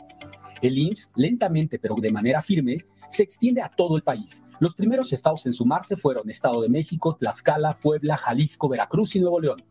El 0.61 0.77
IMSS, 0.77 1.11
lentamente 1.15 1.79
pero 1.79 1.95
de 1.95 2.11
manera 2.11 2.41
firme, 2.41 2.85
se 3.07 3.23
extiende 3.23 3.61
a 3.61 3.69
todo 3.69 3.97
el 3.97 4.03
país. 4.03 4.43
Los 4.59 4.75
primeros 4.75 5.11
estados 5.13 5.45
en 5.45 5.53
sumarse 5.53 5.95
fueron 5.95 6.29
Estado 6.29 6.61
de 6.61 6.69
México, 6.69 7.15
Tlaxcala, 7.15 7.77
Puebla, 7.79 8.17
Jalisco, 8.17 8.69
Veracruz 8.69 9.15
y 9.15 9.19
Nuevo 9.19 9.39
León. 9.39 9.63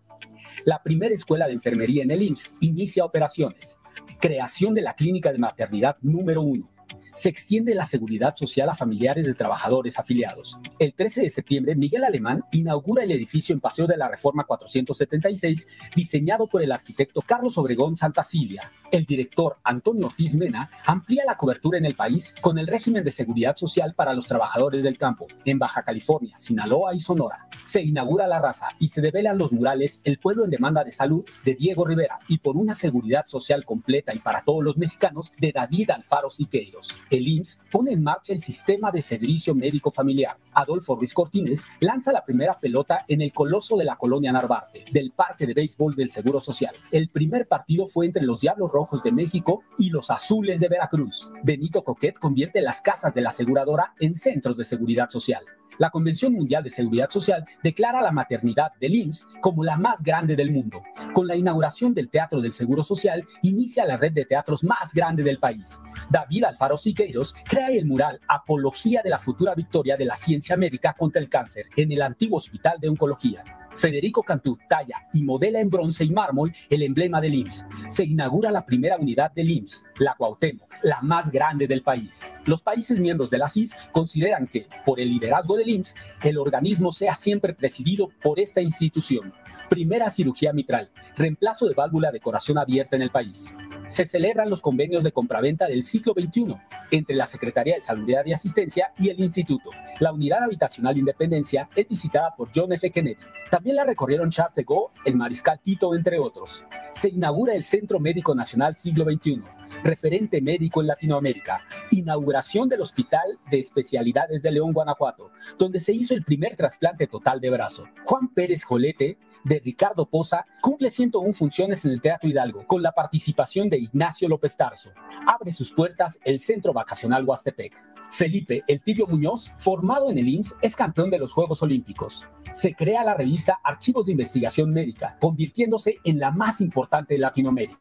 La 0.65 0.83
primera 0.83 1.15
escuela 1.15 1.47
de 1.47 1.53
enfermería 1.53 2.03
en 2.03 2.11
el 2.11 2.23
IMSS 2.23 2.53
inicia 2.61 3.05
operaciones. 3.05 3.77
Creación 4.21 4.75
de 4.75 4.83
la 4.83 4.95
clínica 4.95 5.33
de 5.33 5.39
maternidad 5.39 5.97
número 6.03 6.43
uno 6.43 6.70
se 7.15 7.29
extiende 7.29 7.75
la 7.75 7.85
seguridad 7.85 8.35
social 8.37 8.69
a 8.69 8.75
familiares 8.75 9.27
de 9.27 9.35
trabajadores 9.35 9.99
afiliados. 9.99 10.59
El 10.79 10.95
13 10.95 11.23
de 11.23 11.31
septiembre, 11.31 11.75
Miguel 11.75 12.05
Alemán 12.05 12.45
inaugura 12.53 13.05
el 13.05 13.13
edificio 13.13 13.53
en 13.53 13.61
Paseo 13.61 13.87
de 13.87 13.97
la 13.97 14.09
Reforma 14.09 14.45
476, 14.45 15.69
diseñado 15.95 16.47
por 16.47 16.63
el 16.63 16.73
arquitecto 16.73 17.23
Carlos 17.23 17.59
Obregón 17.59 17.97
Santa 17.97 18.23
Silvia. 18.25 18.71
El 18.91 19.05
director 19.05 19.59
Antonio 19.63 20.07
Ortiz 20.07 20.35
Mena 20.35 20.71
amplía 20.85 21.25
la 21.25 21.37
cobertura 21.37 21.79
en 21.79 21.85
el 21.85 21.95
país 21.95 22.35
con 22.41 22.59
el 22.59 22.67
régimen 22.67 23.05
de 23.05 23.11
seguridad 23.11 23.57
social 23.57 23.95
para 23.95 24.15
los 24.15 24.27
trabajadores 24.27 24.83
del 24.83 24.99
campo 24.99 25.27
en 25.45 25.59
Baja 25.59 25.83
California, 25.83 26.37
Sinaloa 26.37 26.95
y 26.95 27.01
Sonora. 27.01 27.49
Se 27.65 27.83
inaugura 27.83 28.27
la 28.27 28.41
raza 28.41 28.69
y 28.79 28.89
se 28.89 29.01
develan 29.01 29.39
los 29.39 29.53
murales 29.53 30.01
El 30.05 30.19
pueblo 30.19 30.45
en 30.45 30.51
demanda 30.51 30.85
de 30.85 30.93
salud 30.93 31.25
de 31.45 31.55
Diego 31.55 31.85
Rivera 31.85 32.19
y 32.29 32.39
por 32.39 32.57
una 32.57 32.75
seguridad 32.75 33.27
social 33.27 33.65
completa 33.65 34.15
y 34.15 34.19
para 34.19 34.43
todos 34.43 34.65
los 34.65 34.77
mexicanos 34.77 35.33
de 35.39 35.53
David 35.53 35.91
Alfaro 35.91 36.31
Siqueiros 36.31 36.95
el 37.09 37.27
IMSS 37.27 37.61
pone 37.71 37.93
en 37.93 38.03
marcha 38.03 38.33
el 38.33 38.41
sistema 38.41 38.91
de 38.91 39.01
servicio 39.01 39.55
médico 39.55 39.91
familiar. 39.91 40.37
Adolfo 40.53 40.97
Ruiz 40.97 41.15
Cortines 41.15 41.65
lanza 41.81 42.13
la 42.13 42.25
primera 42.25 42.59
pelota 42.59 43.05
en 43.09 43.21
el 43.21 43.33
coloso 43.33 43.77
de 43.77 43.85
la 43.85 43.97
colonia 43.97 44.33
Narvarte, 44.33 44.85
del 44.91 45.13
Parque 45.13 45.47
de 45.47 45.55
Béisbol 45.55 45.95
del 45.95 46.11
Seguro 46.11 46.41
Social. 46.41 46.75
El 46.91 47.09
primer 47.09 47.47
partido 47.47 47.87
fue 47.87 48.07
entre 48.07 48.23
los 48.23 48.41
Diablos 48.41 48.73
Rojos 48.73 49.03
de 49.03 49.13
México 49.13 49.63
y 49.79 49.91
los 49.91 50.11
Azules 50.11 50.61
de 50.61 50.69
Veracruz. 50.69 51.31
Benito 51.43 51.85
Coquet 51.85 52.19
convierte 52.19 52.61
las 52.61 52.81
casas 52.81 53.15
de 53.15 53.21
la 53.21 53.31
aseguradora 53.31 53.95
en 54.01 54.15
centros 54.15 54.57
de 54.57 54.65
seguridad 54.65 55.09
social 55.11 55.45
la 55.81 55.89
Convención 55.89 56.35
Mundial 56.35 56.63
de 56.63 56.69
Seguridad 56.69 57.09
Social 57.09 57.47
declara 57.63 58.03
la 58.03 58.13
maternidad 58.13 58.73
del 58.79 58.95
IMSS 58.95 59.27
como 59.41 59.65
la 59.65 59.79
más 59.79 60.03
grande 60.03 60.37
del 60.37 60.53
mundo. 60.53 60.83
Con 61.15 61.27
la 61.27 61.37
inauguración 61.37 61.95
del 61.95 62.11
Teatro 62.11 62.43
del 62.43 62.53
Seguro 62.53 62.83
Social, 62.83 63.25
inicia 63.41 63.87
la 63.87 63.97
red 63.97 64.13
de 64.13 64.27
teatros 64.27 64.63
más 64.63 64.93
grande 64.93 65.23
del 65.23 65.39
país. 65.39 65.81
David 66.11 66.45
Alfaro 66.45 66.77
Siqueiros 66.77 67.35
crea 67.49 67.69
el 67.69 67.87
mural 67.87 68.21
Apología 68.29 69.01
de 69.03 69.09
la 69.09 69.19
futura 69.19 69.55
victoria 69.55 69.97
de 69.97 70.05
la 70.05 70.17
ciencia 70.17 70.55
médica 70.55 70.93
contra 70.93 71.23
el 71.23 71.31
cáncer 71.31 71.65
en 71.75 71.91
el 71.91 72.03
antiguo 72.03 72.37
Hospital 72.37 72.79
de 72.79 72.91
Oncología. 72.91 73.43
Federico 73.75 74.23
Cantú 74.23 74.59
talla 74.69 75.07
y 75.13 75.23
modela 75.23 75.61
en 75.61 75.71
bronce 75.71 76.05
y 76.05 76.11
mármol 76.11 76.53
el 76.69 76.83
emblema 76.83 77.21
del 77.21 77.35
IMSS. 77.35 77.67
Se 77.89 78.05
inaugura 78.05 78.51
la 78.51 78.67
primera 78.67 78.97
unidad 78.97 79.33
del 79.33 79.51
IMSS, 79.51 79.85
la 79.99 80.15
Cuauhtémoc, 80.15 80.69
la 80.83 81.01
más 81.03 81.31
grande 81.31 81.67
del 81.67 81.83
país. 81.83 82.23
Los 82.45 82.63
países 82.63 83.01
miembros 83.01 83.31
de 83.31 83.39
la 83.39 83.49
CIS 83.49 83.75
consideran 83.93 84.47
que, 84.47 84.67
por 84.85 85.01
el 85.01 85.09
liderazgo 85.09 85.57
del 85.57 85.71
IMSS, 85.71 85.95
el 86.23 86.39
organismo 86.39 86.93
sea 86.93 87.15
siempre 87.15 87.55
presidido 87.55 88.11
por 88.23 88.41
esta 88.41 88.61
institución. 88.61 89.33
Primera 89.69 90.11
cirugía 90.11 90.53
mitral, 90.53 90.91
reemplazo 91.17 91.67
de 91.67 91.75
válvula 91.75 92.11
de 92.11 92.21
corazón 92.21 92.59
abierta 92.59 92.97
en 92.97 93.03
el 93.03 93.11
país 93.11 93.55
se 93.91 94.07
celebran 94.07 94.49
los 94.49 94.63
convenios 94.63 95.03
de 95.03 95.11
compraventa 95.11 95.67
del 95.67 95.83
siglo 95.83 96.15
XXI 96.15 96.57
entre 96.93 97.17
la 97.17 97.27
Secretaría 97.27 97.75
de 97.75 97.81
Salud 97.81 98.09
y 98.25 98.33
Asistencia 98.33 98.93
y 98.97 99.09
el 99.09 99.19
Instituto. 99.19 99.71
La 99.99 100.13
unidad 100.13 100.45
habitacional 100.45 100.97
Independencia 100.97 101.69
es 101.75 101.89
visitada 101.89 102.35
por 102.37 102.51
John 102.55 102.73
F. 102.73 102.89
Kennedy. 102.91 103.19
También 103.61 103.77
la 103.77 103.85
recorrieron 103.85 104.31
Charles 104.31 104.55
de 104.55 104.65
Gaulle, 104.65 104.89
el 105.05 105.17
Mariscal 105.17 105.61
Tito, 105.61 105.95
entre 105.95 106.19
otros. 106.19 106.65
Se 106.95 107.11
inaugura 107.11 107.53
el 107.53 107.63
Centro 107.63 108.01
Médico 108.01 108.35
Nacional 108.35 108.75
Siglo 108.75 109.05
XXI, 109.05 109.43
referente 109.85 110.41
médico 110.41 110.81
en 110.81 110.87
Latinoamérica. 110.87 111.61
Inauguración 111.91 112.71
del 112.71 112.81
Hospital 112.81 113.39
de 113.51 113.61
Especialidades 113.61 114.41
de 114.41 114.51
León, 114.51 114.73
Guanajuato, 114.73 115.31
donde 115.59 115.79
se 115.79 115.93
hizo 115.93 116.15
el 116.15 116.25
primer 116.25 116.57
trasplante 116.57 117.07
total 117.07 117.39
de 117.39 117.51
brazo. 117.51 117.85
Juan 118.07 118.29
Pérez 118.29 118.65
Jolete, 118.65 119.19
de 119.45 119.59
Ricardo 119.59 120.07
Poza, 120.07 120.47
cumple 120.63 120.89
101 120.89 121.35
funciones 121.35 121.85
en 121.85 121.91
el 121.91 122.01
Teatro 122.01 122.31
Hidalgo, 122.31 122.67
con 122.67 122.81
la 122.81 122.93
participación 122.93 123.69
de 123.69 123.77
Ignacio 123.77 124.27
López 124.27 124.57
Tarso. 124.57 124.91
Abre 125.27 125.53
sus 125.53 125.71
puertas 125.71 126.19
el 126.25 126.39
Centro 126.39 126.73
Vacacional 126.73 127.27
Huastepec. 127.27 127.75
Felipe 128.11 128.65
El 128.67 128.83
Tibio 128.83 129.07
Muñoz, 129.07 129.51
formado 129.57 130.11
en 130.11 130.19
el 130.19 130.29
IMSS, 130.29 130.57
es 130.63 130.77
campeón 130.77 131.11
de 131.11 131.19
los 131.19 131.33
Juegos 131.33 131.63
Olímpicos. 131.63 132.27
Se 132.53 132.75
crea 132.75 133.05
la 133.05 133.15
revista 133.15 133.61
Archivos 133.63 134.07
de 134.07 134.13
Investigación 134.13 134.73
Médica, 134.73 135.17
convirtiéndose 135.21 135.99
en 136.05 136.19
la 136.19 136.31
más 136.31 136.61
importante 136.61 137.15
de 137.15 137.21
Latinoamérica. 137.21 137.81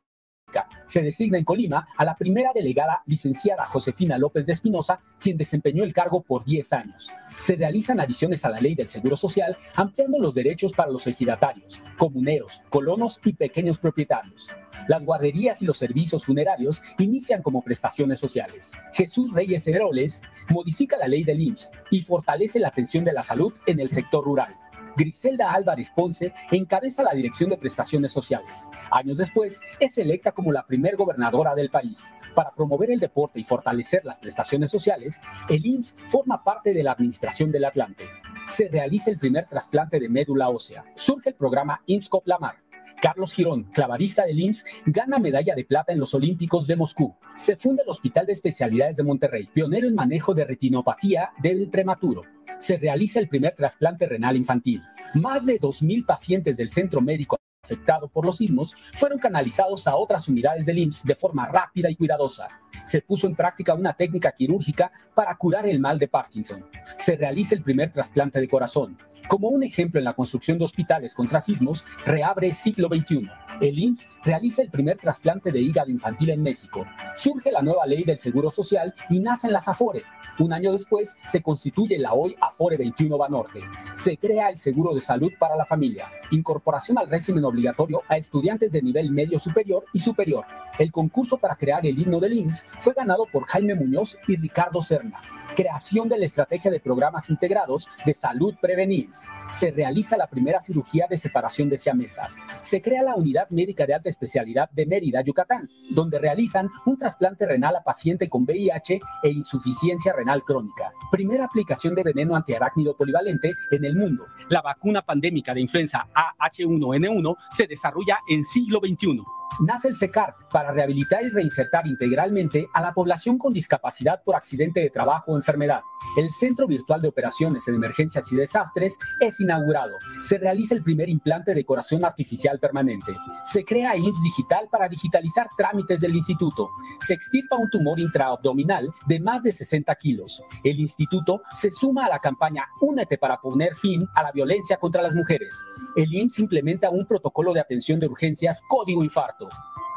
Se 0.86 1.02
designa 1.02 1.38
en 1.38 1.46
Colima 1.46 1.88
a 1.96 2.06
la 2.06 2.16
primera 2.16 2.52
delegada 2.54 3.04
licenciada 3.06 3.66
Josefina 3.66 4.18
López 4.18 4.46
de 4.46 4.54
Espinosa, 4.54 5.00
quien 5.20 5.38
desempeñó 5.38 5.84
el 5.84 5.94
cargo 5.94 6.22
por 6.22 6.44
10 6.44 6.74
años. 6.74 7.12
Se 7.38 7.56
realizan 7.56 8.00
adiciones 8.00 8.44
a 8.44 8.50
la 8.50 8.60
ley 8.60 8.76
del 8.76 8.90
Seguro 8.90 9.16
Social, 9.16 9.58
ampliando 9.76 10.20
los 10.20 10.34
derechos 10.34 10.74
para 10.74 10.92
los 10.92 11.08
ejidatarios, 11.08 11.82
comuneros, 11.98 12.62
colonos 12.70 13.20
y 13.24 13.34
pequeños 13.34 13.80
propietarios. 13.80 14.50
Las 14.88 15.06
guarderías 15.06 15.62
y 15.62 15.66
los 15.66 15.78
servicios 15.78 16.26
funerarios 16.26 16.82
inician 16.98 17.42
como 17.42 17.62
prestaciones 17.62 18.20
sociales. 18.20 18.72
Jesús 18.94 19.34
Reyes 19.34 19.68
Heroles 19.68 20.22
modifica 20.50 20.98
la 20.98 21.08
ley 21.08 21.24
del 21.24 21.42
IMSS 21.42 21.72
y 21.92 22.02
fortalece 22.02 22.60
la 22.60 22.70
atención 22.70 23.06
de 23.06 23.14
la 23.14 23.24
salud 23.24 23.54
en 23.68 23.80
el 23.80 23.90
sector 23.90 24.24
rural. 24.24 24.56
Griselda 25.00 25.54
Álvarez 25.54 25.92
Ponce 25.96 26.34
encabeza 26.52 27.04
la 27.04 27.14
Dirección 27.14 27.50
de 27.50 27.58
Prestaciones 27.58 28.12
Sociales. 28.12 28.68
Años 28.92 29.18
después, 29.18 29.62
es 29.80 29.98
electa 29.98 30.34
como 30.34 30.52
la 30.52 30.68
primer 30.68 30.98
gobernadora 30.98 31.56
del 31.56 31.70
país. 31.70 32.14
Para 32.36 32.52
promover 32.52 32.92
el 32.92 33.00
deporte 33.00 33.40
y 33.40 33.46
fortalecer 33.46 34.04
las 34.04 34.20
prestaciones 34.20 34.70
sociales, 34.70 35.22
el 35.48 35.66
IMSS 35.66 35.96
forma 36.08 36.44
parte 36.44 36.74
de 36.74 36.84
la 36.84 36.92
Administración 36.92 37.50
del 37.50 37.64
Atlante. 37.64 38.04
Se 38.50 38.68
realiza 38.68 39.10
el 39.10 39.18
primer 39.18 39.46
trasplante 39.46 40.02
de 40.02 40.10
médula 40.10 40.50
ósea. 40.50 40.84
Surge 40.96 41.30
el 41.30 41.36
programa 41.36 41.82
IMSS 41.86 42.10
Coplamar. 42.10 42.56
Carlos 43.02 43.32
Girón, 43.32 43.72
clavadista 43.72 44.26
del 44.26 44.42
IMSS, 44.42 44.66
gana 44.86 45.18
medalla 45.18 45.56
de 45.56 45.64
plata 45.64 45.94
en 45.94 46.00
los 46.00 46.14
Olímpicos 46.14 46.68
de 46.68 46.76
Moscú. 46.76 47.16
Se 47.36 47.56
funda 47.56 47.84
el 47.84 47.90
Hospital 47.90 48.26
de 48.26 48.34
Especialidades 48.34 48.98
de 48.98 49.04
Monterrey, 49.04 49.48
pionero 49.54 49.88
en 49.88 49.96
manejo 49.96 50.34
de 50.34 50.44
retinopatía 50.44 51.32
del 51.42 51.70
prematuro 51.70 52.24
se 52.58 52.78
realiza 52.78 53.20
el 53.20 53.30
primer 53.30 53.54
trasplante 53.54 54.08
renal 54.08 54.36
infantil. 54.36 54.82
Más 55.16 55.46
de 55.46 55.60
2.000 55.60 56.06
pacientes 56.06 56.58
del 56.58 56.72
centro 56.72 57.02
médico 57.02 57.40
afectado 57.64 58.08
por 58.08 58.26
los 58.26 58.38
sismos 58.38 58.76
fueron 58.96 59.20
canalizados 59.20 59.88
a 59.88 59.96
otras 59.96 60.28
unidades 60.28 60.66
del 60.66 60.80
IMSS 60.80 61.04
de 61.04 61.16
forma 61.16 61.48
rápida 61.48 61.90
y 61.90 61.96
cuidadosa. 61.96 62.48
Se 62.84 63.02
puso 63.02 63.28
en 63.28 63.36
práctica 63.36 63.76
una 63.76 63.94
técnica 63.94 64.32
quirúrgica 64.32 64.92
para 65.14 65.36
curar 65.36 65.68
el 65.68 65.80
mal 65.80 66.00
de 66.00 66.08
Parkinson. 66.08 66.66
Se 66.98 67.16
realiza 67.16 67.54
el 67.54 67.62
primer 67.62 67.92
trasplante 67.92 68.40
de 68.40 68.48
corazón. 68.48 68.98
Como 69.28 69.50
un 69.50 69.64
ejemplo 69.64 70.00
en 70.00 70.06
la 70.06 70.14
construcción 70.14 70.58
de 70.58 70.66
hospitales 70.66 71.14
contra 71.14 71.42
sismos, 71.42 71.84
reabre 72.06 72.52
siglo 72.52 72.88
XXI. 72.88 73.30
El 73.62 73.80
IMSS 73.80 74.08
realiza 74.24 74.62
el 74.62 74.70
primer 74.70 74.98
trasplante 74.98 75.52
de 75.52 75.60
hígado 75.60 75.92
infantil 75.92 76.30
en 76.32 76.42
México. 76.42 76.86
Surge 77.16 77.52
la 77.52 77.62
nueva 77.62 77.86
ley 77.86 78.04
del 78.04 78.20
Seguro 78.20 78.52
Social 78.52 78.94
y 79.10 79.20
nacen 79.20 79.52
las 79.52 79.68
AFORE. 79.68 80.04
Un 80.40 80.54
año 80.54 80.72
después 80.72 81.18
se 81.26 81.42
constituye 81.42 82.00
la 82.00 82.14
hoy 82.14 82.36
AFORE 82.40 82.78
21 82.78 83.18
Banorte. 83.18 83.62
Se 83.94 84.18
crea 84.18 84.50
el 84.50 84.58
Seguro 84.58 84.96
de 84.96 85.02
Salud 85.02 85.32
para 85.38 85.58
la 85.58 85.66
Familia. 85.66 86.08
Incorporación 86.32 86.98
al 86.98 87.10
régimen 87.10 87.44
obligatorio 87.44 88.04
a 88.08 88.18
estudiantes 88.18 88.72
de 88.72 88.82
nivel 88.82 89.12
medio 89.12 89.38
superior 89.38 89.84
y 89.94 90.00
superior. 90.00 90.46
El 90.78 90.92
concurso 90.92 91.38
para 91.38 91.56
crear 91.56 91.86
el 91.86 92.00
himno 92.00 92.20
del 92.20 92.34
IMSS 92.34 92.66
fue 92.80 92.94
ganado 92.94 93.26
por 93.32 93.46
Jaime 93.46 93.76
Muñoz 93.76 94.18
y 94.28 94.38
Ricardo 94.38 94.82
Serna 94.82 95.20
creación 95.56 96.10
de 96.10 96.18
la 96.18 96.26
estrategia 96.26 96.72
de 96.72 96.80
programas 96.80 97.30
integrados 97.30 97.88
de 98.06 98.14
salud 98.14 98.56
prevenir. 98.62 99.10
Se 99.54 99.72
realiza 99.72 100.18
la 100.18 100.28
primera 100.28 100.62
cirugía 100.62 101.08
de 101.10 101.18
separación 101.18 101.70
de 101.70 101.78
siamesas. 101.78 102.38
Se 102.62 102.82
crea 102.82 103.04
la 103.04 103.16
unidad 103.16 103.50
médica 103.50 103.86
de 103.86 103.94
alta 103.94 104.10
especialidad 104.10 104.70
de 104.72 104.86
Mérida, 104.86 105.22
Yucatán, 105.22 105.70
donde 105.92 106.20
realizan 106.20 106.70
un 106.86 106.98
trasplante 106.98 107.46
renal 107.46 107.76
a 107.76 107.84
paciente 107.84 108.30
con 108.30 108.44
VIH 108.44 109.00
e 109.24 109.30
insuficiencia 109.30 110.14
renal 110.14 110.44
crónica. 110.44 110.92
Primera 111.12 111.46
aplicación 111.46 111.96
de 111.96 112.04
veneno 112.04 112.36
antiarácnido 112.36 112.96
polivalente 112.96 113.54
en 113.72 113.86
el 113.86 113.96
mundo. 113.96 114.26
La 114.50 114.62
vacuna 114.62 115.02
pandémica 115.02 115.54
de 115.54 115.62
influenza 115.62 116.08
AH1N1 116.40 117.38
se 117.52 117.68
desarrolla 117.68 118.20
en 118.28 118.44
siglo 118.44 118.80
XXI 118.80 119.24
nace 119.60 119.88
el 119.88 119.96
SECART 119.96 120.50
para 120.52 120.72
rehabilitar 120.72 121.24
y 121.24 121.30
reinsertar 121.30 121.88
integralmente 121.88 122.68
a 122.74 122.82
la 122.82 122.94
población 122.94 123.38
con 123.38 123.54
discapacidad 123.54 124.24
por 124.24 124.36
accidente 124.36 124.80
de 124.80 124.90
trabajo 124.90 125.32
o 125.32 125.36
enfermedad. 125.36 125.82
El 126.18 126.30
Centro 126.32 126.66
Virtual 126.68 127.02
de 127.02 127.08
Operaciones 127.08 127.68
en 127.68 127.76
Emergencias 127.76 128.32
y 128.32 128.36
Desastres 128.36 128.98
es 129.20 129.40
inaugurado. 129.40 129.96
Se 130.22 130.38
realiza 130.38 130.74
el 130.74 130.84
primer 130.84 131.10
implante 131.10 131.54
de 131.54 131.66
corazón 131.66 132.04
artificial 132.06 132.60
permanente. 132.60 133.16
Se 133.44 133.64
crea 133.64 133.96
IMSS 133.96 134.24
Digital 134.24 134.70
para 134.72 134.90
digitalizar 134.90 135.48
trámites 135.58 136.00
del 136.00 136.16
instituto. 136.16 136.70
Se 137.00 137.14
extirpa 137.14 137.58
un 137.58 137.70
tumor 137.70 138.00
intraabdominal 138.00 138.90
de 139.08 139.20
más 139.20 139.44
de 139.44 139.52
60 139.52 139.94
kilos. 139.96 140.42
El 140.64 140.80
instituto 140.80 141.42
se 141.54 141.72
suma 141.72 142.06
a 142.06 142.10
la 142.10 142.20
campaña 142.20 142.66
Únete 142.82 143.18
para 143.18 143.40
poner 143.40 143.76
fin 143.76 144.08
a 144.16 144.24
la 144.24 144.32
violencia 144.32 144.78
contra 144.78 145.02
las 145.02 145.16
mujeres. 145.16 145.64
el 145.96 146.14
IMSS 146.14 146.40
implementa 146.40 146.90
un 146.90 147.06
protocolo 147.06 147.54
de 147.54 147.60
atención 147.60 148.00
de 148.00 148.08
urgencias 148.08 148.62
código 148.68 149.04
infarto. 149.04 149.39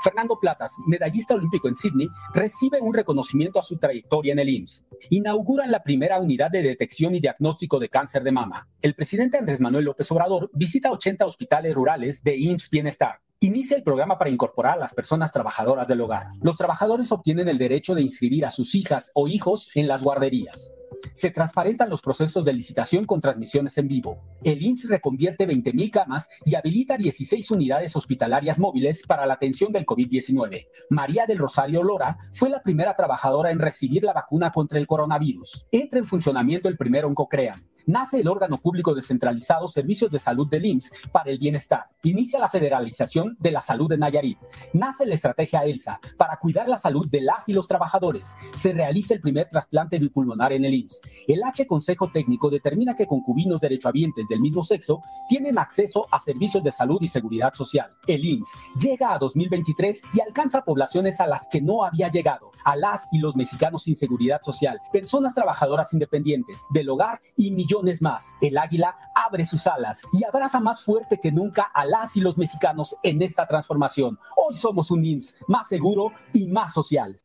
Fernando 0.03 0.39
Platas, 0.39 0.77
medallista 0.87 1.35
olímpico 1.35 1.69
en 1.69 1.77
Sydney, 1.77 2.09
recibe 2.35 2.81
un 2.81 2.93
reconocimiento 2.93 3.61
a 3.61 3.63
su 3.63 3.77
trayectoria 3.77 4.33
en 4.33 4.41
el 4.41 4.49
IMSS. 4.49 4.85
Inauguran 5.11 5.71
la 5.71 5.83
primera 5.83 6.19
unidad 6.19 6.51
de 6.51 6.63
detección 6.63 7.15
y 7.15 7.21
diagnóstico 7.21 7.79
de 7.79 7.89
cáncer 7.89 8.25
de 8.25 8.33
mama. 8.33 8.69
El 8.81 8.95
presidente 8.95 9.39
Andrés 9.39 9.61
Manuel 9.61 9.85
López 9.85 10.11
Obrador 10.11 10.51
visita 10.53 10.91
80 10.91 11.25
hospitales 11.25 11.75
rurales 11.75 12.23
de 12.23 12.37
IMSS 12.37 12.71
Bienestar. 12.71 13.21
Inicia 13.41 13.77
el 13.77 13.83
programa 13.83 14.19
para 14.19 14.31
incorporar 14.31 14.75
a 14.75 14.81
las 14.81 14.95
personas 14.95 15.33
trabajadoras 15.33 15.89
del 15.89 16.01
hogar. 16.01 16.27
Los 16.43 16.57
trabajadores 16.57 17.11
obtienen 17.11 17.49
el 17.49 17.59
derecho 17.59 17.95
de 17.95 18.03
inscribir 18.03 18.47
a 18.47 18.51
sus 18.51 18.75
hijas 18.75 19.11
o 19.15 19.27
hijos 19.27 19.69
en 19.75 19.89
las 19.89 20.03
guarderías. 20.03 20.73
Se 21.13 21.31
transparentan 21.31 21.91
los 21.91 22.01
procesos 22.01 22.45
de 22.45 22.53
licitación 22.53 23.05
con 23.05 23.21
transmisiones 23.21 23.77
en 23.79 23.89
vivo. 23.89 24.23
El 24.43 24.63
IMSS 24.63 24.89
reconvierte 24.89 25.47
20.000 25.47 25.91
camas 25.91 26.29
y 26.45 26.55
habilita 26.55 26.97
16 26.97 27.51
unidades 27.51 27.97
hospitalarias 27.97 28.59
móviles 28.59 29.03
para 29.07 29.27
la 29.27 29.35
atención 29.35 29.73
del 29.73 29.87
COVID-19. 29.87 30.67
María 30.91 31.27
del 31.27 31.39
Rosario 31.39 31.83
Lora 31.83 32.17
fue 32.33 32.51
la 32.51 32.63
primera 32.63 32.97
trabajadora 32.97 33.51
en 33.51 33.59
recibir 33.59 34.05
la 34.05 34.13
vacuna 34.13 34.51
contra 34.51 34.79
el 34.79 34.87
coronavirus. 34.87 35.67
Entra 35.71 35.99
en 35.99 36.07
funcionamiento 36.07 36.69
el 36.69 36.77
primero 36.77 37.09
Oncocream 37.09 37.72
nace 37.87 38.21
el 38.21 38.29
órgano 38.29 38.59
público 38.59 38.95
descentralizado 38.95 39.69
Servicios 39.69 40.11
de 40.11 40.19
Salud 40.19 40.49
del 40.49 40.67
IMSS 40.67 40.93
para 41.13 41.31
el 41.31 41.39
Bienestar. 41.39 41.87
Inicia 42.03 42.39
la 42.39 42.49
federalización 42.49 43.37
de 43.41 43.51
la 43.51 43.61
salud 43.61 43.89
de 43.89 43.99
Nayarit. 43.99 44.39
Nace 44.73 45.07
la 45.07 45.15
estrategia 45.15 45.65
ELSA 45.65 46.01
para 46.17 46.37
cuidar 46.37 46.69
la 46.69 46.77
salud 46.77 47.09
de 47.09 47.21
las 47.21 47.49
y 47.49 47.53
los 47.53 47.67
trabajadores. 47.67 48.35
Se 48.55 48.73
realiza 48.73 49.15
el 49.15 49.21
primer 49.21 49.49
trasplante 49.49 49.99
bipulmonar 49.99 50.53
en 50.53 50.65
el 50.65 50.75
IMSS. 50.75 51.01
El 51.29 51.43
H 51.43 51.67
Consejo 51.67 52.11
Técnico 52.13 52.51
determina 52.51 52.95
que 52.95 53.07
concubinos 53.07 53.61
derechohabientes 53.61 54.29
del 54.29 54.41
mismo 54.41 54.63
sexo 54.63 55.01
tienen 55.29 55.59
acceso 55.59 56.07
a 56.11 56.19
servicios 56.19 56.63
de 56.63 56.73
salud 56.73 56.99
y 57.01 57.09
seguridad 57.09 57.55
social. 57.55 57.91
El 58.07 58.25
IMSS 58.25 58.53
llega 58.81 59.13
a 59.13 59.19
2023 59.19 60.03
y 60.15 60.21
alcanza 60.21 60.65
poblaciones 60.65 61.21
a 61.21 61.27
las 61.27 61.47
que 61.49 61.61
no 61.61 61.85
había 61.85 62.09
llegado, 62.09 62.51
a 62.65 62.77
las 62.77 63.07
y 63.13 63.19
los 63.19 63.37
mexicanos 63.37 63.85
sin 63.85 63.97
seguridad 63.97 64.41
social, 64.43 64.81
personas 64.93 65.35
trabajadoras 65.35 65.93
independientes, 65.93 66.65
del 66.71 66.91
hogar 66.91 67.21
y 67.37 67.51
millones 67.51 67.72
más. 68.01 68.35
El 68.41 68.59
águila 68.59 68.95
abre 69.15 69.45
sus 69.45 69.67
alas 69.67 70.03
y 70.13 70.25
abraza 70.25 70.61
más 70.61 70.85
fuerte 70.85 71.19
que 71.21 71.33
nunca 71.33 71.63
a 71.63 71.87
las 71.87 72.17
y 72.17 72.21
los 72.21 72.37
mexicanos 72.37 72.97
en 73.03 73.23
esta 73.23 73.47
transformación. 73.47 74.19
Hoy 74.37 74.55
somos 74.55 74.91
un 74.91 75.05
IMSS 75.05 75.37
más 75.49 75.69
seguro 75.69 76.13
y 76.33 76.47
más 76.49 76.75
social. 76.75 77.21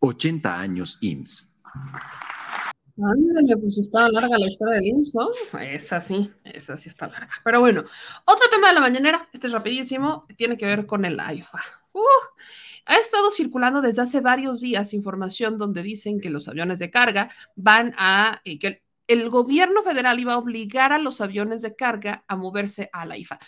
80 0.00 0.60
años 0.60 0.98
IMSS. 1.00 1.56
Ándale, 3.00 3.56
pues 3.56 3.78
está 3.78 4.08
larga 4.08 4.38
la 4.38 4.46
historia 4.46 4.74
del 4.76 4.86
IMSS, 4.86 5.14
¿no? 5.14 5.58
Esa 5.60 6.00
sí, 6.00 6.30
esa 6.44 6.76
sí 6.76 6.88
está 6.88 7.08
larga. 7.08 7.32
Pero 7.44 7.60
bueno, 7.60 7.84
otro 8.26 8.46
tema 8.50 8.68
de 8.68 8.74
la 8.74 8.80
mañanera, 8.80 9.28
este 9.32 9.48
es 9.48 9.52
rapidísimo, 9.52 10.26
tiene 10.36 10.56
que 10.56 10.66
ver 10.66 10.86
con 10.86 11.04
el 11.04 11.18
AIFA. 11.18 11.60
Uh, 11.92 12.00
ha 12.86 12.96
estado 12.96 13.30
circulando 13.30 13.80
desde 13.80 14.02
hace 14.02 14.20
varios 14.20 14.60
días 14.60 14.94
información 14.94 15.58
donde 15.58 15.82
dicen 15.82 16.20
que 16.20 16.30
los 16.30 16.48
aviones 16.48 16.78
de 16.78 16.90
carga 16.90 17.30
van 17.56 17.92
a, 17.98 18.40
eh, 18.44 18.58
que 18.58 18.82
el 19.08 19.30
gobierno 19.30 19.82
federal 19.82 20.20
iba 20.20 20.34
a 20.34 20.38
obligar 20.38 20.92
a 20.92 20.98
los 20.98 21.20
aviones 21.20 21.62
de 21.62 21.74
carga 21.74 22.24
a 22.28 22.36
moverse 22.36 22.90
a 22.92 23.06
la 23.06 23.16
IFA. 23.16 23.40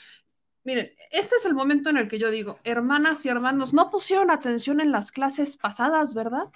Miren, 0.65 0.93
este 1.11 1.37
es 1.37 1.47
el 1.47 1.55
momento 1.55 1.91
en 1.91 1.97
el 1.97 2.09
que 2.09 2.19
yo 2.19 2.31
digo, 2.31 2.59
hermanas 2.65 3.25
y 3.25 3.29
hermanos, 3.29 3.73
no 3.73 3.91
pusieron 3.91 4.31
atención 4.31 4.81
en 4.81 4.91
las 4.91 5.13
clases 5.13 5.57
pasadas, 5.57 6.15
¿verdad? 6.15 6.49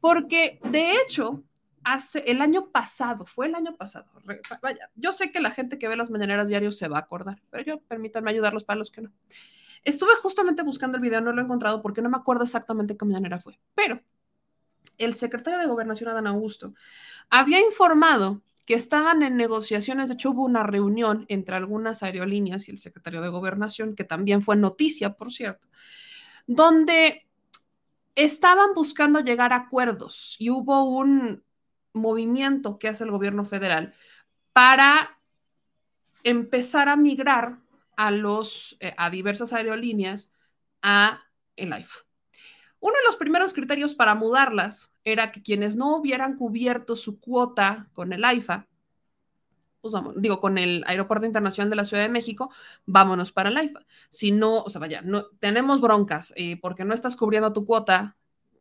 Porque 0.00 0.60
de 0.64 0.92
hecho, 0.92 1.44
hace 1.84 2.24
el 2.26 2.40
año 2.40 2.70
pasado, 2.70 3.26
fue 3.26 3.46
el 3.46 3.54
año 3.54 3.76
pasado, 3.76 4.06
vaya, 4.60 4.90
yo 4.96 5.12
sé 5.12 5.32
que 5.32 5.40
la 5.40 5.50
gente 5.50 5.78
que 5.78 5.88
ve 5.88 5.96
las 5.96 6.10
mañaneras 6.10 6.48
diarios 6.48 6.76
se 6.76 6.88
va 6.88 6.98
a 6.98 7.02
acordar, 7.02 7.40
pero 7.50 7.64
yo 7.64 7.80
permítanme 7.80 8.30
ayudarlos 8.30 8.64
para 8.64 8.78
los 8.78 8.90
que 8.90 9.02
no. 9.02 9.12
Estuve 9.84 10.16
justamente 10.20 10.62
buscando 10.62 10.96
el 10.96 11.02
video, 11.02 11.20
no 11.20 11.32
lo 11.32 11.40
he 11.40 11.44
encontrado 11.44 11.80
porque 11.80 12.02
no 12.02 12.10
me 12.10 12.16
acuerdo 12.16 12.42
exactamente 12.42 12.96
qué 12.96 13.04
mañanera 13.04 13.38
fue, 13.38 13.58
pero 13.74 14.00
el 14.98 15.14
secretario 15.14 15.58
de 15.58 15.66
Gobernación, 15.66 16.10
Adán 16.10 16.26
Augusto, 16.26 16.74
había 17.30 17.60
informado 17.60 18.42
que 18.64 18.74
estaban 18.74 19.22
en 19.22 19.36
negociaciones, 19.36 20.08
de 20.08 20.14
hecho 20.14 20.30
hubo 20.30 20.44
una 20.44 20.64
reunión 20.64 21.24
entre 21.28 21.54
algunas 21.54 22.02
aerolíneas 22.02 22.68
y 22.68 22.72
el 22.72 22.78
secretario 22.78 23.22
de 23.22 23.28
Gobernación, 23.28 23.94
que 23.94 24.04
también 24.04 24.42
fue 24.42 24.56
noticia, 24.56 25.14
por 25.14 25.32
cierto, 25.32 25.68
donde 26.46 27.26
estaban 28.16 28.74
buscando 28.74 29.20
llegar 29.20 29.52
a 29.52 29.56
acuerdos 29.56 30.36
y 30.38 30.50
hubo 30.50 30.84
un 30.84 31.44
movimiento 31.92 32.78
que 32.78 32.88
hace 32.88 33.04
el 33.04 33.10
gobierno 33.10 33.44
federal 33.44 33.94
para 34.52 35.20
empezar 36.24 36.88
a 36.88 36.96
migrar 36.96 37.58
a 37.96 38.10
los 38.10 38.76
eh, 38.80 38.94
a 38.96 39.10
diversas 39.10 39.52
aerolíneas 39.52 40.32
a 40.82 41.22
el 41.56 41.72
AIFA. 41.72 42.05
Uno 42.86 42.94
de 42.98 43.04
los 43.04 43.16
primeros 43.16 43.52
criterios 43.52 43.96
para 43.96 44.14
mudarlas 44.14 44.92
era 45.02 45.32
que 45.32 45.42
quienes 45.42 45.74
no 45.74 45.96
hubieran 45.96 46.36
cubierto 46.36 46.94
su 46.94 47.18
cuota 47.18 47.88
con 47.92 48.12
el 48.12 48.24
AIFA, 48.24 48.68
pues 49.80 49.90
vamos, 49.90 50.14
digo, 50.16 50.38
con 50.38 50.56
el 50.56 50.84
Aeropuerto 50.86 51.26
Internacional 51.26 51.68
de 51.68 51.74
la 51.74 51.84
Ciudad 51.84 52.04
de 52.04 52.08
México, 52.08 52.48
vámonos 52.84 53.32
para 53.32 53.48
el 53.48 53.56
AIFA. 53.56 53.84
Si 54.08 54.30
no, 54.30 54.62
o 54.62 54.70
sea, 54.70 54.80
vaya, 54.80 55.00
no, 55.02 55.26
tenemos 55.40 55.80
broncas 55.80 56.32
eh, 56.36 56.60
porque 56.60 56.84
no 56.84 56.94
estás 56.94 57.16
cubriendo 57.16 57.52
tu 57.52 57.66
cuota 57.66 58.16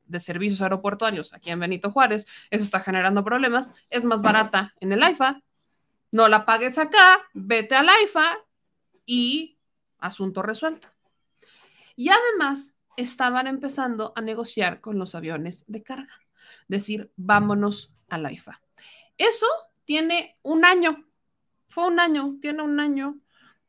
de 0.08 0.20
servicios 0.20 0.60
aeroportuarios 0.64 1.32
aquí 1.32 1.52
en 1.52 1.60
Benito 1.60 1.92
Juárez, 1.92 2.26
eso 2.50 2.64
está 2.64 2.80
generando 2.80 3.24
problemas, 3.24 3.70
es 3.92 4.06
más 4.06 4.24
barata 4.24 4.74
en 4.80 4.92
el 4.92 5.04
AIFA, 5.04 5.44
no 6.10 6.28
la 6.30 6.48
pagues 6.48 6.80
acá, 6.80 7.22
vete 7.36 7.76
al 7.76 7.90
AIFA 7.90 8.40
y 9.06 9.60
asunto 10.00 10.42
resuelto. 10.42 10.88
Y 11.96 12.10
además, 12.10 12.75
estaban 12.98 13.48
empezando 13.48 14.14
a 14.16 14.22
negociar 14.22 14.82
con 14.82 14.98
los 14.98 15.16
aviones 15.16 15.66
de 15.68 15.84
carga, 15.84 16.22
decir, 16.68 17.12
vámonos 17.16 17.94
a 18.10 18.18
la 18.18 18.32
IFA. 18.32 18.62
Eso 19.18 19.48
tiene 19.86 20.38
un 20.42 20.66
año, 20.66 21.06
fue 21.68 21.88
un 21.88 22.00
año, 22.00 22.38
tiene 22.42 22.64
un 22.64 22.80
año, 22.80 23.20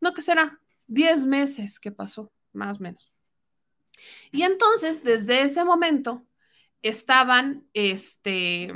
no 0.01 0.13
que 0.13 0.23
será, 0.23 0.61
10 0.89 1.27
meses 1.27 1.81
que 1.81 1.93
pasó, 1.93 2.33
más 2.53 2.79
o 2.79 2.81
menos. 2.81 3.13
Y 4.31 4.43
entonces, 4.43 5.03
desde 5.03 5.43
ese 5.43 5.65
momento, 5.65 6.27
estaban, 6.83 7.67
este, 7.73 8.73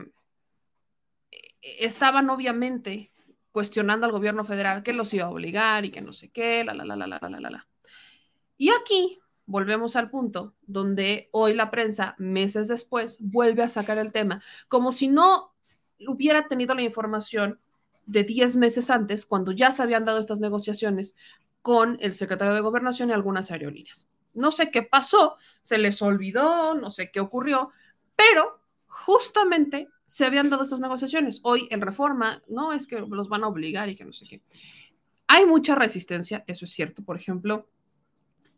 estaban 1.60 2.30
obviamente 2.30 3.12
cuestionando 3.52 4.06
al 4.06 4.12
gobierno 4.12 4.44
federal 4.44 4.82
que 4.82 4.92
los 4.92 5.12
iba 5.12 5.26
a 5.26 5.30
obligar 5.30 5.84
y 5.84 5.90
que 5.90 6.00
no 6.00 6.12
sé 6.12 6.30
qué, 6.30 6.64
la 6.64 6.74
la, 6.74 6.84
la, 6.84 6.96
la, 6.96 7.06
la, 7.06 7.18
la, 7.20 7.40
la, 7.40 7.50
la. 7.50 7.68
Y 8.56 8.70
aquí 8.70 9.20
volvemos 9.50 9.96
al 9.96 10.10
punto 10.10 10.54
donde 10.66 11.28
hoy 11.32 11.54
la 11.54 11.70
prensa, 11.70 12.14
meses 12.18 12.68
después, 12.68 13.18
vuelve 13.20 13.62
a 13.62 13.68
sacar 13.68 13.98
el 13.98 14.12
tema, 14.12 14.42
como 14.68 14.92
si 14.92 15.08
no 15.08 15.52
hubiera 16.06 16.46
tenido 16.46 16.74
la 16.74 16.82
información 16.82 17.58
de 18.06 18.24
10 18.24 18.56
meses 18.56 18.90
antes, 18.90 19.26
cuando 19.26 19.52
ya 19.52 19.72
se 19.72 19.82
habían 19.82 20.04
dado 20.04 20.18
estas 20.18 20.40
negociaciones 20.40 21.14
con 21.62 21.98
el 22.00 22.14
secretario 22.14 22.54
de 22.54 22.60
Gobernación 22.60 23.10
y 23.10 23.12
algunas 23.12 23.50
aerolíneas. 23.50 24.06
No 24.34 24.50
sé 24.50 24.70
qué 24.70 24.82
pasó, 24.82 25.36
se 25.62 25.78
les 25.78 26.00
olvidó, 26.00 26.74
no 26.74 26.90
sé 26.90 27.10
qué 27.10 27.20
ocurrió, 27.20 27.70
pero 28.16 28.60
justamente 28.86 29.88
se 30.06 30.24
habían 30.24 30.48
dado 30.48 30.62
estas 30.62 30.80
negociaciones. 30.80 31.40
Hoy 31.42 31.68
en 31.70 31.80
reforma, 31.80 32.42
no 32.48 32.72
es 32.72 32.86
que 32.86 33.00
los 33.00 33.28
van 33.28 33.44
a 33.44 33.48
obligar 33.48 33.88
y 33.88 33.96
que 33.96 34.04
no 34.04 34.12
sé 34.12 34.26
qué. 34.26 34.42
Hay 35.26 35.46
mucha 35.46 35.74
resistencia, 35.74 36.44
eso 36.46 36.64
es 36.64 36.70
cierto. 36.72 37.04
Por 37.04 37.16
ejemplo, 37.16 37.68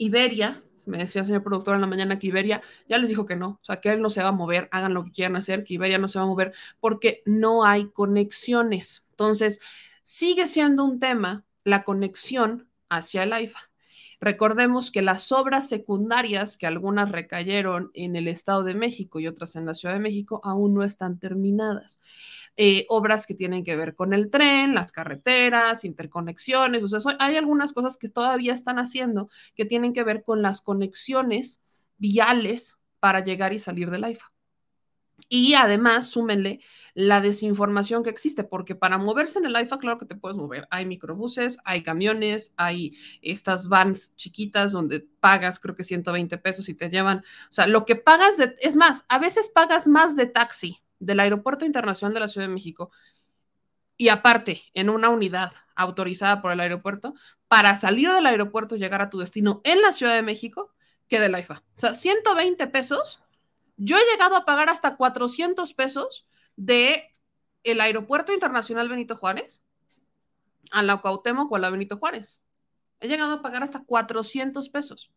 Iberia, 0.03 0.63
me 0.87 0.99
decía 0.99 1.21
el 1.21 1.27
señor 1.27 1.43
productor 1.43 1.75
en 1.75 1.81
la 1.81 1.87
mañana 1.87 2.19
que 2.19 2.27
Iberia 2.27 2.63
ya 2.89 2.99
les 2.99 3.09
dijo 3.09 3.25
que 3.27 3.37
no, 3.37 3.61
o 3.61 3.65
sea, 3.65 3.81
que 3.81 3.91
él 3.91 4.01
no 4.01 4.11
se 4.11 4.23
va 4.23 4.31
a 4.31 4.33
mover, 4.33 4.69
hagan 4.73 4.95
lo 4.95 5.05
que 5.05 5.13
quieran 5.13 5.37
hacer, 5.37 5.65
que 5.65 5.75
Iberia 5.75 5.99
no 5.99 6.09
se 6.09 6.19
va 6.19 6.25
a 6.25 6.29
mover 6.29 6.53
porque 6.81 7.23
no 7.25 7.65
hay 7.65 7.91
conexiones. 7.91 9.05
Entonces, 9.11 9.61
sigue 10.03 10.47
siendo 10.47 10.85
un 10.85 10.99
tema 10.99 11.45
la 11.65 11.85
conexión 11.85 12.69
hacia 12.89 13.23
el 13.23 13.33
AIFA. 13.33 13.72
Recordemos 14.23 14.93
que 14.93 15.03
las 15.03 15.33
obras 15.33 15.69
secundarias, 15.69 16.57
que 16.57 16.69
algunas 16.69 17.11
recayeron 17.11 17.91
en 17.93 18.15
el 18.15 18.29
Estado 18.29 18.63
de 18.63 18.73
México 18.73 19.19
y 19.19 19.27
otras 19.27 19.57
en 19.57 19.67
la 19.67 19.75
Ciudad 19.75 19.95
de 19.97 20.01
México, 20.01 20.41
aún 20.45 20.75
no 20.75 20.85
están 20.85 21.19
terminadas. 21.19 21.99
Eh, 22.57 22.87
obras 22.89 23.27
que 23.27 23.35
tienen 23.35 23.65
que 23.65 23.75
ver 23.75 23.97
con 23.97 24.13
el 24.13 24.31
tren, 24.31 24.77
las 24.77 24.93
carreteras, 24.93 25.85
interconexiones, 25.85 26.85
o 26.85 26.89
sea, 26.89 27.17
hay 27.19 27.35
algunas 27.37 27.73
cosas 27.73 27.97
que 27.97 28.09
todavía 28.09 28.55
están 28.55 28.79
haciendo 28.79 29.29
que 29.57 29.65
tienen 29.65 29.93
que 29.93 30.05
ver 30.05 30.23
con 30.23 30.41
las 30.41 30.63
conexiones 30.63 31.61
viales 31.99 32.79
para 33.01 33.25
llegar 33.25 33.53
y 33.53 33.59
salir 33.59 33.91
del 33.91 34.05
AIFA. 34.05 34.32
Y 35.35 35.55
además, 35.55 36.09
súmenle 36.09 36.61
la 36.93 37.23
desinformación 37.23 38.03
que 38.03 38.11
existe, 38.11 38.45
porque 38.45 38.75
para 38.75 38.99
moverse 38.99 39.39
en 39.39 39.47
el 39.47 39.59
IFA, 39.59 39.79
claro 39.79 39.99
que 39.99 40.05
te 40.05 40.15
puedes 40.15 40.37
mover. 40.37 40.69
Hay 40.71 40.85
microbuses, 40.85 41.57
hay 41.65 41.83
camiones, 41.83 42.53
hay 42.59 42.99
estas 43.23 43.71
vans 43.71 44.15
chiquitas 44.15 44.73
donde 44.73 45.01
pagas, 45.21 45.59
creo 45.59 45.75
que 45.75 45.85
120 45.85 46.37
pesos 46.37 46.69
y 46.69 46.75
te 46.75 46.91
llevan. 46.91 47.21
O 47.49 47.53
sea, 47.53 47.67
lo 47.67 47.87
que 47.87 47.97
pagas, 47.97 48.41
es 48.61 48.77
más, 48.77 49.07
a 49.09 49.19
veces 49.19 49.49
pagas 49.49 49.89
más 49.89 50.17
de 50.17 50.27
taxi 50.27 50.83
del 50.99 51.19
Aeropuerto 51.19 51.65
Internacional 51.65 52.13
de 52.13 52.21
la 52.21 52.29
Ciudad 52.29 52.47
de 52.47 52.53
México 52.53 52.91
y 53.97 54.11
aparte 54.11 54.65
en 54.75 54.91
una 54.91 55.09
unidad 55.09 55.53
autorizada 55.75 56.43
por 56.43 56.53
el 56.53 56.61
aeropuerto 56.61 57.15
para 57.49 57.75
salir 57.77 58.11
del 58.13 58.27
aeropuerto 58.27 58.77
y 58.77 58.81
llegar 58.81 59.01
a 59.01 59.09
tu 59.09 59.19
destino 59.19 59.63
en 59.65 59.81
la 59.81 59.93
Ciudad 59.93 60.15
de 60.15 60.21
México 60.21 60.75
que 61.09 61.21
de 61.21 61.31
la 61.31 61.41
IFA. 61.41 61.63
O 61.75 61.81
sea, 61.81 61.95
120 61.95 62.67
pesos. 62.67 63.23
Yo 63.77 63.97
he 63.97 64.11
llegado 64.11 64.37
a 64.37 64.45
pagar 64.45 64.69
hasta 64.69 64.97
400 64.97 65.75
pesos 65.75 66.27
de 66.57 67.15
el 67.65 67.81
Aeropuerto 67.81 68.33
Internacional 68.33 68.89
Benito 68.89 69.17
Juárez 69.17 69.63
a 70.71 70.83
la 70.83 71.01
Cuauhtémoc 71.01 71.51
o 71.51 71.57
a 71.57 71.59
la 71.59 71.71
Benito 71.71 71.97
Juárez. 71.97 72.39
He 73.01 73.09
llegado 73.09 73.35
a 73.35 73.43
pagar 73.43 73.63
hasta 73.63 73.85
400 73.85 74.69
pesos. 74.69 75.11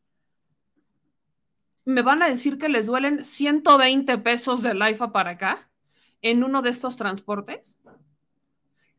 Me 1.86 2.02
van 2.02 2.24
a 2.24 2.30
decir 2.30 2.58
que 2.58 2.70
les 2.70 2.88
duelen 2.88 3.24
120 3.24 4.18
pesos 4.20 4.62
de 4.64 4.74
la 4.74 4.90
IFA 4.90 5.12
para 5.12 5.32
acá 5.32 5.70
en 6.22 6.44
uno 6.44 6.62
de 6.62 6.72
estos 6.72 6.98
transportes. 6.98 7.80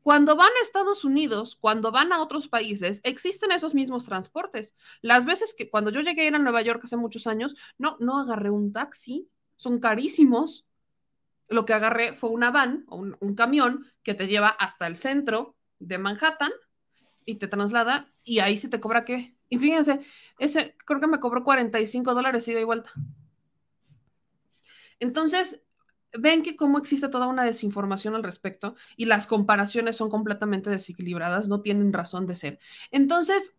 Cuando 0.02 0.36
van 0.36 0.52
a 0.52 0.62
Estados 0.62 1.04
Unidos, 1.04 1.56
cuando 1.56 1.90
van 1.90 2.12
a 2.12 2.22
otros 2.22 2.46
países, 2.46 3.00
existen 3.02 3.50
esos 3.50 3.74
mismos 3.74 4.04
transportes. 4.04 4.76
Las 5.02 5.24
veces 5.24 5.52
que 5.52 5.68
cuando 5.68 5.90
yo 5.90 6.00
llegué 6.00 6.22
a 6.22 6.26
ir 6.26 6.34
a 6.36 6.38
Nueva 6.38 6.62
York 6.62 6.80
hace 6.84 6.96
muchos 6.96 7.26
años, 7.26 7.56
no, 7.76 7.96
no 7.98 8.20
agarré 8.20 8.50
un 8.50 8.70
taxi, 8.70 9.28
son 9.56 9.80
carísimos. 9.80 10.66
Lo 11.48 11.64
que 11.64 11.74
agarré 11.74 12.14
fue 12.14 12.30
una 12.30 12.50
van 12.50 12.84
o 12.88 12.96
un, 12.96 13.34
camión 13.34 13.86
que 14.02 14.14
te 14.14 14.26
lleva 14.26 14.48
hasta 14.48 14.86
el 14.86 14.96
centro 14.96 15.56
de 15.78 15.98
Manhattan 15.98 16.52
y 17.24 17.36
te 17.36 17.48
traslada 17.48 18.12
y 18.24 18.40
ahí 18.40 18.56
sí 18.56 18.68
te 18.68 18.80
cobra 18.80 19.04
qué. 19.04 19.36
Y 19.48 19.58
fíjense, 19.58 20.00
ese 20.38 20.76
creo 20.84 21.00
que 21.00 21.06
me 21.06 21.20
cobró 21.20 21.44
45 21.44 22.14
dólares 22.14 22.48
ida 22.48 22.60
y 22.60 22.64
vuelta. 22.64 22.90
Entonces, 24.98 25.62
ven 26.18 26.42
que 26.42 26.56
cómo 26.56 26.78
existe 26.78 27.08
toda 27.08 27.26
una 27.26 27.44
desinformación 27.44 28.14
al 28.14 28.22
respecto 28.22 28.74
y 28.96 29.04
las 29.04 29.26
comparaciones 29.26 29.96
son 29.96 30.10
completamente 30.10 30.70
desequilibradas, 30.70 31.48
no 31.48 31.60
tienen 31.60 31.92
razón 31.92 32.26
de 32.26 32.34
ser. 32.34 32.58
Entonces, 32.90 33.56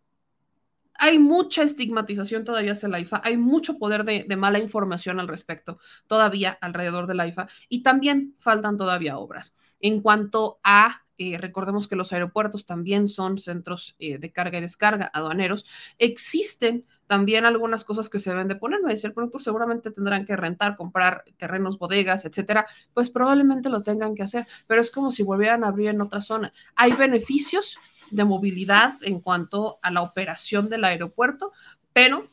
hay 0.98 1.18
mucha 1.18 1.62
estigmatización 1.62 2.44
todavía 2.44 2.72
hacia 2.72 2.88
la 2.88 3.00
IFA, 3.00 3.22
hay 3.24 3.36
mucho 3.36 3.78
poder 3.78 4.04
de, 4.04 4.36
mala 4.36 4.58
información 4.58 5.20
al 5.20 5.28
respecto 5.28 5.78
todavía 6.06 6.58
alrededor 6.60 7.06
de 7.06 7.14
la 7.14 7.26
IFA 7.28 7.48
y 7.68 7.82
también 7.82 8.34
faltan 8.38 8.76
todavía 8.76 9.16
obras. 9.16 9.54
En 9.80 10.02
cuanto 10.02 10.58
a, 10.64 11.04
eh, 11.16 11.38
recordemos 11.38 11.86
que 11.86 11.96
los 11.96 12.12
aeropuertos 12.12 12.66
también 12.66 13.06
son 13.06 13.38
centros 13.38 13.94
eh, 14.00 14.18
de 14.18 14.32
carga 14.32 14.58
y 14.58 14.60
descarga 14.60 15.10
aduaneros, 15.14 15.64
existen 15.98 16.84
también 17.06 17.46
algunas 17.46 17.84
cosas 17.84 18.08
que 18.08 18.18
se 18.18 18.30
deben 18.30 18.48
de 18.48 18.56
poner, 18.56 18.82
me 18.82 18.92
dice 18.92 19.06
el 19.06 19.14
productor, 19.14 19.40
seguramente 19.40 19.92
tendrán 19.92 20.26
que 20.26 20.36
rentar, 20.36 20.76
comprar 20.76 21.24
terrenos, 21.38 21.78
bodegas, 21.78 22.24
etcétera, 22.24 22.66
pues 22.92 23.08
probablemente 23.08 23.70
lo 23.70 23.82
tengan 23.82 24.14
que 24.14 24.24
hacer, 24.24 24.46
pero 24.66 24.80
es 24.80 24.90
como 24.90 25.10
si 25.10 25.22
volvieran 25.22 25.64
a 25.64 25.68
abrir 25.68 25.88
en 25.88 26.00
otra 26.00 26.20
zona. 26.20 26.52
Hay 26.74 26.92
beneficios 26.92 27.78
de 28.10 28.24
movilidad 28.24 28.94
en 29.02 29.20
cuanto 29.20 29.78
a 29.82 29.90
la 29.90 30.02
operación 30.02 30.68
del 30.68 30.84
aeropuerto, 30.84 31.52
pero 31.92 32.28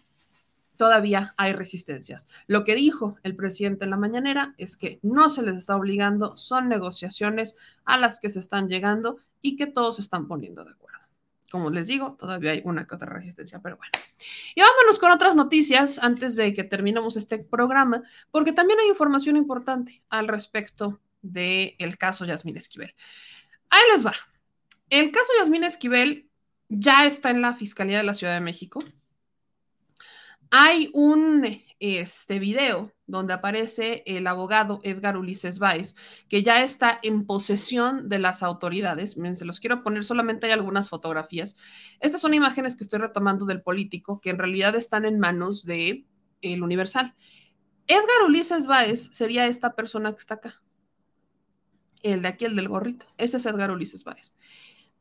todavía 0.78 1.34
hay 1.38 1.54
resistencias. 1.54 2.28
Lo 2.48 2.64
que 2.64 2.76
dijo 2.76 3.18
el 3.24 3.36
presidente 3.36 3.86
en 3.86 3.92
la 3.92 3.98
mañanera 3.98 4.54
es 4.58 4.78
que 4.78 5.00
no 5.02 5.30
se 5.30 5.42
les 5.42 5.58
está 5.58 5.76
obligando, 5.76 6.38
son 6.38 6.70
negociaciones 6.70 7.56
a 7.86 7.98
las 7.98 8.20
que 8.20 8.30
se 8.30 8.40
están 8.40 8.68
llegando 8.68 9.18
y 9.42 9.56
que 9.56 9.68
todos 9.68 9.98
se 9.98 10.02
están 10.02 10.28
poniendo 10.28 10.64
de 10.64 10.72
acuerdo. 10.72 11.00
Como 11.52 11.70
les 11.70 11.88
digo, 11.88 12.18
todavía 12.20 12.52
hay 12.52 12.62
una 12.66 12.86
que 12.86 12.96
otra 12.96 13.10
resistencia, 13.14 13.60
pero 13.60 13.78
bueno. 13.78 13.92
Y 14.56 14.62
vámonos 14.62 15.00
con 15.00 15.12
otras 15.12 15.36
noticias 15.36 16.00
antes 16.00 16.36
de 16.36 16.54
que 16.54 16.64
terminemos 16.64 17.16
este 17.18 17.40
programa, 17.40 18.04
porque 18.32 18.52
también 18.52 18.80
hay 18.80 18.90
información 18.90 19.38
importante 19.38 20.04
al 20.10 20.28
respecto 20.28 21.00
del 21.22 21.76
el 21.78 21.98
caso 21.98 22.26
Yasmín 22.26 22.58
Esquivel. 22.58 22.94
Ahí 23.70 23.82
les 23.94 24.06
va. 24.06 24.14
El 24.90 25.12
caso 25.12 25.28
Yasmín 25.40 25.64
Esquivel 25.64 26.30
ya 26.70 27.06
está 27.06 27.32
en 27.32 27.42
la 27.42 27.56
Fiscalía 27.56 27.98
de 27.98 28.04
la 28.04 28.14
Ciudad 28.14 28.34
de 28.34 28.42
México. 28.42 28.84
Hay 30.52 30.90
un 30.94 31.46
este 31.80 32.40
video 32.40 32.94
donde 33.08 33.34
aparece 33.34 34.04
el 34.06 34.26
abogado 34.28 34.80
Edgar 34.84 35.18
Ulises 35.18 35.60
Báez, 35.60 35.96
que 36.30 36.44
ya 36.44 36.64
está 36.64 37.00
en 37.04 37.26
posesión 37.26 38.10
de 38.10 38.20
las 38.20 38.44
autoridades. 38.44 39.18
Miren, 39.18 39.36
se 39.36 39.46
los 39.46 39.60
quiero 39.60 39.84
poner, 39.84 40.04
solamente 40.04 40.46
hay 40.46 40.54
algunas 40.54 40.90
fotografías. 40.90 41.58
Estas 42.00 42.22
son 42.22 42.34
imágenes 42.34 42.76
que 42.76 42.84
estoy 42.84 43.00
retomando 43.00 43.46
del 43.46 43.62
político, 43.62 44.22
que 44.22 44.30
en 44.30 44.38
realidad 44.38 44.76
están 44.76 45.06
en 45.06 45.20
manos 45.20 45.66
de 45.66 46.06
el 46.42 46.64
Universal. 46.64 47.12
Edgar 47.88 48.24
Ulises 48.26 48.68
Báez 48.68 49.10
sería 49.12 49.48
esta 49.48 49.76
persona 49.76 50.12
que 50.14 50.20
está 50.20 50.36
acá. 50.36 50.62
El 52.02 52.22
de 52.22 52.28
aquí, 52.28 52.46
el 52.46 52.56
del 52.56 52.70
gorrito. 52.70 53.06
Ese 53.18 53.38
es 53.38 53.46
Edgar 53.46 53.72
Ulises 53.72 54.04
Báez. 54.04 54.34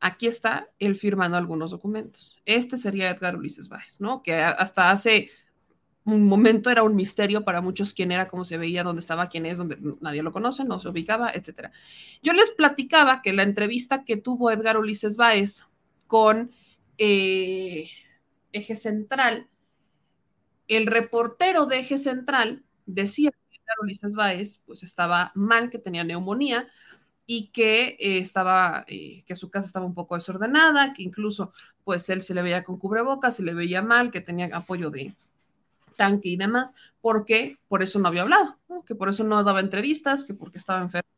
Aquí 0.05 0.27
está 0.27 0.69
él 0.77 0.95
firmando 0.95 1.35
algunos 1.35 1.71
documentos. 1.71 2.39
Este 2.45 2.77
sería 2.77 3.09
Edgar 3.09 3.35
Ulises 3.37 3.67
Báez, 3.67 3.99
¿no? 3.99 4.21
Que 4.21 4.35
hasta 4.35 4.91
hace 4.91 5.31
un 6.03 6.27
momento 6.27 6.69
era 6.69 6.83
un 6.83 6.95
misterio 6.95 7.43
para 7.43 7.59
muchos 7.59 7.91
quién 7.91 8.11
era, 8.11 8.27
cómo 8.27 8.45
se 8.45 8.59
veía, 8.59 8.83
dónde 8.83 8.99
estaba, 8.99 9.29
quién 9.29 9.47
es, 9.47 9.57
donde 9.57 9.79
nadie 10.01 10.21
lo 10.21 10.31
conoce, 10.31 10.63
no 10.63 10.77
se 10.77 10.89
ubicaba, 10.89 11.31
etcétera. 11.31 11.71
Yo 12.21 12.33
les 12.33 12.51
platicaba 12.51 13.23
que 13.23 13.33
la 13.33 13.41
entrevista 13.41 14.03
que 14.03 14.15
tuvo 14.15 14.51
Edgar 14.51 14.77
Ulises 14.77 15.17
Báez 15.17 15.65
con 16.05 16.51
eh, 16.99 17.89
Eje 18.51 18.75
Central, 18.75 19.49
el 20.67 20.85
reportero 20.85 21.65
de 21.65 21.79
Eje 21.79 21.97
Central 21.97 22.63
decía 22.85 23.31
que 23.31 23.57
Edgar 23.57 23.77
Ulises 23.81 24.13
Báez 24.13 24.61
pues 24.67 24.83
estaba 24.83 25.31
mal, 25.33 25.71
que 25.71 25.79
tenía 25.79 26.03
neumonía 26.03 26.67
y 27.25 27.47
que 27.47 27.95
eh, 27.99 28.17
estaba, 28.19 28.85
eh, 28.87 29.23
que 29.25 29.35
su 29.35 29.49
casa 29.49 29.67
estaba 29.67 29.85
un 29.85 29.93
poco 29.93 30.15
desordenada, 30.15 30.93
que 30.93 31.03
incluso 31.03 31.51
pues 31.83 32.09
él 32.09 32.21
se 32.21 32.33
le 32.33 32.41
veía 32.41 32.63
con 32.63 32.77
cubrebocas, 32.77 33.35
se 33.35 33.43
le 33.43 33.53
veía 33.53 33.81
mal, 33.81 34.11
que 34.11 34.21
tenía 34.21 34.49
apoyo 34.55 34.89
de 34.89 35.15
tanque 35.95 36.29
y 36.29 36.37
demás, 36.37 36.73
porque 37.01 37.57
por 37.67 37.81
eso 37.81 37.99
no 37.99 38.07
había 38.07 38.23
hablado, 38.23 38.57
que 38.85 38.95
por 38.95 39.09
eso 39.09 39.23
no 39.23 39.43
daba 39.43 39.59
entrevistas, 39.59 40.25
que 40.25 40.33
porque 40.33 40.57
estaba 40.57 40.81
enfermo. 40.81 41.09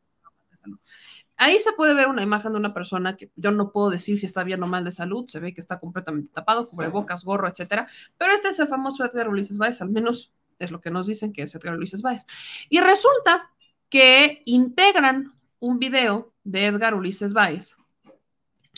Ahí 1.39 1.59
se 1.59 1.71
puede 1.73 1.93
ver 1.93 2.07
una 2.07 2.23
imagen 2.23 2.53
de 2.53 2.57
una 2.57 2.73
persona 2.73 3.15
que 3.15 3.31
yo 3.35 3.51
no 3.51 3.71
puedo 3.71 3.89
decir 3.91 4.17
si 4.17 4.25
está 4.25 4.43
bien 4.43 4.63
o 4.63 4.67
mal 4.67 4.83
de 4.83 4.91
salud, 4.91 5.27
se 5.27 5.39
ve 5.39 5.53
que 5.53 5.61
está 5.61 5.79
completamente 5.79 6.31
tapado, 6.33 6.67
cubrebocas, 6.67 7.23
gorro, 7.23 7.47
etcétera, 7.47 7.87
pero 8.17 8.33
este 8.33 8.47
es 8.49 8.59
el 8.59 8.67
famoso 8.67 9.05
Edgar 9.05 9.29
Ulises 9.29 9.57
Báez, 9.57 9.81
al 9.81 9.89
menos 9.89 10.31
es 10.57 10.71
lo 10.71 10.81
que 10.81 10.89
nos 10.89 11.05
dicen 11.05 11.31
que 11.31 11.43
es 11.43 11.53
Edgar 11.53 11.75
Ulises 11.75 12.01
Báez. 12.01 12.25
Y 12.69 12.79
resulta 12.79 13.51
que 13.89 14.41
integran 14.45 15.36
un 15.59 15.79
video 15.79 16.33
de 16.43 16.65
Edgar 16.65 16.93
Ulises 16.93 17.33
Báez 17.33 17.75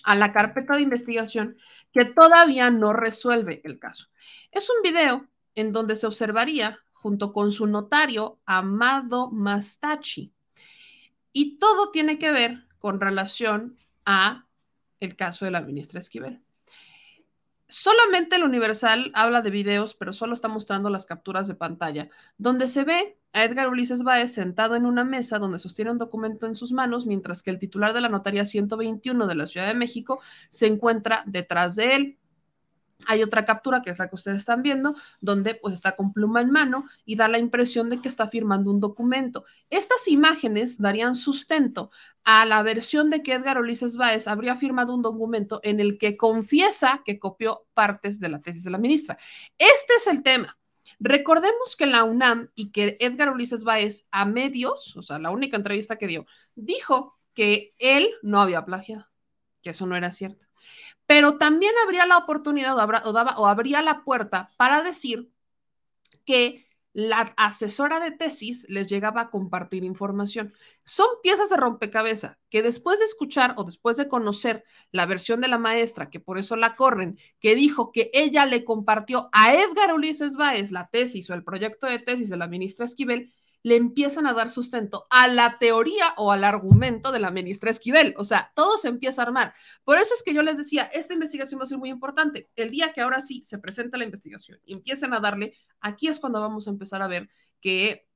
a 0.04 0.16
la 0.16 0.32
carpeta 0.32 0.76
de 0.76 0.82
investigación 0.82 1.58
que 1.92 2.06
todavía 2.06 2.70
no 2.70 2.94
resuelve 2.94 3.62
el 3.64 3.80
caso. 3.80 4.08
Es 4.52 4.70
un 4.70 4.82
video 4.82 5.28
en 5.56 5.72
donde 5.72 5.96
se 5.96 6.08
observaría 6.08 6.80
junto 6.94 7.34
con 7.34 7.52
su 7.52 7.68
notario 7.68 8.40
Amado 8.46 9.30
Mastachi. 9.32 10.34
Y 11.32 11.58
todo 11.60 11.92
tiene 11.92 12.18
que 12.18 12.32
ver 12.32 12.66
con 12.80 13.00
relación 13.00 13.78
a 14.06 14.48
el 15.00 15.16
caso 15.16 15.46
de 15.46 15.52
la 15.52 15.62
ministra 15.62 16.00
Esquivel. 16.00 16.42
Solamente 17.72 18.36
el 18.36 18.44
Universal 18.44 19.12
habla 19.14 19.42
de 19.44 19.52
videos, 19.52 19.94
pero 19.94 20.12
solo 20.12 20.34
está 20.34 20.48
mostrando 20.48 20.90
las 20.90 21.06
capturas 21.06 21.48
de 21.48 21.54
pantalla, 21.54 22.10
donde 22.40 22.68
se 22.68 22.84
ve 22.84 23.20
a 23.32 23.44
Edgar 23.44 23.70
Ulises 23.70 24.02
Báez 24.02 24.34
sentado 24.34 24.76
en 24.76 24.88
una 24.88 25.04
mesa 25.04 25.38
donde 25.38 25.60
sostiene 25.60 25.92
un 25.92 26.00
documento 26.00 26.48
en 26.48 26.56
sus 26.56 26.72
manos, 26.72 27.06
mientras 27.06 27.44
que 27.44 27.52
el 27.52 27.60
titular 27.60 27.94
de 27.94 28.02
la 28.02 28.10
notaría 28.10 28.44
121 28.44 29.28
de 29.28 29.36
la 29.36 29.46
Ciudad 29.46 29.68
de 29.68 29.76
México 29.76 30.20
se 30.50 30.66
encuentra 30.66 31.24
detrás 31.28 31.76
de 31.76 31.96
él. 31.96 32.19
Hay 33.08 33.24
otra 33.24 33.46
captura, 33.46 33.82
que 33.82 33.92
es 33.92 34.00
la 34.00 34.10
que 34.10 34.16
ustedes 34.16 34.40
están 34.40 34.62
viendo, 34.62 34.94
donde 35.22 35.56
pues 35.56 35.74
está 35.74 35.96
con 35.96 36.12
pluma 36.12 36.42
en 36.42 36.52
mano 36.52 36.86
y 37.06 37.16
da 37.16 37.28
la 37.30 37.40
impresión 37.40 37.90
de 37.90 38.02
que 38.02 38.10
está 38.10 38.28
firmando 38.28 38.72
un 38.72 38.82
documento. 38.82 39.46
Estas 39.70 40.08
imágenes 40.08 40.78
darían 40.80 41.16
sustento 41.16 41.92
a 42.26 42.46
la 42.46 42.62
versión 42.62 43.10
de 43.10 43.24
que 43.24 43.34
Edgar 43.34 43.58
Ulises 43.58 43.96
Báez 43.96 44.28
habría 44.28 44.56
firmado 44.58 44.94
un 44.94 45.02
documento 45.02 45.62
en 45.64 45.80
el 45.80 45.98
que 45.98 46.18
confiesa 46.18 47.02
que 47.06 47.20
copió 47.20 47.66
partes 47.74 48.20
de 48.20 48.30
la 48.30 48.42
tesis 48.42 48.66
de 48.66 48.72
la 48.72 48.78
ministra. 48.78 49.18
Este 49.58 49.94
es 49.96 50.08
el 50.08 50.22
tema. 50.22 50.58
Recordemos 51.00 51.78
que 51.78 51.86
la 51.86 52.04
UNAM 52.04 52.50
y 52.54 52.72
que 52.72 52.98
Edgar 53.00 53.32
Ulises 53.32 53.64
Báez 53.64 54.08
a 54.12 54.26
medios, 54.26 54.98
o 54.98 55.02
sea, 55.04 55.20
la 55.20 55.30
única 55.30 55.56
entrevista 55.56 55.96
que 55.96 56.08
dio, 56.08 56.26
dijo 56.56 57.18
que 57.34 57.74
él 57.80 58.10
no 58.22 58.42
había 58.42 58.66
plagiado, 58.66 59.08
que 59.62 59.70
eso 59.70 59.86
no 59.86 59.96
era 59.96 60.12
cierto 60.12 60.50
pero 61.10 61.40
también 61.40 61.74
habría 61.84 62.06
la 62.06 62.20
oportunidad 62.20 62.78
o, 62.78 63.10
o, 63.10 63.14
daba, 63.14 63.34
o 63.40 63.48
abría 63.48 63.82
la 63.82 64.04
puerta 64.04 64.52
para 64.58 64.84
decir 64.84 65.32
que 66.24 66.68
la 66.94 67.34
asesora 67.36 68.00
de 68.00 68.12
tesis 68.12 68.68
les 68.70 68.88
llegaba 68.92 69.22
a 69.22 69.30
compartir 69.32 69.84
información. 69.84 70.54
Son 70.86 71.08
piezas 71.24 71.50
de 71.50 71.58
rompecabezas 71.58 72.38
que 72.52 72.62
después 72.62 73.00
de 73.00 73.06
escuchar 73.06 73.56
o 73.58 73.64
después 73.64 73.98
de 73.98 74.08
conocer 74.08 74.64
la 74.92 75.08
versión 75.08 75.42
de 75.42 75.48
la 75.48 75.58
maestra, 75.58 76.12
que 76.12 76.20
por 76.20 76.38
eso 76.38 76.56
la 76.56 76.76
corren, 76.76 77.18
que 77.40 77.56
dijo 77.56 77.92
que 77.92 78.12
ella 78.14 78.46
le 78.46 78.64
compartió 78.64 79.30
a 79.32 79.56
Edgar 79.56 79.96
Ulises 79.96 80.36
Báez 80.36 80.72
la 80.72 80.90
tesis 80.90 81.28
o 81.32 81.34
el 81.34 81.44
proyecto 81.44 81.88
de 81.88 81.98
tesis 81.98 82.30
de 82.30 82.38
la 82.38 82.48
ministra 82.48 82.86
Esquivel, 82.86 83.34
le 83.64 83.76
empiezan 83.76 84.26
a 84.26 84.34
dar 84.34 84.50
sustento 84.50 85.06
a 85.10 85.28
la 85.28 85.58
teoría 85.60 86.14
o 86.18 86.32
al 86.32 86.44
argumento 86.44 87.12
de 87.12 87.20
la 87.20 87.32
ministra 87.32 87.70
Esquivel. 87.70 88.14
O 88.18 88.24
sea, 88.24 88.52
todo 88.56 88.78
se 88.78 88.88
empieza 88.88 89.22
a 89.22 89.26
armar. 89.26 89.54
Por 89.84 89.98
eso 89.98 90.14
es 90.14 90.24
que 90.24 90.34
yo 90.34 90.44
les 90.44 90.58
decía, 90.58 90.84
esta 90.94 91.14
investigación 91.14 91.60
va 91.60 91.64
a 91.64 91.68
ser 91.68 91.78
muy 91.78 91.90
importante. 91.90 92.50
El 92.56 92.70
día 92.70 92.94
que 92.94 93.02
ahora 93.02 93.22
sí 93.22 93.44
se 93.44 93.60
presenta 93.60 93.98
la 93.98 94.06
investigación 94.06 94.60
y 94.66 94.74
empiecen 94.74 95.14
a 95.14 95.20
darle, 95.20 95.54
aquí 95.82 96.08
es 96.08 96.20
cuando 96.20 96.40
vamos 96.42 96.68
a 96.68 96.72
empezar 96.72 97.02
a 97.02 97.08
ver 97.08 97.30
que 97.60 98.10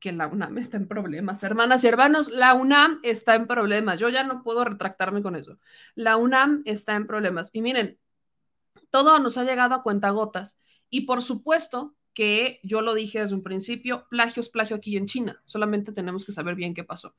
que 0.00 0.12
la 0.12 0.26
UNAM 0.26 0.58
está 0.58 0.78
en 0.78 0.88
problemas. 0.88 1.42
Hermanas 1.42 1.84
y 1.84 1.86
hermanos, 1.86 2.30
la 2.30 2.54
UNAM 2.54 3.00
está 3.02 3.34
en 3.34 3.46
problemas. 3.46 4.00
Yo 4.00 4.08
ya 4.08 4.24
no 4.24 4.42
puedo 4.42 4.64
retractarme 4.64 5.22
con 5.22 5.36
eso. 5.36 5.58
La 5.94 6.16
UNAM 6.16 6.62
está 6.64 6.96
en 6.96 7.06
problemas. 7.06 7.50
Y 7.52 7.60
miren, 7.60 7.98
todo 8.88 9.18
nos 9.18 9.36
ha 9.36 9.44
llegado 9.44 9.74
a 9.74 9.82
cuentagotas. 9.82 10.58
Y 10.88 11.02
por 11.02 11.22
supuesto 11.22 11.94
que 12.14 12.60
yo 12.62 12.80
lo 12.80 12.94
dije 12.94 13.20
desde 13.20 13.34
un 13.34 13.42
principio, 13.42 14.06
plagio 14.08 14.40
es 14.40 14.48
plagio 14.48 14.76
aquí 14.76 14.96
en 14.96 15.06
China. 15.06 15.42
Solamente 15.46 15.92
tenemos 15.92 16.24
que 16.24 16.32
saber 16.32 16.54
bien 16.54 16.74
qué 16.74 16.84
pasó. 16.84 17.14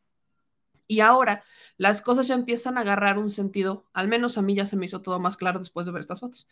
Y 0.87 0.99
ahora 0.99 1.43
las 1.77 2.01
cosas 2.01 2.27
ya 2.27 2.35
empiezan 2.35 2.77
a 2.77 2.81
agarrar 2.81 3.17
un 3.17 3.29
sentido, 3.29 3.85
al 3.93 4.07
menos 4.07 4.37
a 4.37 4.41
mí 4.41 4.55
ya 4.55 4.65
se 4.65 4.75
me 4.75 4.85
hizo 4.85 5.01
todo 5.01 5.19
más 5.19 5.37
claro 5.37 5.59
después 5.59 5.85
de 5.85 5.93
ver 5.93 6.01
estas 6.01 6.19
fotos. 6.19 6.47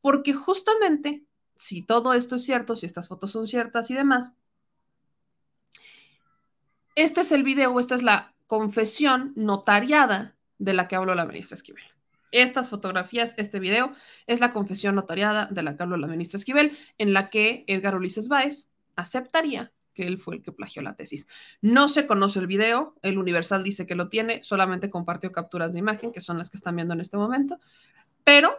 Porque 0.00 0.32
justamente, 0.32 1.24
si 1.56 1.82
todo 1.82 2.12
esto 2.12 2.36
es 2.36 2.44
cierto, 2.44 2.74
si 2.74 2.86
estas 2.86 3.06
fotos 3.06 3.30
son 3.30 3.46
ciertas 3.46 3.90
y 3.90 3.94
demás, 3.94 4.32
este 6.96 7.20
es 7.20 7.30
el 7.32 7.44
video, 7.44 7.78
esta 7.78 7.94
es 7.94 8.02
la 8.02 8.34
confesión 8.46 9.32
notariada 9.36 10.36
de 10.58 10.74
la 10.74 10.88
que 10.88 10.96
habló 10.96 11.14
la 11.14 11.26
ministra 11.26 11.54
Esquivel. 11.54 11.93
Estas 12.34 12.68
fotografías, 12.68 13.34
este 13.38 13.60
video, 13.60 13.92
es 14.26 14.40
la 14.40 14.52
confesión 14.52 14.96
notariada 14.96 15.46
de 15.52 15.62
la 15.62 15.76
que 15.76 15.86
la 15.86 16.08
ministra 16.08 16.36
Esquivel, 16.36 16.76
en 16.98 17.12
la 17.12 17.30
que 17.30 17.64
Edgar 17.68 17.94
Ulises 17.94 18.28
Báez 18.28 18.68
aceptaría 18.96 19.72
que 19.94 20.08
él 20.08 20.18
fue 20.18 20.34
el 20.34 20.42
que 20.42 20.50
plagió 20.50 20.82
la 20.82 20.96
tesis. 20.96 21.28
No 21.62 21.88
se 21.88 22.06
conoce 22.06 22.40
el 22.40 22.48
video, 22.48 22.96
el 23.02 23.18
Universal 23.18 23.62
dice 23.62 23.86
que 23.86 23.94
lo 23.94 24.08
tiene, 24.08 24.42
solamente 24.42 24.90
compartió 24.90 25.30
capturas 25.30 25.72
de 25.72 25.78
imagen, 25.78 26.10
que 26.10 26.20
son 26.20 26.36
las 26.36 26.50
que 26.50 26.56
están 26.56 26.74
viendo 26.74 26.92
en 26.92 27.00
este 27.00 27.16
momento, 27.16 27.60
pero 28.24 28.58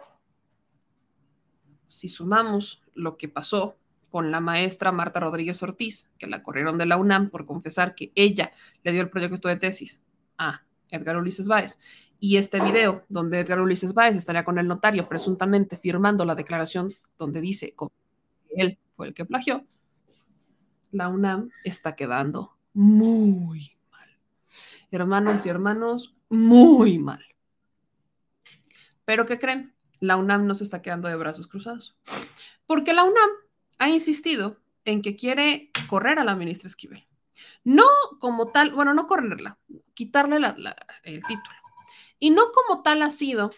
si 1.86 2.08
sumamos 2.08 2.82
lo 2.94 3.18
que 3.18 3.28
pasó 3.28 3.76
con 4.10 4.30
la 4.30 4.40
maestra 4.40 4.90
Marta 4.90 5.20
Rodríguez 5.20 5.62
Ortiz, 5.62 6.08
que 6.18 6.26
la 6.26 6.42
corrieron 6.42 6.78
de 6.78 6.86
la 6.86 6.96
UNAM 6.96 7.28
por 7.28 7.44
confesar 7.44 7.94
que 7.94 8.12
ella 8.14 8.52
le 8.82 8.92
dio 8.92 9.02
el 9.02 9.10
proyecto 9.10 9.48
de 9.48 9.56
tesis 9.56 10.02
a 10.38 10.62
Edgar 10.88 11.18
Ulises 11.18 11.48
Báez. 11.48 11.78
Y 12.18 12.38
este 12.38 12.60
video, 12.60 13.04
donde 13.08 13.40
Edgar 13.40 13.60
Ulises 13.60 13.92
Báez 13.92 14.16
estaría 14.16 14.44
con 14.44 14.58
el 14.58 14.66
notario 14.66 15.08
presuntamente 15.08 15.76
firmando 15.76 16.24
la 16.24 16.34
declaración 16.34 16.94
donde 17.18 17.40
dice 17.40 17.74
que 17.76 17.86
él 18.56 18.78
fue 18.96 19.08
el 19.08 19.14
que 19.14 19.24
plagió, 19.24 19.66
la 20.92 21.08
UNAM 21.08 21.50
está 21.62 21.94
quedando 21.94 22.56
muy 22.72 23.76
mal. 23.90 24.08
Hermanas 24.90 25.44
y 25.44 25.50
hermanos, 25.50 26.14
muy 26.28 26.98
mal. 26.98 27.24
Pero 29.04 29.26
¿qué 29.26 29.38
creen? 29.38 29.74
La 30.00 30.16
UNAM 30.16 30.46
no 30.46 30.54
se 30.54 30.64
está 30.64 30.82
quedando 30.82 31.08
de 31.08 31.16
brazos 31.16 31.46
cruzados. 31.46 31.96
Porque 32.66 32.94
la 32.94 33.04
UNAM 33.04 33.30
ha 33.78 33.88
insistido 33.88 34.58
en 34.84 35.02
que 35.02 35.16
quiere 35.16 35.70
correr 35.88 36.18
a 36.18 36.24
la 36.24 36.34
ministra 36.34 36.68
Esquivel. 36.68 37.06
No 37.64 37.86
como 38.20 38.48
tal, 38.48 38.72
bueno, 38.72 38.94
no 38.94 39.06
correrla, 39.06 39.58
quitarle 39.94 40.36
el 40.36 41.22
título. 41.22 41.65
Y 42.18 42.30
no 42.30 42.52
como 42.52 42.82
tal 42.82 43.02
ha 43.02 43.10
sido 43.10 43.50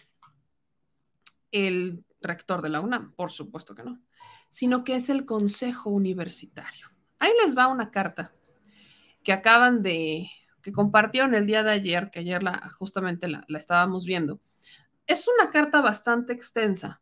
el 1.51 2.05
rector 2.21 2.61
de 2.61 2.69
la 2.69 2.81
UNAM, 2.81 3.13
por 3.13 3.31
supuesto 3.31 3.73
que 3.75 3.83
no, 3.83 4.01
sino 4.49 4.83
que 4.83 4.95
es 4.95 5.09
el 5.09 5.25
Consejo 5.25 5.89
Universitario. 5.89 6.87
Ahí 7.17 7.31
les 7.43 7.57
va 7.57 7.67
una 7.67 7.91
carta 7.91 8.33
que 9.23 9.33
acaban 9.33 9.81
de, 9.83 10.29
que 10.61 10.71
compartieron 10.71 11.33
el 11.35 11.45
día 11.45 11.63
de 11.63 11.71
ayer, 11.71 12.09
que 12.11 12.19
ayer 12.19 12.43
la, 12.43 12.69
justamente 12.77 13.27
la 13.27 13.45
estábamos 13.57 14.05
viendo. 14.05 14.39
Es 15.07 15.27
una 15.27 15.49
carta 15.49 15.81
bastante 15.81 16.33
extensa 16.33 17.01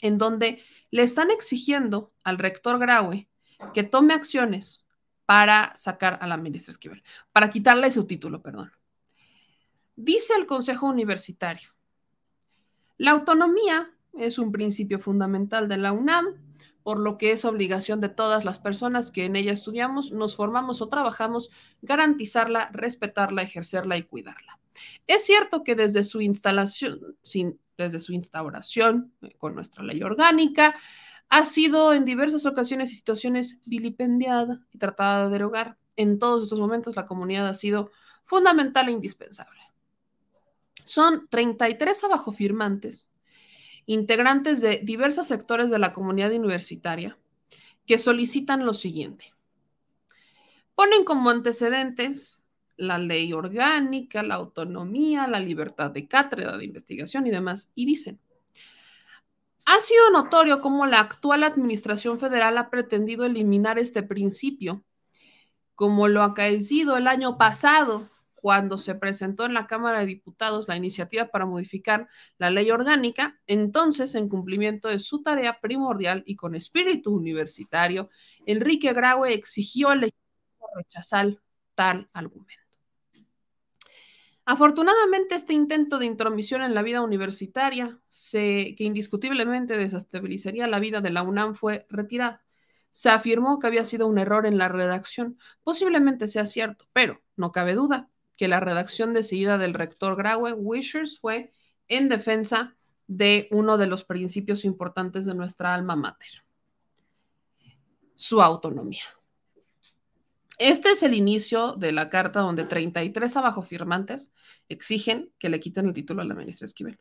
en 0.00 0.18
donde 0.18 0.62
le 0.90 1.02
están 1.02 1.30
exigiendo 1.30 2.12
al 2.24 2.38
rector 2.38 2.78
Graue 2.78 3.28
que 3.72 3.84
tome 3.84 4.14
acciones 4.14 4.84
para 5.24 5.72
sacar 5.76 6.18
a 6.20 6.26
la 6.26 6.36
ministra 6.36 6.72
Esquivel, 6.72 7.02
para 7.30 7.48
quitarle 7.48 7.90
su 7.90 8.06
título, 8.06 8.42
perdón. 8.42 8.72
Dice 9.96 10.34
el 10.34 10.46
Consejo 10.46 10.86
Universitario, 10.86 11.70
la 12.96 13.10
autonomía 13.10 13.90
es 14.14 14.38
un 14.38 14.52
principio 14.52 14.98
fundamental 14.98 15.68
de 15.68 15.76
la 15.76 15.92
UNAM, 15.92 16.36
por 16.82 16.98
lo 16.98 17.16
que 17.18 17.32
es 17.32 17.44
obligación 17.44 18.00
de 18.00 18.08
todas 18.08 18.44
las 18.44 18.58
personas 18.58 19.10
que 19.10 19.24
en 19.24 19.36
ella 19.36 19.52
estudiamos, 19.52 20.12
nos 20.12 20.34
formamos 20.34 20.80
o 20.82 20.88
trabajamos, 20.88 21.50
garantizarla, 21.80 22.70
respetarla, 22.72 23.42
ejercerla 23.42 23.96
y 23.96 24.02
cuidarla. 24.02 24.58
Es 25.06 25.24
cierto 25.24 25.62
que 25.62 25.74
desde 25.74 26.04
su 26.04 26.20
instalación, 26.20 27.16
desde 27.76 27.98
su 27.98 28.12
instauración 28.12 29.12
eh, 29.22 29.34
con 29.38 29.54
nuestra 29.54 29.82
ley 29.84 30.02
orgánica, 30.02 30.74
ha 31.28 31.46
sido 31.46 31.92
en 31.92 32.04
diversas 32.04 32.46
ocasiones 32.46 32.90
y 32.90 32.94
situaciones 32.94 33.58
vilipendiada 33.64 34.60
y 34.72 34.78
tratada 34.78 35.24
de 35.24 35.32
derogar. 35.32 35.78
En 35.96 36.18
todos 36.18 36.44
estos 36.44 36.58
momentos 36.60 36.96
la 36.96 37.06
comunidad 37.06 37.46
ha 37.48 37.52
sido 37.52 37.90
fundamental 38.24 38.88
e 38.88 38.92
indispensable. 38.92 39.61
Son 40.84 41.28
33 41.28 42.04
abajo 42.04 42.32
firmantes, 42.32 43.10
integrantes 43.86 44.60
de 44.60 44.80
diversos 44.82 45.26
sectores 45.26 45.70
de 45.70 45.78
la 45.78 45.92
comunidad 45.92 46.32
universitaria, 46.32 47.18
que 47.86 47.98
solicitan 47.98 48.64
lo 48.64 48.74
siguiente. 48.74 49.34
Ponen 50.74 51.04
como 51.04 51.30
antecedentes 51.30 52.38
la 52.76 52.98
ley 52.98 53.32
orgánica, 53.32 54.22
la 54.22 54.36
autonomía, 54.36 55.26
la 55.28 55.40
libertad 55.40 55.90
de 55.90 56.08
cátedra, 56.08 56.56
de 56.56 56.64
investigación 56.64 57.26
y 57.26 57.30
demás, 57.30 57.72
y 57.74 57.86
dicen, 57.86 58.18
ha 59.64 59.80
sido 59.80 60.10
notorio 60.10 60.60
cómo 60.60 60.86
la 60.86 61.00
actual 61.00 61.44
administración 61.44 62.18
federal 62.18 62.58
ha 62.58 62.70
pretendido 62.70 63.24
eliminar 63.24 63.78
este 63.78 64.02
principio, 64.02 64.82
como 65.74 66.08
lo 66.08 66.22
ha 66.22 66.34
caído 66.34 66.96
el 66.96 67.06
año 67.06 67.38
pasado, 67.38 68.10
cuando 68.42 68.76
se 68.76 68.96
presentó 68.96 69.46
en 69.46 69.54
la 69.54 69.68
Cámara 69.68 70.00
de 70.00 70.06
Diputados 70.06 70.66
la 70.66 70.76
iniciativa 70.76 71.26
para 71.26 71.46
modificar 71.46 72.08
la 72.38 72.50
ley 72.50 72.72
orgánica, 72.72 73.40
entonces, 73.46 74.16
en 74.16 74.28
cumplimiento 74.28 74.88
de 74.88 74.98
su 74.98 75.22
tarea 75.22 75.60
primordial 75.60 76.24
y 76.26 76.34
con 76.34 76.56
espíritu 76.56 77.14
universitario, 77.14 78.10
Enrique 78.44 78.92
Graue 78.92 79.32
exigió 79.32 79.90
al 79.90 80.00
legislativo 80.00 80.68
rechazar 80.74 81.38
tal 81.76 82.10
argumento. 82.12 82.60
Afortunadamente, 84.44 85.36
este 85.36 85.52
intento 85.52 86.00
de 86.00 86.06
intromisión 86.06 86.62
en 86.62 86.74
la 86.74 86.82
vida 86.82 87.00
universitaria, 87.00 88.00
que 88.32 88.74
indiscutiblemente 88.80 89.76
desestabilizaría 89.76 90.66
la 90.66 90.80
vida 90.80 91.00
de 91.00 91.10
la 91.10 91.22
UNAM, 91.22 91.54
fue 91.54 91.86
retirado. 91.88 92.40
Se 92.90 93.08
afirmó 93.08 93.60
que 93.60 93.68
había 93.68 93.84
sido 93.84 94.08
un 94.08 94.18
error 94.18 94.46
en 94.46 94.58
la 94.58 94.68
redacción. 94.68 95.38
Posiblemente 95.62 96.26
sea 96.26 96.44
cierto, 96.44 96.88
pero 96.92 97.22
no 97.36 97.52
cabe 97.52 97.74
duda 97.74 98.10
que 98.36 98.48
la 98.48 98.60
redacción 98.60 99.14
decidida 99.14 99.58
del 99.58 99.74
rector 99.74 100.16
Graue 100.16 100.52
Wishers 100.52 101.18
fue 101.20 101.52
en 101.88 102.08
defensa 102.08 102.76
de 103.06 103.48
uno 103.50 103.78
de 103.78 103.86
los 103.86 104.04
principios 104.04 104.64
importantes 104.64 105.24
de 105.26 105.34
nuestra 105.34 105.74
alma 105.74 105.96
mater, 105.96 106.44
su 108.14 108.40
autonomía. 108.40 109.04
Este 110.58 110.90
es 110.90 111.02
el 111.02 111.14
inicio 111.14 111.72
de 111.72 111.92
la 111.92 112.08
carta 112.08 112.40
donde 112.40 112.64
33 112.64 113.36
abajo 113.36 113.62
firmantes 113.62 114.32
exigen 114.68 115.32
que 115.38 115.48
le 115.48 115.60
quiten 115.60 115.86
el 115.86 115.92
título 115.92 116.22
a 116.22 116.24
la 116.24 116.34
ministra 116.34 116.66
Esquivel. 116.66 116.98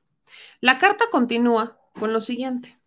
La 0.61 0.79
carta 0.79 1.05
continúa 1.11 1.79
con 1.93 2.11
lo 2.11 2.19
siguiente. 2.19 2.80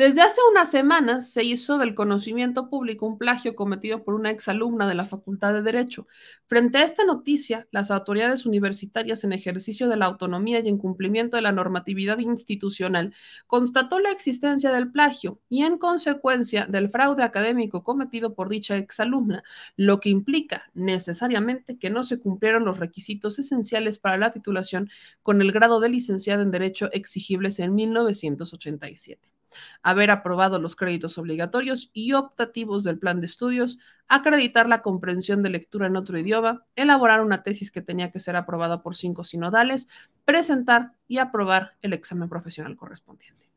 Desde 0.00 0.22
hace 0.22 0.40
unas 0.50 0.70
semanas 0.70 1.30
se 1.30 1.44
hizo 1.44 1.76
del 1.76 1.94
conocimiento 1.94 2.70
público 2.70 3.04
un 3.04 3.18
plagio 3.18 3.54
cometido 3.54 4.02
por 4.02 4.14
una 4.14 4.30
exalumna 4.30 4.88
de 4.88 4.94
la 4.94 5.04
Facultad 5.04 5.52
de 5.52 5.60
Derecho. 5.60 6.06
Frente 6.46 6.78
a 6.78 6.84
esta 6.84 7.04
noticia, 7.04 7.68
las 7.70 7.90
autoridades 7.90 8.46
universitarias 8.46 9.24
en 9.24 9.34
ejercicio 9.34 9.90
de 9.90 9.98
la 9.98 10.06
autonomía 10.06 10.60
y 10.60 10.68
en 10.70 10.78
cumplimiento 10.78 11.36
de 11.36 11.42
la 11.42 11.52
normatividad 11.52 12.16
institucional 12.18 13.14
constató 13.46 13.98
la 13.98 14.10
existencia 14.10 14.72
del 14.72 14.90
plagio 14.90 15.38
y 15.50 15.64
en 15.64 15.76
consecuencia 15.76 16.64
del 16.64 16.88
fraude 16.88 17.22
académico 17.22 17.84
cometido 17.84 18.32
por 18.34 18.48
dicha 18.48 18.78
exalumna, 18.78 19.42
lo 19.76 20.00
que 20.00 20.08
implica 20.08 20.70
necesariamente 20.72 21.78
que 21.78 21.90
no 21.90 22.04
se 22.04 22.18
cumplieron 22.18 22.64
los 22.64 22.78
requisitos 22.78 23.38
esenciales 23.38 23.98
para 23.98 24.16
la 24.16 24.32
titulación 24.32 24.88
con 25.22 25.42
el 25.42 25.52
grado 25.52 25.78
de 25.78 25.90
licenciado 25.90 26.40
en 26.40 26.52
Derecho 26.52 26.88
exigibles 26.90 27.58
en 27.58 27.74
1987 27.74 29.39
haber 29.82 30.10
aprobado 30.10 30.58
los 30.58 30.76
créditos 30.76 31.18
obligatorios 31.18 31.90
y 31.92 32.12
optativos 32.12 32.84
del 32.84 32.98
plan 32.98 33.20
de 33.20 33.26
estudios, 33.26 33.78
acreditar 34.08 34.68
la 34.68 34.82
comprensión 34.82 35.42
de 35.42 35.50
lectura 35.50 35.86
en 35.86 35.96
otro 35.96 36.18
idioma, 36.18 36.64
elaborar 36.76 37.20
una 37.20 37.42
tesis 37.42 37.70
que 37.70 37.82
tenía 37.82 38.10
que 38.10 38.20
ser 38.20 38.36
aprobada 38.36 38.82
por 38.82 38.96
cinco 38.96 39.24
sinodales, 39.24 39.88
presentar 40.24 40.92
y 41.06 41.18
aprobar 41.18 41.76
el 41.82 41.92
examen 41.92 42.28
profesional 42.28 42.76
correspondiente. 42.76 43.48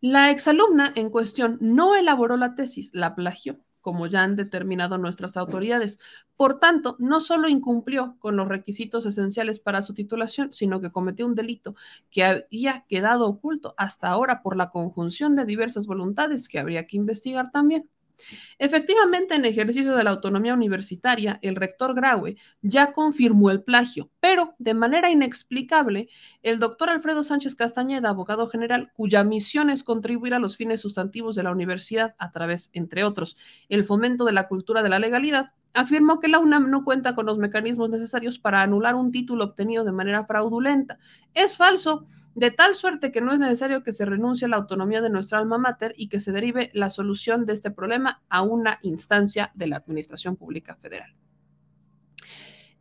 La 0.00 0.30
exalumna 0.30 0.92
en 0.96 1.10
cuestión 1.10 1.58
no 1.60 1.94
elaboró 1.94 2.36
la 2.36 2.54
tesis, 2.54 2.92
la 2.94 3.14
plagió 3.14 3.58
como 3.82 4.06
ya 4.06 4.22
han 4.22 4.36
determinado 4.36 4.96
nuestras 4.96 5.36
autoridades. 5.36 6.00
Por 6.36 6.58
tanto, 6.60 6.96
no 6.98 7.20
solo 7.20 7.48
incumplió 7.48 8.16
con 8.18 8.36
los 8.36 8.48
requisitos 8.48 9.04
esenciales 9.06 9.60
para 9.60 9.82
su 9.82 9.92
titulación, 9.94 10.52
sino 10.52 10.80
que 10.80 10.90
cometió 10.92 11.26
un 11.26 11.34
delito 11.34 11.74
que 12.10 12.24
había 12.24 12.86
quedado 12.88 13.26
oculto 13.28 13.74
hasta 13.76 14.08
ahora 14.08 14.42
por 14.42 14.56
la 14.56 14.70
conjunción 14.70 15.36
de 15.36 15.44
diversas 15.44 15.86
voluntades 15.86 16.48
que 16.48 16.58
habría 16.58 16.86
que 16.86 16.96
investigar 16.96 17.50
también. 17.52 17.90
Efectivamente, 18.58 19.34
en 19.34 19.44
ejercicio 19.44 19.94
de 19.94 20.04
la 20.04 20.10
autonomía 20.10 20.54
universitaria, 20.54 21.38
el 21.42 21.56
rector 21.56 21.94
Graue 21.94 22.36
ya 22.60 22.92
confirmó 22.92 23.50
el 23.50 23.62
plagio, 23.62 24.10
pero 24.20 24.54
de 24.58 24.74
manera 24.74 25.10
inexplicable, 25.10 26.08
el 26.42 26.58
doctor 26.58 26.90
Alfredo 26.90 27.22
Sánchez 27.22 27.54
Castañeda, 27.54 28.10
abogado 28.10 28.48
general, 28.48 28.90
cuya 28.94 29.24
misión 29.24 29.70
es 29.70 29.82
contribuir 29.82 30.34
a 30.34 30.38
los 30.38 30.56
fines 30.56 30.80
sustantivos 30.80 31.36
de 31.36 31.42
la 31.42 31.52
universidad 31.52 32.14
a 32.18 32.30
través, 32.30 32.70
entre 32.72 33.04
otros, 33.04 33.36
el 33.68 33.84
fomento 33.84 34.24
de 34.24 34.32
la 34.32 34.48
cultura 34.48 34.82
de 34.82 34.88
la 34.88 34.98
legalidad, 34.98 35.52
afirmó 35.74 36.20
que 36.20 36.28
la 36.28 36.38
UNAM 36.38 36.70
no 36.70 36.84
cuenta 36.84 37.14
con 37.14 37.26
los 37.26 37.38
mecanismos 37.38 37.88
necesarios 37.90 38.38
para 38.38 38.62
anular 38.62 38.94
un 38.94 39.10
título 39.10 39.44
obtenido 39.44 39.84
de 39.84 39.92
manera 39.92 40.24
fraudulenta. 40.24 40.98
Es 41.34 41.56
falso, 41.56 42.06
de 42.34 42.50
tal 42.50 42.74
suerte 42.74 43.12
que 43.12 43.20
no 43.20 43.32
es 43.32 43.38
necesario 43.38 43.82
que 43.82 43.92
se 43.92 44.04
renuncie 44.04 44.46
a 44.46 44.48
la 44.48 44.56
autonomía 44.56 45.00
de 45.00 45.10
nuestra 45.10 45.38
alma 45.38 45.58
mater 45.58 45.94
y 45.96 46.08
que 46.08 46.20
se 46.20 46.32
derive 46.32 46.70
la 46.74 46.90
solución 46.90 47.46
de 47.46 47.52
este 47.52 47.70
problema 47.70 48.22
a 48.28 48.42
una 48.42 48.78
instancia 48.82 49.52
de 49.54 49.66
la 49.66 49.76
Administración 49.76 50.36
Pública 50.36 50.76
Federal. 50.76 51.14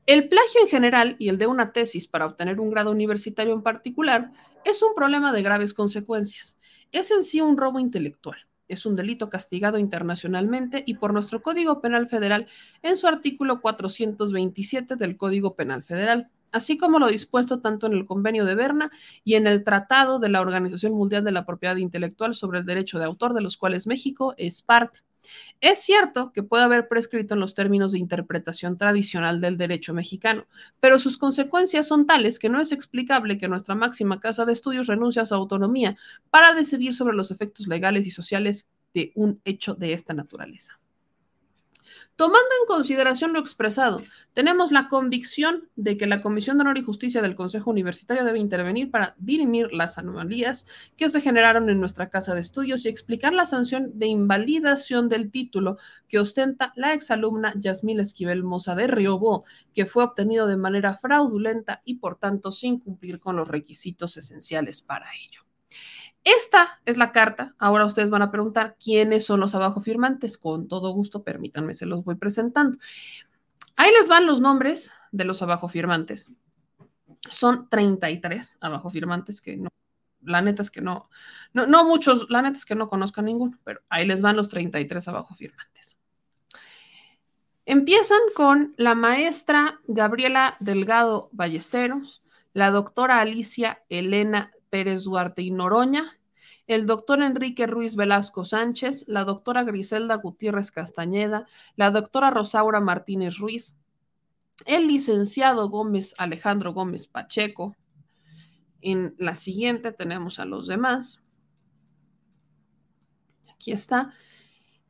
El 0.06 0.30
plagio 0.30 0.62
en 0.62 0.68
general 0.68 1.16
y 1.20 1.30
el 1.30 1.38
de 1.38 1.48
una 1.48 1.72
tesis 1.72 2.08
para 2.08 2.26
obtener 2.26 2.60
un 2.60 2.72
grado 2.72 2.92
universitario 2.92 3.54
en 3.54 3.62
particular 3.62 4.32
es 4.66 4.82
un 4.82 4.96
problema 4.96 5.32
de 5.32 5.44
graves 5.44 5.74
consecuencias. 5.74 6.58
Es 6.92 7.12
en 7.12 7.24
sí 7.24 7.42
un 7.42 7.58
robo 7.58 7.80
intelectual 7.80 8.38
es 8.72 8.86
un 8.86 8.96
delito 8.96 9.30
castigado 9.30 9.78
internacionalmente 9.78 10.84
y 10.88 10.94
por 10.94 11.12
nuestro 11.14 11.42
Código 11.42 11.82
Penal 11.82 12.08
Federal 12.08 12.48
en 12.82 12.96
su 12.96 13.06
artículo 13.06 13.60
427 13.60 14.96
del 14.96 15.18
Código 15.18 15.56
Penal 15.56 15.84
Federal, 15.84 16.30
así 16.52 16.78
como 16.78 17.00
lo 17.00 17.08
dispuesto 17.08 17.60
tanto 17.60 17.88
en 17.88 17.94
el 17.94 18.06
Convenio 18.06 18.46
de 18.46 18.56
Berna 18.56 18.92
y 19.24 19.36
en 19.36 19.48
el 19.48 19.64
Tratado 19.64 20.20
de 20.20 20.30
la 20.30 20.42
Organización 20.42 20.94
Mundial 20.94 21.24
de 21.24 21.32
la 21.32 21.46
Propiedad 21.46 21.78
Intelectual 21.78 22.36
sobre 22.36 22.60
el 22.60 22.66
Derecho 22.66 23.00
de 23.00 23.06
Autor, 23.06 23.34
de 23.34 23.42
los 23.42 23.58
cuales 23.58 23.88
México 23.88 24.34
es 24.38 24.62
parte. 24.62 25.00
Es 25.60 25.80
cierto 25.80 26.32
que 26.34 26.44
puede 26.44 26.64
haber 26.64 26.88
prescrito 26.88 27.34
en 27.36 27.40
los 27.40 27.54
términos 27.54 27.92
de 27.92 28.00
interpretación 28.00 28.78
tradicional 28.78 29.40
del 29.40 29.58
derecho 29.58 29.94
mexicano, 29.94 30.48
pero 30.80 31.00
sus 31.00 31.18
consecuencias 31.18 31.88
son 31.88 32.08
tales 32.08 32.40
que 32.40 32.50
no 32.50 32.60
es 32.60 32.72
explicable 32.72 33.38
que 33.38 33.48
nuestra 33.48 33.76
máxima 33.76 34.20
casa 34.20 34.46
de 34.46 34.54
estudios 34.54 34.88
renuncie 34.88 35.22
a 35.22 35.26
su 35.26 35.36
autonomía 35.36 35.96
para 36.30 36.54
decidir 36.54 36.96
sobre 36.96 37.16
los 37.16 37.32
efectos 37.32 37.68
legales 37.68 38.08
y 38.08 38.12
sociales 38.12 38.68
de 38.94 39.12
un 39.16 39.42
hecho 39.46 39.76
de 39.76 39.94
esta 39.94 40.14
naturaleza. 40.14 40.81
Tomando 42.16 42.50
en 42.62 42.68
consideración 42.68 43.34
lo 43.34 43.40
expresado, 43.40 44.02
tenemos 44.34 44.72
la 44.72 44.88
convicción 44.88 45.64
de 45.76 45.98
que 45.98 46.08
la 46.08 46.22
Comisión 46.22 46.58
de 46.58 46.62
Honor 46.62 46.78
y 46.78 46.84
Justicia 46.84 47.22
del 47.22 47.36
Consejo 47.36 47.72
Universitario 47.72 48.24
debe 48.24 48.40
intervenir 48.40 48.92
para 48.92 49.16
dirimir 49.18 49.74
las 49.74 49.98
anomalías 49.98 50.68
que 50.98 51.10
se 51.10 51.22
generaron 51.22 51.70
en 51.70 51.80
nuestra 51.80 52.10
casa 52.10 52.36
de 52.36 52.42
estudios 52.42 52.86
y 52.86 52.90
explicar 52.90 53.34
la 53.34 53.46
sanción 53.46 53.92
de 53.98 54.08
invalidación 54.08 55.10
del 55.10 55.32
título 55.32 55.78
que 56.08 56.20
ostenta 56.20 56.74
la 56.76 56.94
exalumna 56.94 57.54
Yasmil 57.58 58.00
Esquivel 58.00 58.44
Moza 58.44 58.76
de 58.76 58.88
Riobó, 58.88 59.44
que 59.74 59.86
fue 59.86 60.04
obtenido 60.04 60.48
de 60.48 60.58
manera 60.58 60.96
fraudulenta 60.96 61.82
y 61.86 61.96
por 61.96 62.18
tanto 62.18 62.52
sin 62.52 62.80
cumplir 62.80 63.20
con 63.20 63.36
los 63.36 63.48
requisitos 63.48 64.18
esenciales 64.18 64.82
para 64.82 65.08
ello. 65.16 65.51
Esta 66.24 66.80
es 66.86 66.98
la 66.98 67.12
carta. 67.12 67.56
Ahora 67.58 67.86
ustedes 67.86 68.10
van 68.10 68.22
a 68.22 68.32
preguntar 68.32 68.78
quiénes 68.84 69.26
son 69.26 69.40
los 69.40 69.56
abajo 69.56 69.82
firmantes. 69.82 70.38
Con 70.38 70.68
todo 70.68 70.94
gusto, 70.94 71.24
permítanme, 71.24 71.74
se 71.74 71.86
los 71.86 72.04
voy 72.04 72.16
presentando. 72.16 72.78
Ahí 73.76 73.92
les 73.92 74.08
van 74.08 74.28
los 74.28 74.42
nombres 74.42 74.94
de 75.12 75.26
los 75.26 75.42
abajo 75.42 75.68
firmantes. 75.68 76.30
Son 77.30 77.70
33 77.70 78.58
abajo 78.62 78.90
firmantes 78.90 79.42
que 79.42 79.58
no, 79.58 79.70
la 80.24 80.42
neta 80.42 80.62
es 80.62 80.72
que 80.72 80.82
no, 80.82 81.10
no, 81.54 81.68
no 81.68 81.84
muchos, 81.86 82.30
la 82.30 82.42
neta 82.42 82.58
es 82.58 82.66
que 82.66 82.76
no 82.76 82.88
conozcan 82.88 83.26
ninguno, 83.26 83.58
pero 83.64 83.82
ahí 83.90 84.06
les 84.06 84.22
van 84.22 84.36
los 84.36 84.50
33 84.50 85.08
abajo 85.08 85.36
firmantes. 85.36 85.98
Empiezan 87.66 88.20
con 88.36 88.74
la 88.78 88.96
maestra 88.96 89.80
Gabriela 89.88 90.58
Delgado 90.60 91.30
Ballesteros, 91.32 92.22
la 92.54 92.72
doctora 92.72 93.22
Alicia 93.22 93.84
Elena 93.88 94.52
Pérez 94.72 95.04
Duarte 95.04 95.44
y 95.44 95.52
Noroña, 95.52 96.18
el 96.66 96.88
doctor 96.88 97.22
Enrique 97.22 97.68
Ruiz 97.68 97.96
Velasco 97.96 98.46
Sánchez, 98.46 99.06
la 99.08 99.26
doctora 99.26 99.64
Griselda 99.64 100.16
Gutiérrez 100.16 100.72
Castañeda, 100.72 101.46
la 101.76 101.92
doctora 101.92 102.32
Rosaura 102.32 102.80
Martínez 102.80 103.38
Ruiz, 103.38 103.78
el 104.66 104.88
licenciado 104.88 105.70
Gómez 105.70 106.16
Alejandro 106.18 106.74
Gómez 106.74 107.08
Pacheco. 107.08 107.76
En 108.82 109.16
la 109.20 109.36
siguiente 109.36 109.92
tenemos 109.92 110.40
a 110.40 110.46
los 110.46 110.66
demás. 110.66 111.22
Aquí 113.50 113.72
está. 113.72 114.14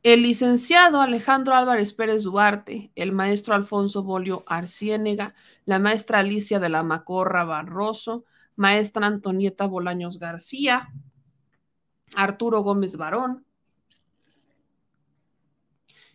El 0.02 0.22
licenciado 0.22 1.00
Alejandro 1.00 1.54
Álvarez 1.54 1.94
Pérez 1.94 2.24
Duarte, 2.24 2.90
el 2.96 3.12
maestro 3.12 3.54
Alfonso 3.54 4.02
Bolio 4.02 4.44
Arciénega, 4.46 5.34
la 5.64 5.78
maestra 5.78 6.20
Alicia 6.20 6.58
de 6.58 6.68
la 6.68 6.82
Macorra 6.82 7.44
Barroso, 7.44 8.24
maestra 8.56 9.06
Antonieta 9.06 9.66
Bolaños 9.66 10.18
García, 10.18 10.92
Arturo 12.14 12.62
Gómez 12.62 12.96
Barón, 12.96 13.46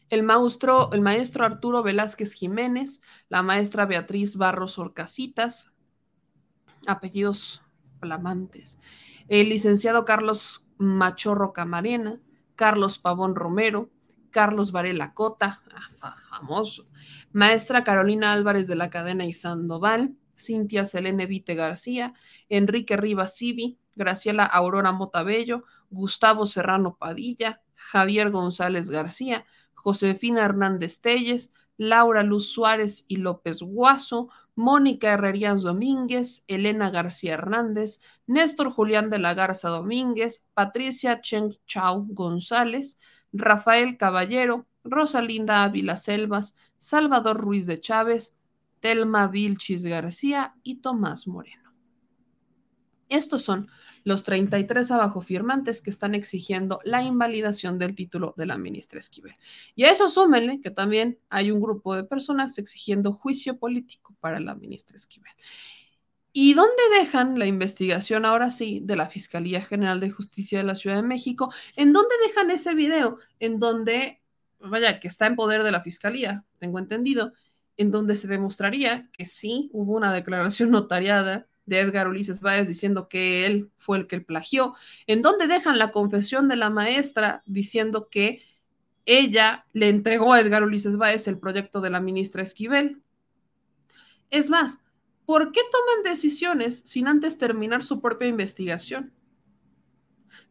el 0.09 0.23
maestro, 0.23 0.91
el 0.93 1.01
maestro 1.01 1.45
Arturo 1.45 1.83
Velázquez 1.83 2.33
Jiménez, 2.33 3.01
la 3.29 3.43
maestra 3.43 3.85
Beatriz 3.85 4.37
Barros 4.37 4.77
Orcasitas, 4.79 5.73
apellidos 6.87 7.61
flamantes, 7.99 8.79
el 9.27 9.49
licenciado 9.49 10.05
Carlos 10.05 10.63
Machorro 10.77 11.51
Camarena, 11.51 12.21
Carlos 12.55 12.99
Pavón 12.99 13.35
Romero, 13.35 13.89
Carlos 14.31 14.71
Varela 14.71 15.13
Cota, 15.13 15.61
famoso, 16.29 16.87
maestra 17.33 17.83
Carolina 17.83 18.33
Álvarez 18.33 18.67
de 18.67 18.75
la 18.75 18.89
cadena 18.89 19.25
y 19.25 19.33
Sandoval, 19.33 20.15
Cintia 20.37 20.85
Selene 20.85 21.25
Vite 21.25 21.55
García, 21.55 22.13
Enrique 22.49 22.95
Rivas 22.95 23.35
Sivi, 23.35 23.77
Graciela 23.95 24.45
Aurora 24.45 24.91
Motabello, 24.91 25.63
Gustavo 25.89 26.45
Serrano 26.45 26.95
Padilla, 26.97 27.61
Javier 27.75 28.29
González 28.31 28.89
García, 28.89 29.45
Josefina 29.73 30.45
Hernández 30.45 31.01
Telles, 31.01 31.53
Laura 31.77 32.23
Luz 32.23 32.51
Suárez 32.51 33.05
y 33.07 33.17
López 33.17 33.61
Guaso, 33.61 34.29
Mónica 34.55 35.11
Herrerías 35.11 35.61
Domínguez, 35.61 36.43
Elena 36.47 36.89
García 36.89 37.35
Hernández, 37.35 37.99
Néstor 38.25 38.71
Julián 38.71 39.09
de 39.09 39.19
la 39.19 39.33
Garza 39.35 39.69
Domínguez, 39.69 40.47
Patricia 40.53 41.21
Chen 41.21 41.55
Chao 41.67 42.05
González, 42.09 42.99
Rafael 43.31 43.97
Caballero, 43.97 44.65
Rosalinda 44.83 45.63
Ávila 45.63 45.97
Selvas, 45.97 46.55
Salvador 46.77 47.37
Ruiz 47.37 47.67
de 47.67 47.79
Chávez, 47.79 48.35
Telma 48.79 49.27
Vilchis 49.27 49.83
García 49.85 50.55
y 50.63 50.77
Tomás 50.81 51.27
Moreno. 51.27 51.67
Estos 53.09 53.43
son 53.43 53.69
los 54.03 54.23
33 54.23 54.91
abajo 54.91 55.21
firmantes 55.21 55.81
que 55.81 55.89
están 55.89 56.13
exigiendo 56.13 56.79
la 56.83 57.03
invalidación 57.03 57.77
del 57.77 57.95
título 57.95 58.33
de 58.37 58.45
la 58.45 58.57
ministra 58.57 58.99
Esquivel. 58.99 59.35
Y 59.75 59.85
a 59.85 59.91
eso 59.91 60.09
súmenle 60.09 60.59
que 60.61 60.71
también 60.71 61.17
hay 61.29 61.51
un 61.51 61.61
grupo 61.61 61.95
de 61.95 62.03
personas 62.03 62.57
exigiendo 62.57 63.13
juicio 63.13 63.57
político 63.57 64.15
para 64.19 64.39
la 64.39 64.55
ministra 64.55 64.95
Esquivel. 64.95 65.31
¿Y 66.33 66.53
dónde 66.53 66.83
dejan 66.99 67.39
la 67.39 67.47
investigación 67.47 68.25
ahora 68.25 68.51
sí 68.51 68.81
de 68.83 68.95
la 68.95 69.07
Fiscalía 69.07 69.61
General 69.61 69.99
de 69.99 70.11
Justicia 70.11 70.59
de 70.59 70.65
la 70.65 70.75
Ciudad 70.75 70.97
de 70.97 71.01
México? 71.01 71.51
¿En 71.75 71.93
dónde 71.93 72.13
dejan 72.27 72.51
ese 72.51 72.75
video? 72.75 73.17
En 73.39 73.59
donde, 73.59 74.21
vaya, 74.59 74.99
que 74.99 75.07
está 75.07 75.25
en 75.25 75.35
poder 75.35 75.63
de 75.63 75.71
la 75.71 75.81
Fiscalía, 75.81 76.45
tengo 76.59 76.77
entendido, 76.77 77.33
en 77.77 77.91
donde 77.91 78.15
se 78.15 78.27
demostraría 78.27 79.09
que 79.13 79.25
sí 79.25 79.69
hubo 79.71 79.95
una 79.95 80.13
declaración 80.13 80.71
notariada 80.71 81.47
de 81.65 81.81
Edgar 81.81 82.07
Ulises 82.07 82.41
Báez 82.41 82.67
diciendo 82.67 83.07
que 83.07 83.45
él 83.45 83.69
fue 83.77 83.97
el 83.97 84.07
que 84.07 84.21
plagió, 84.21 84.73
en 85.05 85.21
donde 85.21 85.47
dejan 85.47 85.77
la 85.77 85.91
confesión 85.91 86.47
de 86.47 86.55
la 86.55 86.69
maestra 86.69 87.43
diciendo 87.45 88.07
que 88.09 88.41
ella 89.05 89.65
le 89.73 89.89
entregó 89.89 90.33
a 90.33 90.39
Edgar 90.39 90.63
Ulises 90.63 90.97
Báez 90.97 91.27
el 91.27 91.39
proyecto 91.39 91.81
de 91.81 91.89
la 91.89 91.99
ministra 91.99 92.41
Esquivel. 92.41 93.01
Es 94.29 94.49
más, 94.49 94.79
¿por 95.25 95.51
qué 95.51 95.61
toman 95.71 96.03
decisiones 96.03 96.79
sin 96.85 97.07
antes 97.07 97.37
terminar 97.37 97.83
su 97.83 98.01
propia 98.01 98.27
investigación? 98.27 99.13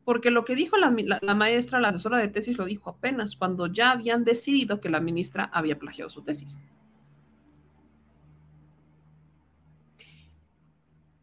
Porque 0.05 0.31
lo 0.31 0.45
que 0.45 0.55
dijo 0.55 0.77
la, 0.77 0.95
la, 1.21 1.35
maestra, 1.35 1.81
la 1.81 1.89
asesora 1.89 2.19
de 2.19 2.29
tesis, 2.29 2.59
lo 2.59 2.65
dijo 2.65 2.91
apenas 2.91 3.37
cuando 3.37 3.67
ya 3.67 3.91
habían 3.91 4.25
decidido 4.25 4.81
que 4.81 4.89
la 4.89 5.01
ministra 5.01 5.51
había 5.53 5.79
plagiado 5.79 6.09
su 6.11 6.23
tesis. 6.23 6.59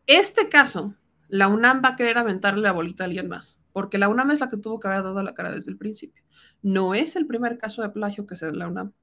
Este 0.08 0.50
caso, 0.50 0.96
la 1.28 1.48
UNAM 1.48 1.82
va 1.84 1.90
a 1.90 1.96
querer 1.96 2.18
aventarle 2.18 2.62
la 2.62 2.72
bolita 2.74 3.04
a 3.04 3.08
alguien 3.08 3.28
más. 3.30 3.60
porque 3.72 3.98
la 3.98 4.08
UNAM 4.08 4.30
es 4.32 4.40
la 4.40 4.50
que 4.52 4.58
tuvo 4.58 4.80
que 4.80 4.88
haber 4.88 5.02
dado 5.04 5.24
la 5.24 5.34
cara 5.34 5.52
desde 5.52 5.72
el 5.72 5.78
principio. 5.80 6.24
No 6.62 6.94
es 6.94 7.16
el 7.16 7.26
primer 7.26 7.58
caso 7.58 7.82
de 7.82 7.90
plagio 7.90 8.28
que 8.28 8.36
se 8.36 8.46
da 8.46 8.52
la 8.52 8.68
UNAM. 8.68 8.94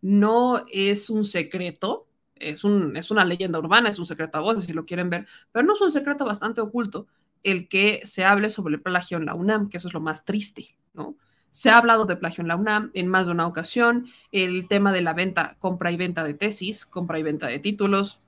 No 0.00 0.64
es 0.72 1.10
un 1.10 1.24
secreto, 1.24 2.08
es, 2.36 2.64
un, 2.64 2.96
es 2.96 3.10
una 3.12 3.24
leyenda 3.24 3.58
urbana, 3.60 3.90
es 3.90 3.98
un 3.98 4.06
secreto 4.06 4.38
a 4.38 4.40
voces 4.42 4.64
si 4.64 4.72
lo 4.72 4.86
quieren 4.86 5.10
ver, 5.10 5.26
pero 5.52 5.66
no 5.66 5.74
es 5.74 5.80
un 5.80 5.90
secreto 5.92 6.24
bastante 6.24 6.60
oculto 6.60 7.06
el 7.44 7.68
que 7.68 8.00
se 8.04 8.24
hable 8.24 8.50
sobre 8.50 8.74
el 8.76 8.82
plagio 8.82 9.18
en 9.18 9.26
la 9.26 9.34
UNAM, 9.34 9.68
que 9.68 9.78
eso 9.78 9.88
es 9.88 9.94
lo 9.94 10.00
más 10.00 10.24
triste, 10.24 10.76
¿no? 10.94 11.16
Se 11.50 11.70
ha 11.70 11.78
hablado 11.78 12.04
de 12.06 12.16
plagio 12.16 12.42
en 12.42 12.48
la 12.48 12.56
UNAM 12.56 12.90
en 12.94 13.08
más 13.08 13.26
de 13.26 13.32
una 13.32 13.46
ocasión, 13.46 14.06
el 14.32 14.68
tema 14.68 14.92
de 14.92 15.02
la 15.02 15.14
venta, 15.14 15.56
compra 15.60 15.92
y 15.92 15.96
venta 15.96 16.24
de 16.24 16.34
tesis, 16.34 16.86
compra 16.86 17.18
y 17.18 17.22
venta 17.22 17.46
de 17.48 17.58
títulos. 17.60 18.20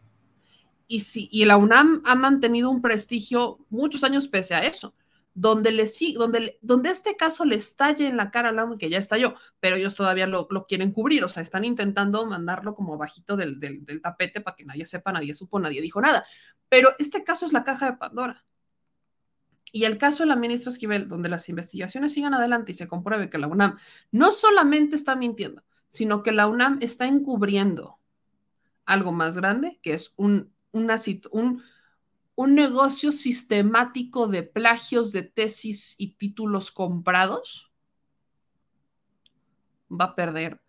Y, 0.93 1.01
si, 1.01 1.29
y 1.31 1.45
la 1.45 1.57
UNAM 1.57 2.03
ha 2.05 2.17
mantenido 2.17 2.69
un 2.69 2.83
prestigio 2.83 3.65
muchos 3.71 4.03
años 4.03 4.27
pese 4.27 4.57
a 4.57 4.67
eso 4.67 4.93
donde, 5.35 5.71
le, 5.71 5.85
donde, 6.17 6.59
donde 6.63 6.91
este 6.91 7.15
caso 7.15 7.45
le 7.45 7.55
estalle 7.55 8.09
en 8.09 8.17
la 8.17 8.33
cara 8.33 8.49
a 8.49 8.53
la 8.53 8.65
UNAM, 8.65 8.77
que 8.77 8.91
ya 8.91 8.99
estalló, 8.99 9.37
pero 9.61 9.77
ellos 9.77 9.95
todavía 9.95 10.27
lo, 10.27 10.49
lo, 10.51 10.67
quieren 10.67 10.91
cubrir, 10.91 11.23
o 11.23 11.29
sea, 11.29 11.45
están 11.45 11.63
intentando 11.63 12.27
mandarlo 12.27 12.75
como 12.75 12.99
bajito 12.99 13.37
del, 13.37 13.61
del, 13.61 13.85
del 13.85 14.03
tapete 14.03 14.41
para 14.41 14.57
que 14.57 14.65
nadie 14.65 14.85
sepa, 14.85 15.13
nadie 15.13 15.33
supo, 15.33 15.61
nadie 15.61 15.81
dijo 15.81 16.01
nada. 16.01 16.25
Pero 16.69 16.91
este 16.99 17.23
caso 17.23 17.47
es 17.47 17.53
la 17.53 17.63
caja 17.63 17.93
de 17.93 17.97
Pandora. 17.97 18.45
Y 19.71 19.85
el 19.85 19.97
caso 19.97 20.25
de 20.25 20.29
la 20.29 20.35
ministra 20.35 20.73
Esquivel, 20.73 21.09
donde 21.09 21.29
las 21.29 21.49
investigaciones 21.49 22.13
sigan 22.13 22.35
adelante 22.35 22.73
y 22.73 22.75
se 22.75 22.89
compruebe 22.89 23.31
que 23.31 23.39
la 23.39 23.47
UNAM 23.47 23.79
no 24.11 24.33
solamente 24.33 24.97
está 24.97 25.15
mintiendo, 25.15 25.63
sino 25.89 26.25
que 26.25 26.33
la 26.33 26.49
UNAM 26.49 26.79
está 26.81 27.07
encubriendo 27.07 28.01
algo 28.85 29.13
más 29.13 29.37
grande, 29.37 29.79
que 29.83 29.95
es 29.95 30.13
un, 30.17 30.53
un 30.73 32.55
negocio 32.55 33.13
sistemático 33.13 34.29
de 34.29 34.43
plagios 34.43 35.13
de 35.13 35.23
tesis 35.23 35.95
y 35.99 36.15
títulos 36.15 36.73
comprados, 36.73 37.73
va 39.91 40.07
a 40.07 40.15
perder 40.15 40.63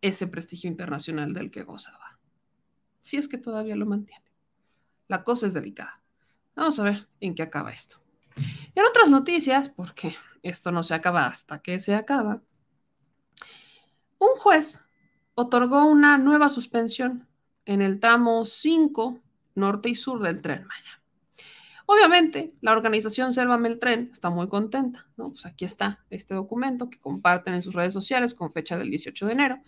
ese 0.00 0.26
prestigio 0.26 0.70
internacional 0.70 1.32
del 1.32 1.50
que 1.50 1.62
gozaba. 1.62 2.18
Si 3.00 3.16
es 3.16 3.28
que 3.28 3.38
todavía 3.38 3.76
lo 3.76 3.86
mantiene. 3.86 4.24
La 5.08 5.24
cosa 5.24 5.46
es 5.46 5.52
delicada. 5.52 6.02
Vamos 6.54 6.78
a 6.78 6.84
ver 6.84 7.08
en 7.20 7.34
qué 7.34 7.42
acaba 7.42 7.72
esto. 7.72 8.00
Y 8.36 8.80
en 8.80 8.86
otras 8.86 9.10
noticias, 9.10 9.68
porque 9.68 10.14
esto 10.42 10.72
no 10.72 10.82
se 10.82 10.94
acaba 10.94 11.26
hasta 11.26 11.60
que 11.60 11.78
se 11.78 11.94
acaba, 11.94 12.42
un 14.18 14.36
juez 14.38 14.84
otorgó 15.34 15.86
una 15.86 16.16
nueva 16.18 16.48
suspensión 16.48 17.28
en 17.66 17.82
el 17.82 18.00
tramo 18.00 18.44
5 18.44 19.18
norte 19.54 19.88
y 19.88 19.94
sur 19.94 20.22
del 20.22 20.40
tren 20.42 20.66
Maya. 20.66 21.00
Obviamente, 21.86 22.54
la 22.62 22.72
organización 22.72 23.32
Sélvame 23.32 23.68
el 23.68 23.78
Tren 23.78 24.08
está 24.12 24.30
muy 24.30 24.48
contenta. 24.48 25.06
Pues 25.16 25.44
aquí 25.44 25.66
está 25.66 26.02
este 26.08 26.34
documento 26.34 26.88
que 26.88 26.98
comparten 26.98 27.52
en 27.54 27.62
sus 27.62 27.74
redes 27.74 27.92
sociales 27.92 28.32
con 28.32 28.52
fecha 28.52 28.78
del 28.78 28.88
18 28.88 29.26
de 29.26 29.32
enero, 29.32 29.58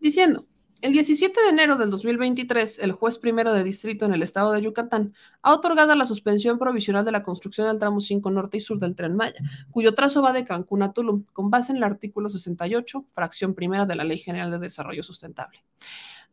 diciendo, 0.00 0.46
el 0.80 0.92
17 0.92 1.40
de 1.40 1.48
enero 1.48 1.76
del 1.76 1.90
2023, 1.90 2.80
el 2.80 2.92
juez 2.92 3.16
primero 3.16 3.54
de 3.54 3.64
distrito 3.64 4.04
en 4.04 4.12
el 4.12 4.22
estado 4.22 4.52
de 4.52 4.60
Yucatán 4.60 5.14
ha 5.40 5.54
otorgado 5.54 5.94
la 5.94 6.04
suspensión 6.04 6.58
provisional 6.58 7.06
de 7.06 7.12
la 7.12 7.22
construcción 7.22 7.68
del 7.68 7.78
tramo 7.78 8.00
5 8.00 8.30
norte 8.30 8.58
y 8.58 8.60
sur 8.60 8.78
del 8.78 8.94
Tren 8.94 9.16
Maya, 9.16 9.38
cuyo 9.70 9.94
trazo 9.94 10.20
va 10.20 10.34
de 10.34 10.44
Cancún 10.44 10.82
a 10.82 10.92
Tulum, 10.92 11.24
con 11.32 11.48
base 11.48 11.72
en 11.72 11.78
el 11.78 11.84
artículo 11.84 12.28
68, 12.28 13.06
fracción 13.14 13.54
primera 13.54 13.86
de 13.86 13.94
la 13.94 14.04
Ley 14.04 14.18
General 14.18 14.50
de 14.50 14.58
Desarrollo 14.58 15.02
Sustentable. 15.02 15.64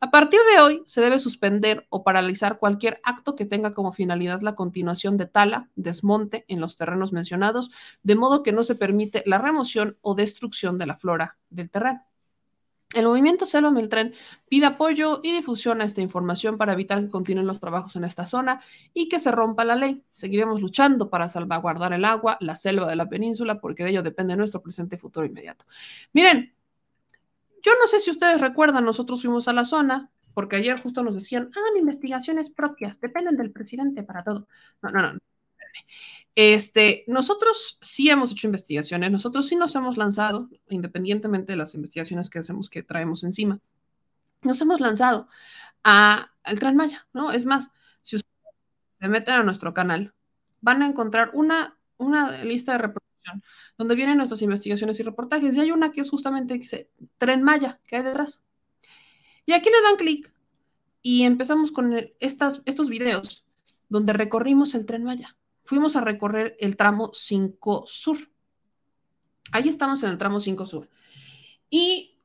A 0.04 0.10
partir 0.10 0.40
de 0.52 0.60
hoy, 0.60 0.82
se 0.86 1.00
debe 1.00 1.20
suspender 1.20 1.86
o 1.88 2.02
paralizar 2.02 2.58
cualquier 2.58 3.00
acto 3.04 3.36
que 3.36 3.46
tenga 3.46 3.72
como 3.72 3.92
finalidad 3.92 4.40
la 4.40 4.56
continuación 4.56 5.16
de 5.16 5.26
tala, 5.26 5.70
desmonte 5.76 6.44
en 6.48 6.60
los 6.60 6.76
terrenos 6.76 7.12
mencionados, 7.12 7.70
de 8.02 8.16
modo 8.16 8.42
que 8.42 8.50
no 8.50 8.64
se 8.64 8.74
permite 8.74 9.22
la 9.26 9.38
remoción 9.38 9.96
o 10.00 10.16
destrucción 10.16 10.76
de 10.76 10.86
la 10.86 10.96
flora 10.96 11.38
del 11.50 11.70
terreno. 11.70 12.04
El 12.96 13.04
movimiento 13.04 13.46
Selva 13.46 13.70
Meltren 13.70 14.12
pide 14.48 14.66
apoyo 14.66 15.20
y 15.22 15.30
difusión 15.30 15.80
a 15.80 15.84
esta 15.84 16.00
información 16.00 16.58
para 16.58 16.72
evitar 16.72 17.00
que 17.00 17.08
continúen 17.08 17.46
los 17.46 17.60
trabajos 17.60 17.94
en 17.94 18.02
esta 18.02 18.26
zona 18.26 18.60
y 18.92 19.08
que 19.08 19.20
se 19.20 19.30
rompa 19.30 19.64
la 19.64 19.76
ley. 19.76 20.02
Seguiremos 20.14 20.60
luchando 20.60 21.10
para 21.10 21.28
salvaguardar 21.28 21.92
el 21.92 22.04
agua, 22.04 22.38
la 22.40 22.56
selva 22.56 22.88
de 22.88 22.96
la 22.96 23.08
península, 23.08 23.60
porque 23.60 23.84
de 23.84 23.90
ello 23.90 24.02
depende 24.02 24.34
nuestro 24.34 24.60
presente 24.60 24.96
y 24.96 24.98
futuro 24.98 25.24
inmediato. 25.24 25.64
Miren, 26.12 26.52
yo 27.62 27.72
no 27.80 27.86
sé 27.86 28.00
si 28.00 28.10
ustedes 28.10 28.40
recuerdan, 28.40 28.84
nosotros 28.84 29.22
fuimos 29.22 29.48
a 29.48 29.52
la 29.52 29.64
zona, 29.64 30.10
porque 30.34 30.56
ayer 30.56 30.80
justo 30.80 31.02
nos 31.02 31.14
decían, 31.14 31.50
hagan 31.54 31.76
investigaciones 31.78 32.50
propias, 32.50 33.00
dependen 33.00 33.36
del 33.36 33.52
presidente 33.52 34.02
para 34.02 34.24
todo. 34.24 34.48
No, 34.82 34.90
no, 34.90 35.12
no. 35.12 35.18
Este, 36.34 37.04
nosotros 37.06 37.78
sí 37.80 38.08
hemos 38.08 38.32
hecho 38.32 38.46
investigaciones, 38.46 39.10
nosotros 39.10 39.46
sí 39.48 39.56
nos 39.56 39.74
hemos 39.74 39.96
lanzado, 39.96 40.48
independientemente 40.68 41.52
de 41.52 41.56
las 41.56 41.74
investigaciones 41.74 42.30
que 42.30 42.38
hacemos, 42.38 42.70
que 42.70 42.82
traemos 42.82 43.22
encima, 43.22 43.60
nos 44.42 44.60
hemos 44.60 44.80
lanzado 44.80 45.28
a, 45.84 46.32
al 46.42 46.58
Transmaya, 46.58 47.06
¿no? 47.12 47.32
Es 47.32 47.46
más, 47.46 47.70
si 48.02 48.16
ustedes 48.16 48.34
se 48.94 49.08
meten 49.08 49.34
a 49.34 49.42
nuestro 49.42 49.74
canal, 49.74 50.14
van 50.60 50.82
a 50.82 50.86
encontrar 50.86 51.30
una, 51.34 51.76
una 51.98 52.42
lista 52.44 52.72
de 52.72 52.78
donde 53.78 53.94
vienen 53.94 54.16
nuestras 54.16 54.42
investigaciones 54.42 54.98
y 55.00 55.02
reportajes. 55.02 55.56
Y 55.56 55.60
hay 55.60 55.70
una 55.70 55.92
que 55.92 56.00
es 56.00 56.10
justamente 56.10 56.54
dice 56.54 56.90
Tren 57.18 57.42
Maya, 57.42 57.80
que 57.86 57.96
hay 57.96 58.02
detrás. 58.02 58.42
Y 59.46 59.52
aquí 59.52 59.70
le 59.70 59.82
dan 59.82 59.96
clic 59.96 60.32
y 61.02 61.22
empezamos 61.22 61.72
con 61.72 61.94
estas, 62.20 62.62
estos 62.64 62.88
videos 62.88 63.44
donde 63.88 64.12
recorrimos 64.12 64.74
el 64.74 64.86
Tren 64.86 65.04
Maya. 65.04 65.36
Fuimos 65.64 65.96
a 65.96 66.00
recorrer 66.00 66.56
el 66.60 66.76
tramo 66.76 67.10
5 67.12 67.84
Sur. 67.86 68.18
Ahí 69.50 69.68
estamos 69.68 70.02
en 70.02 70.10
el 70.10 70.18
tramo 70.18 70.40
5 70.40 70.66
Sur. 70.66 70.88
Y 71.68 72.18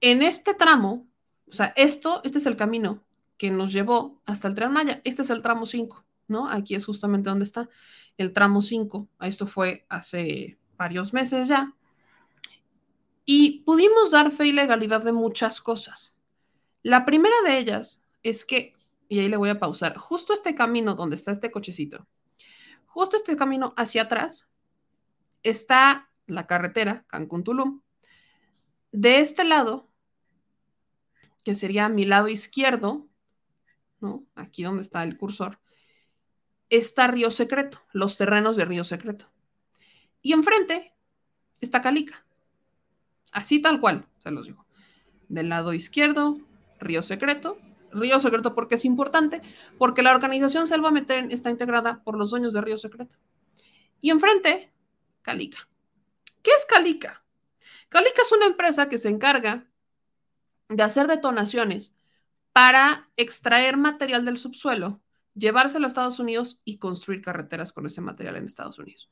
en 0.00 0.22
este 0.22 0.54
tramo, 0.54 1.06
o 1.48 1.52
sea, 1.52 1.72
esto, 1.76 2.20
este 2.24 2.38
es 2.38 2.46
el 2.46 2.56
camino 2.56 3.02
que 3.36 3.50
nos 3.50 3.72
llevó 3.72 4.20
hasta 4.24 4.48
el 4.48 4.54
Tren 4.54 4.72
Maya. 4.72 5.00
Este 5.04 5.22
es 5.22 5.30
el 5.30 5.42
tramo 5.42 5.66
5, 5.66 6.04
¿no? 6.28 6.48
Aquí 6.48 6.74
es 6.74 6.86
justamente 6.86 7.28
donde 7.28 7.44
está 7.44 7.68
el 8.18 8.32
tramo 8.32 8.62
5. 8.62 9.08
Esto 9.20 9.46
fue 9.46 9.86
hace 9.88 10.58
varios 10.76 11.12
meses 11.12 11.48
ya. 11.48 11.74
Y 13.24 13.60
pudimos 13.60 14.10
dar 14.10 14.32
fe 14.32 14.48
y 14.48 14.52
legalidad 14.52 15.04
de 15.04 15.12
muchas 15.12 15.60
cosas. 15.60 16.14
La 16.82 17.04
primera 17.04 17.36
de 17.44 17.58
ellas 17.58 18.02
es 18.22 18.44
que, 18.44 18.72
y 19.08 19.20
ahí 19.20 19.28
le 19.28 19.36
voy 19.36 19.50
a 19.50 19.58
pausar, 19.58 19.96
justo 19.96 20.32
este 20.32 20.54
camino 20.54 20.94
donde 20.94 21.16
está 21.16 21.30
este 21.30 21.50
cochecito, 21.50 22.06
justo 22.86 23.16
este 23.16 23.36
camino 23.36 23.74
hacia 23.76 24.02
atrás, 24.02 24.48
está 25.42 26.10
la 26.26 26.46
carretera 26.46 27.04
Cancún-Tulum. 27.08 27.80
De 28.90 29.20
este 29.20 29.44
lado, 29.44 29.88
que 31.44 31.54
sería 31.54 31.88
mi 31.88 32.04
lado 32.04 32.28
izquierdo, 32.28 33.06
¿no? 34.00 34.24
Aquí 34.34 34.64
donde 34.64 34.82
está 34.82 35.02
el 35.04 35.16
cursor, 35.16 35.60
está 36.72 37.06
Río 37.06 37.30
Secreto, 37.30 37.82
los 37.92 38.16
terrenos 38.16 38.56
de 38.56 38.64
Río 38.64 38.82
Secreto. 38.84 39.26
Y 40.22 40.32
enfrente 40.32 40.94
está 41.60 41.82
Calica. 41.82 42.24
Así 43.30 43.60
tal 43.60 43.78
cual, 43.78 44.06
se 44.18 44.30
los 44.30 44.46
digo. 44.46 44.66
Del 45.28 45.50
lado 45.50 45.74
izquierdo, 45.74 46.38
Río 46.80 47.02
Secreto. 47.02 47.58
Río 47.90 48.18
Secreto 48.20 48.54
porque 48.54 48.76
es 48.76 48.86
importante, 48.86 49.42
porque 49.76 50.02
la 50.02 50.14
organización 50.14 50.66
Selva 50.66 50.90
está 51.28 51.50
integrada 51.50 52.02
por 52.04 52.16
los 52.16 52.30
dueños 52.30 52.54
de 52.54 52.62
Río 52.62 52.78
Secreto. 52.78 53.18
Y 54.00 54.08
enfrente, 54.08 54.72
Calica. 55.20 55.68
¿Qué 56.42 56.52
es 56.52 56.64
Calica? 56.64 57.22
Calica 57.90 58.22
es 58.22 58.32
una 58.32 58.46
empresa 58.46 58.88
que 58.88 58.96
se 58.96 59.10
encarga 59.10 59.66
de 60.70 60.82
hacer 60.82 61.06
detonaciones 61.06 61.94
para 62.54 63.10
extraer 63.16 63.76
material 63.76 64.24
del 64.24 64.38
subsuelo 64.38 65.02
llevárselo 65.34 65.86
a 65.86 65.88
Estados 65.88 66.18
Unidos 66.18 66.60
y 66.64 66.78
construir 66.78 67.22
carreteras 67.22 67.72
con 67.72 67.86
ese 67.86 68.00
material 68.00 68.36
en 68.36 68.46
Estados 68.46 68.78
Unidos. 68.78 69.10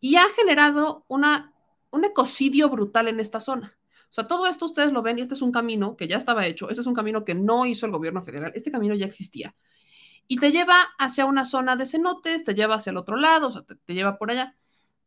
Y 0.00 0.16
ha 0.16 0.28
generado 0.34 1.04
una, 1.08 1.52
un 1.90 2.04
ecocidio 2.04 2.68
brutal 2.68 3.08
en 3.08 3.20
esta 3.20 3.40
zona. 3.40 3.76
O 4.08 4.12
sea, 4.12 4.26
todo 4.26 4.46
esto 4.46 4.66
ustedes 4.66 4.92
lo 4.92 5.02
ven 5.02 5.18
y 5.18 5.22
este 5.22 5.34
es 5.34 5.42
un 5.42 5.52
camino 5.52 5.96
que 5.96 6.08
ya 6.08 6.16
estaba 6.16 6.46
hecho, 6.46 6.68
este 6.68 6.80
es 6.80 6.86
un 6.86 6.94
camino 6.94 7.24
que 7.24 7.34
no 7.34 7.66
hizo 7.66 7.86
el 7.86 7.92
gobierno 7.92 8.22
federal, 8.22 8.52
este 8.54 8.70
camino 8.70 8.94
ya 8.94 9.06
existía. 9.06 9.54
Y 10.28 10.38
te 10.38 10.52
lleva 10.52 10.80
hacia 10.98 11.24
una 11.26 11.44
zona 11.44 11.76
de 11.76 11.86
cenotes, 11.86 12.44
te 12.44 12.54
lleva 12.54 12.76
hacia 12.76 12.90
el 12.90 12.96
otro 12.96 13.16
lado, 13.16 13.48
o 13.48 13.50
sea, 13.50 13.62
te, 13.62 13.76
te 13.76 13.94
lleva 13.94 14.18
por 14.18 14.30
allá. 14.30 14.56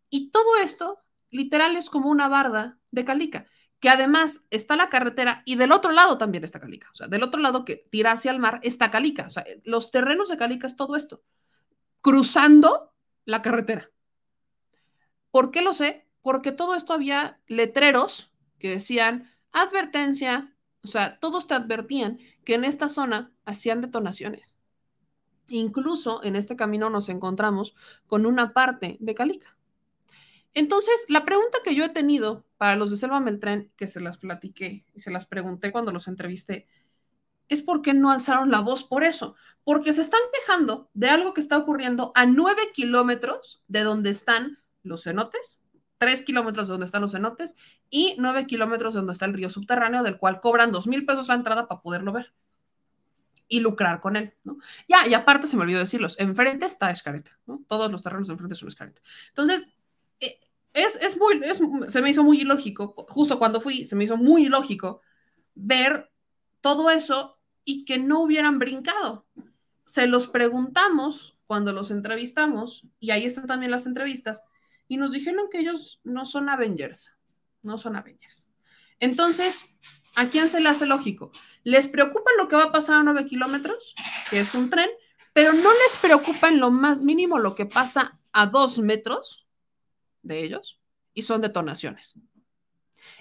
Y 0.09 0.31
todo 0.31 0.57
esto, 0.63 0.99
literal, 1.29 1.75
es 1.75 1.89
como 1.89 2.09
una 2.09 2.27
barda 2.27 2.77
de 2.91 3.05
calica 3.05 3.47
que 3.79 3.89
además 3.89 4.45
está 4.49 4.75
la 4.75 4.89
carretera 4.89 5.41
y 5.45 5.55
del 5.55 5.71
otro 5.71 5.91
lado 5.91 6.17
también 6.17 6.43
está 6.43 6.59
Calica. 6.59 6.89
O 6.91 6.95
sea, 6.95 7.07
del 7.07 7.23
otro 7.23 7.39
lado 7.39 7.65
que 7.65 7.87
tira 7.89 8.11
hacia 8.11 8.31
el 8.31 8.39
mar 8.39 8.59
está 8.63 8.91
Calica. 8.91 9.27
O 9.27 9.29
sea, 9.29 9.45
los 9.63 9.91
terrenos 9.91 10.29
de 10.29 10.37
Calica 10.37 10.67
es 10.67 10.75
todo 10.75 10.95
esto, 10.95 11.23
cruzando 12.01 12.93
la 13.25 13.41
carretera. 13.41 13.89
¿Por 15.31 15.51
qué 15.51 15.61
lo 15.61 15.73
sé? 15.73 16.07
Porque 16.21 16.51
todo 16.51 16.75
esto 16.75 16.93
había 16.93 17.39
letreros 17.47 18.31
que 18.57 18.69
decían 18.69 19.31
advertencia, 19.51 20.53
o 20.83 20.87
sea, 20.87 21.19
todos 21.19 21.47
te 21.47 21.53
advertían 21.53 22.19
que 22.43 22.55
en 22.55 22.65
esta 22.65 22.89
zona 22.89 23.31
hacían 23.45 23.81
detonaciones. 23.81 24.55
Incluso 25.47 26.23
en 26.23 26.35
este 26.35 26.55
camino 26.55 26.89
nos 26.89 27.09
encontramos 27.09 27.75
con 28.07 28.25
una 28.25 28.53
parte 28.53 28.97
de 28.99 29.15
Calica. 29.15 29.58
Entonces, 30.53 31.05
la 31.09 31.25
pregunta 31.25 31.59
que 31.63 31.75
yo 31.75 31.85
he 31.85 31.89
tenido 31.89 32.45
para 32.57 32.75
los 32.75 32.91
de 32.91 32.97
Selva 32.97 33.19
Meltrán, 33.19 33.71
que 33.75 33.87
se 33.87 34.01
las 34.01 34.17
platiqué 34.17 34.85
y 34.93 34.99
se 34.99 35.11
las 35.11 35.25
pregunté 35.25 35.71
cuando 35.71 35.91
los 35.91 36.07
entrevisté, 36.07 36.67
es 37.47 37.61
por 37.61 37.81
qué 37.81 37.93
no 37.93 38.11
alzaron 38.11 38.51
la 38.51 38.61
voz 38.61 38.83
por 38.83 39.03
eso. 39.03 39.35
Porque 39.63 39.93
se 39.93 40.01
están 40.01 40.21
quejando 40.33 40.89
de 40.93 41.09
algo 41.09 41.33
que 41.33 41.41
está 41.41 41.57
ocurriendo 41.57 42.11
a 42.15 42.25
nueve 42.25 42.71
kilómetros 42.73 43.63
de 43.67 43.81
donde 43.81 44.11
están 44.11 44.59
los 44.83 45.03
cenotes, 45.03 45.61
tres 45.97 46.21
kilómetros 46.21 46.67
de 46.67 46.73
donde 46.73 46.85
están 46.85 47.01
los 47.01 47.11
cenotes 47.11 47.55
y 47.89 48.15
nueve 48.17 48.47
kilómetros 48.47 48.93
de 48.93 48.99
donde 48.99 49.13
está 49.13 49.25
el 49.25 49.33
río 49.33 49.49
subterráneo, 49.49 50.03
del 50.03 50.17
cual 50.17 50.39
cobran 50.39 50.71
dos 50.71 50.87
mil 50.87 51.05
pesos 51.05 51.27
la 51.27 51.35
entrada 51.35 51.67
para 51.67 51.81
poderlo 51.81 52.13
ver 52.13 52.33
y 53.47 53.59
lucrar 53.59 53.99
con 53.99 54.15
él. 54.15 54.33
Ya, 54.87 55.07
y 55.07 55.13
aparte 55.13 55.47
se 55.47 55.57
me 55.57 55.63
olvidó 55.63 55.79
decirlos, 55.79 56.17
enfrente 56.19 56.65
está 56.65 56.91
Escareta. 56.91 57.37
Todos 57.67 57.91
los 57.91 58.03
terrenos 58.03 58.27
de 58.27 58.33
enfrente 58.33 58.55
son 58.55 58.69
Escareta. 58.69 59.01
Entonces, 59.29 59.67
es, 60.79 60.95
es 60.97 61.17
muy, 61.17 61.41
se 61.87 62.01
me 62.01 62.09
hizo 62.09 62.23
muy 62.23 62.41
ilógico, 62.41 62.93
justo 63.09 63.39
cuando 63.39 63.61
fui, 63.61 63.85
se 63.85 63.95
me 63.95 64.03
hizo 64.03 64.17
muy 64.17 64.45
ilógico 64.45 65.01
ver 65.55 66.11
todo 66.61 66.89
eso 66.89 67.39
y 67.63 67.85
que 67.85 67.97
no 67.97 68.21
hubieran 68.21 68.59
brincado. 68.59 69.25
Se 69.85 70.07
los 70.07 70.27
preguntamos 70.27 71.37
cuando 71.47 71.73
los 71.73 71.89
entrevistamos, 71.91 72.85
y 72.99 73.11
ahí 73.11 73.25
están 73.25 73.47
también 73.47 73.71
las 73.71 73.87
entrevistas, 73.87 74.43
y 74.87 74.97
nos 74.97 75.11
dijeron 75.11 75.47
que 75.51 75.59
ellos 75.59 75.99
no 76.03 76.25
son 76.25 76.49
Avengers, 76.49 77.11
no 77.63 77.77
son 77.77 77.95
Avengers. 77.95 78.47
Entonces, 78.99 79.61
¿a 80.15 80.27
quién 80.27 80.49
se 80.49 80.59
le 80.59 80.69
hace 80.69 80.85
lógico? 80.85 81.31
Les 81.63 81.87
preocupa 81.87 82.29
lo 82.37 82.47
que 82.47 82.55
va 82.55 82.65
a 82.65 82.71
pasar 82.71 82.97
a 82.97 83.03
9 83.03 83.25
kilómetros, 83.25 83.95
que 84.29 84.39
es 84.39 84.53
un 84.53 84.69
tren, 84.69 84.89
pero 85.33 85.53
no 85.53 85.69
les 85.71 85.95
preocupa 86.01 86.49
en 86.49 86.59
lo 86.59 86.69
más 86.69 87.01
mínimo 87.01 87.39
lo 87.39 87.55
que 87.55 87.65
pasa 87.65 88.19
a 88.31 88.45
2 88.45 88.79
metros 88.79 89.47
de 90.29 90.45
ellos, 90.45 90.79
y 91.13 91.23
son 91.23 91.41
detonaciones. 91.41 92.15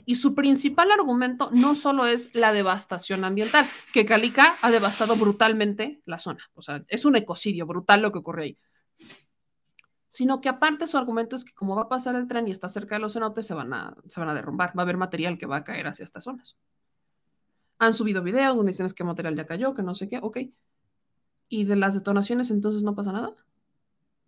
Y 0.06 0.16
su 0.16 0.34
principal 0.34 0.92
argumento 0.92 1.50
no 1.52 1.74
solo 1.74 2.06
es 2.06 2.32
la 2.34 2.52
devastación 2.52 3.24
ambiental, 3.24 3.66
que 3.92 4.06
Calica 4.06 4.54
ha 4.62 4.70
devastado 4.70 5.16
brutalmente 5.16 6.00
la 6.04 6.20
zona, 6.20 6.48
o 6.54 6.62
sea, 6.62 6.84
es 6.86 7.04
un 7.04 7.16
ecocidio 7.16 7.66
brutal 7.66 8.02
lo 8.02 8.12
que 8.12 8.18
ocurre 8.18 8.44
ahí, 8.44 8.59
sino 10.09 10.40
que 10.40 10.48
aparte 10.48 10.86
su 10.86 10.96
argumento 10.96 11.36
es 11.36 11.44
que 11.44 11.54
como 11.54 11.76
va 11.76 11.82
a 11.82 11.88
pasar 11.88 12.14
el 12.14 12.26
tren 12.26 12.48
y 12.48 12.50
está 12.50 12.68
cerca 12.68 12.94
de 12.96 13.00
los 13.00 13.12
cenotes, 13.12 13.46
se 13.46 13.54
van 13.54 13.72
a, 13.74 13.94
se 14.09 14.18
van 14.18 14.30
a 14.30 14.34
derrumbar, 14.34 14.70
va 14.76 14.82
a 14.82 14.84
haber 14.84 14.96
material 14.96 15.38
que 15.38 15.46
va 15.46 15.56
a 15.56 15.64
caer 15.64 15.86
hacia 15.86 16.04
estas 16.04 16.24
zonas. 16.24 16.56
Han 17.78 17.94
subido 17.94 18.22
videos 18.22 18.56
donde 18.56 18.72
dicen 18.72 18.88
que 18.88 19.04
material 19.04 19.36
ya 19.36 19.46
cayó, 19.46 19.74
que 19.74 19.82
no 19.82 19.94
sé 19.94 20.09
qué, 20.09 20.18
ok. 20.20 20.38
¿Y 21.48 21.64
de 21.64 21.76
las 21.76 21.94
detonaciones 21.94 22.50
entonces 22.50 22.82
no 22.82 22.94
pasa 22.94 23.12
nada? 23.12 23.28
O 23.28 23.34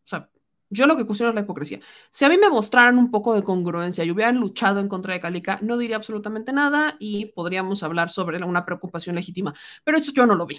sea, 0.05 0.28
yo 0.71 0.87
lo 0.87 0.97
que 0.97 1.05
cuestiono 1.05 1.31
es 1.31 1.35
la 1.35 1.43
hipocresía. 1.43 1.81
Si 2.11 2.25
a 2.25 2.29
mí 2.29 2.39
me 2.39 2.49
mostraran 2.49 2.97
un 2.97 3.11
poco 3.11 3.35
de 3.35 3.43
congruencia 3.43 4.05
y 4.05 4.11
hubieran 4.11 4.39
luchado 4.39 4.81
en 4.81 4.89
contra 4.89 5.12
de 5.12 5.21
Calica, 5.21 5.59
no 5.62 5.77
diría 5.77 5.97
absolutamente 5.97 6.53
nada 6.53 6.97
y 6.99 7.27
podríamos 7.27 7.83
hablar 7.83 8.11
sobre 8.11 8.43
una 8.43 8.64
preocupación 8.64 9.16
legítima. 9.16 9.53
Pero 9.85 9.99
eso 9.99 10.12
yo 10.12 10.27
no 10.27 10.37
lo 10.37 10.47
vi. 10.47 10.59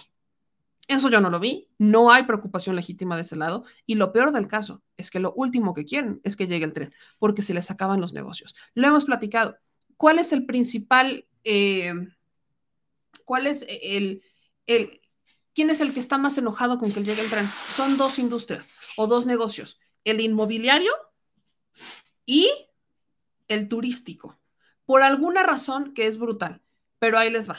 Eso 0.87 1.09
yo 1.09 1.21
no 1.21 1.29
lo 1.29 1.39
vi. 1.39 1.69
No 1.77 2.11
hay 2.11 2.23
preocupación 2.23 2.75
legítima 2.75 3.15
de 3.15 3.21
ese 3.21 3.37
lado. 3.37 3.63
Y 3.85 3.95
lo 3.95 4.11
peor 4.11 4.33
del 4.33 4.47
caso 4.47 4.83
es 4.97 5.09
que 5.09 5.19
lo 5.21 5.33
último 5.33 5.73
que 5.73 5.85
quieren 5.85 6.19
es 6.23 6.35
que 6.35 6.47
llegue 6.47 6.65
el 6.65 6.73
tren, 6.73 6.93
porque 7.17 7.41
se 7.41 7.53
les 7.53 7.71
acaban 7.71 8.01
los 8.01 8.13
negocios. 8.13 8.55
Lo 8.73 8.87
hemos 8.87 9.05
platicado. 9.05 9.57
¿Cuál 9.97 10.19
es 10.19 10.33
el 10.33 10.45
principal... 10.45 11.25
Eh, 11.43 11.93
¿Cuál 13.23 13.47
es 13.47 13.65
el, 13.69 14.23
el, 14.65 14.99
quién 15.53 15.69
es 15.69 15.79
el 15.79 15.93
que 15.93 16.01
está 16.01 16.17
más 16.17 16.37
enojado 16.37 16.77
con 16.77 16.91
que 16.91 17.03
llegue 17.03 17.21
el 17.21 17.29
tren? 17.29 17.47
Son 17.73 17.97
dos 17.97 18.19
industrias 18.19 18.67
o 18.97 19.07
dos 19.07 19.25
negocios, 19.25 19.79
el 20.03 20.19
inmobiliario 20.19 20.91
y 22.25 22.49
el 23.47 23.67
turístico, 23.67 24.39
por 24.85 25.03
alguna 25.03 25.43
razón 25.43 25.93
que 25.93 26.07
es 26.07 26.17
brutal, 26.17 26.61
pero 26.99 27.17
ahí 27.17 27.29
les 27.29 27.49
va. 27.49 27.57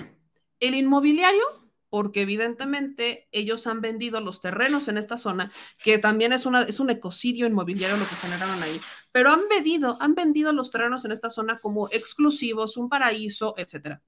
El 0.60 0.74
inmobiliario, 0.74 1.42
porque 1.90 2.22
evidentemente 2.22 3.28
ellos 3.32 3.66
han 3.66 3.80
vendido 3.80 4.20
los 4.20 4.40
terrenos 4.40 4.88
en 4.88 4.96
esta 4.96 5.18
zona, 5.18 5.52
que 5.82 5.98
también 5.98 6.32
es, 6.32 6.46
una, 6.46 6.62
es 6.62 6.80
un 6.80 6.90
ecocidio 6.90 7.46
inmobiliario 7.46 7.96
lo 7.96 8.08
que 8.08 8.14
generaron 8.16 8.62
ahí, 8.62 8.80
pero 9.12 9.30
han 9.30 9.42
vendido, 9.50 9.98
han 10.00 10.14
vendido 10.14 10.52
los 10.52 10.70
terrenos 10.70 11.04
en 11.04 11.12
esta 11.12 11.28
zona 11.28 11.58
como 11.58 11.88
exclusivos, 11.90 12.76
un 12.76 12.88
paraíso, 12.88 13.54
etcétera. 13.58 14.00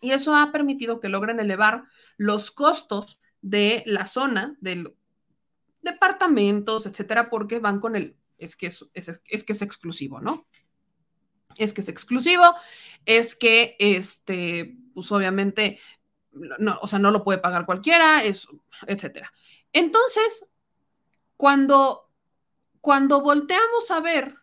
Y 0.00 0.12
eso 0.12 0.34
ha 0.34 0.52
permitido 0.52 1.00
que 1.00 1.08
logren 1.08 1.40
elevar 1.40 1.84
los 2.16 2.50
costos 2.50 3.20
de 3.40 3.82
la 3.86 4.06
zona, 4.06 4.56
de 4.60 4.94
departamentos, 5.84 6.86
etcétera, 6.86 7.30
porque 7.30 7.58
van 7.58 7.80
con 7.80 7.96
el, 7.96 8.16
es 8.38 8.56
que 8.56 8.66
es, 8.66 8.84
que 9.44 9.52
es 9.52 9.62
exclusivo, 9.62 10.20
¿no? 10.20 10.46
Es 11.56 11.72
que 11.72 11.82
es 11.82 11.88
exclusivo, 11.88 12.42
es 13.06 13.36
que, 13.36 13.76
este, 13.78 14.76
pues 14.92 15.10
obviamente, 15.12 15.78
o 16.82 16.86
sea, 16.86 16.98
no 16.98 17.10
lo 17.10 17.22
puede 17.22 17.38
pagar 17.38 17.64
cualquiera, 17.64 18.24
es, 18.24 18.48
etcétera. 18.86 19.32
Entonces, 19.72 20.48
cuando, 21.36 22.10
cuando 22.80 23.20
volteamos 23.20 23.90
a 23.90 24.00
ver 24.00 24.34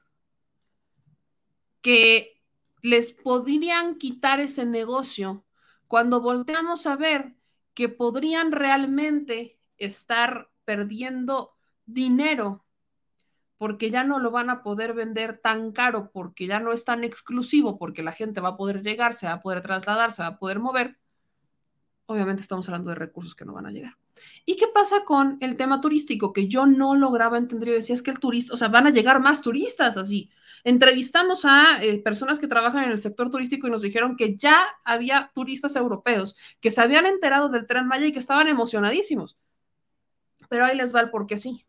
que 1.82 2.42
les 2.82 3.12
podrían 3.12 3.96
quitar 3.96 4.40
ese 4.40 4.66
negocio 4.66 5.46
cuando 5.92 6.22
volteamos 6.22 6.88
a 6.88 6.96
ver 6.96 7.36
que 7.74 7.90
podrían 7.90 8.54
realmente 8.54 9.60
estar 9.78 10.50
perdiendo 10.66 11.52
dinero 11.86 12.66
porque 13.58 13.92
ya 13.92 14.04
no 14.04 14.18
lo 14.18 14.32
van 14.32 14.50
a 14.50 14.64
poder 14.64 14.94
vender 14.94 15.38
tan 15.38 15.72
caro, 15.72 16.10
porque 16.12 16.48
ya 16.48 16.60
no 16.60 16.72
es 16.72 16.84
tan 16.84 17.04
exclusivo, 17.04 17.78
porque 17.78 18.02
la 18.02 18.12
gente 18.12 18.42
va 18.42 18.50
a 18.50 18.58
poder 18.58 18.82
llegar, 18.82 19.14
se 19.14 19.28
va 19.28 19.34
a 19.34 19.42
poder 19.42 19.62
trasladar, 19.62 20.12
se 20.12 20.24
va 20.24 20.30
a 20.30 20.40
poder 20.40 20.60
mover, 20.60 20.98
obviamente 22.08 22.42
estamos 22.42 22.68
hablando 22.68 22.90
de 22.90 22.96
recursos 22.96 23.36
que 23.36 23.46
no 23.46 23.54
van 23.54 23.68
a 23.68 23.72
llegar. 23.72 23.98
¿Y 24.46 24.56
qué 24.56 24.66
pasa 24.68 25.04
con 25.06 25.38
el 25.42 25.56
tema 25.56 25.80
turístico? 25.80 26.34
Que 26.34 26.48
yo 26.48 26.66
no 26.66 26.96
lograba 26.96 27.38
entender. 27.38 27.70
Yo 27.70 27.76
decía, 27.76 27.96
es 27.96 28.02
que 28.02 28.12
el 28.12 28.20
turista, 28.20 28.54
o 28.54 28.58
sea, 28.58 28.68
van 28.68 28.88
a 28.88 28.92
llegar 28.92 29.20
más 29.20 29.42
turistas 29.42 29.98
así. 29.98 30.30
Entrevistamos 30.64 31.46
a 31.46 31.84
eh, 31.84 32.00
personas 32.00 32.40
que 32.40 32.48
trabajan 32.48 32.86
en 32.86 32.92
el 32.92 33.00
sector 33.00 33.30
turístico 33.30 33.68
y 33.68 33.72
nos 33.72 33.82
dijeron 33.82 34.16
que 34.18 34.38
ya 34.38 34.66
había 34.84 35.32
turistas 35.34 35.76
europeos 35.76 36.36
que 36.60 36.72
se 36.72 36.82
habían 36.82 37.06
enterado 37.06 37.50
del 37.50 37.66
tren 37.66 37.88
Maya 37.88 38.08
y 38.08 38.12
que 38.12 38.20
estaban 38.20 38.48
emocionadísimos. 38.48 39.38
Pero 40.52 40.66
ahí 40.66 40.76
les 40.76 40.94
va 40.94 41.00
el 41.00 41.10
por 41.10 41.28
qué 41.28 41.38
sí. 41.38 41.66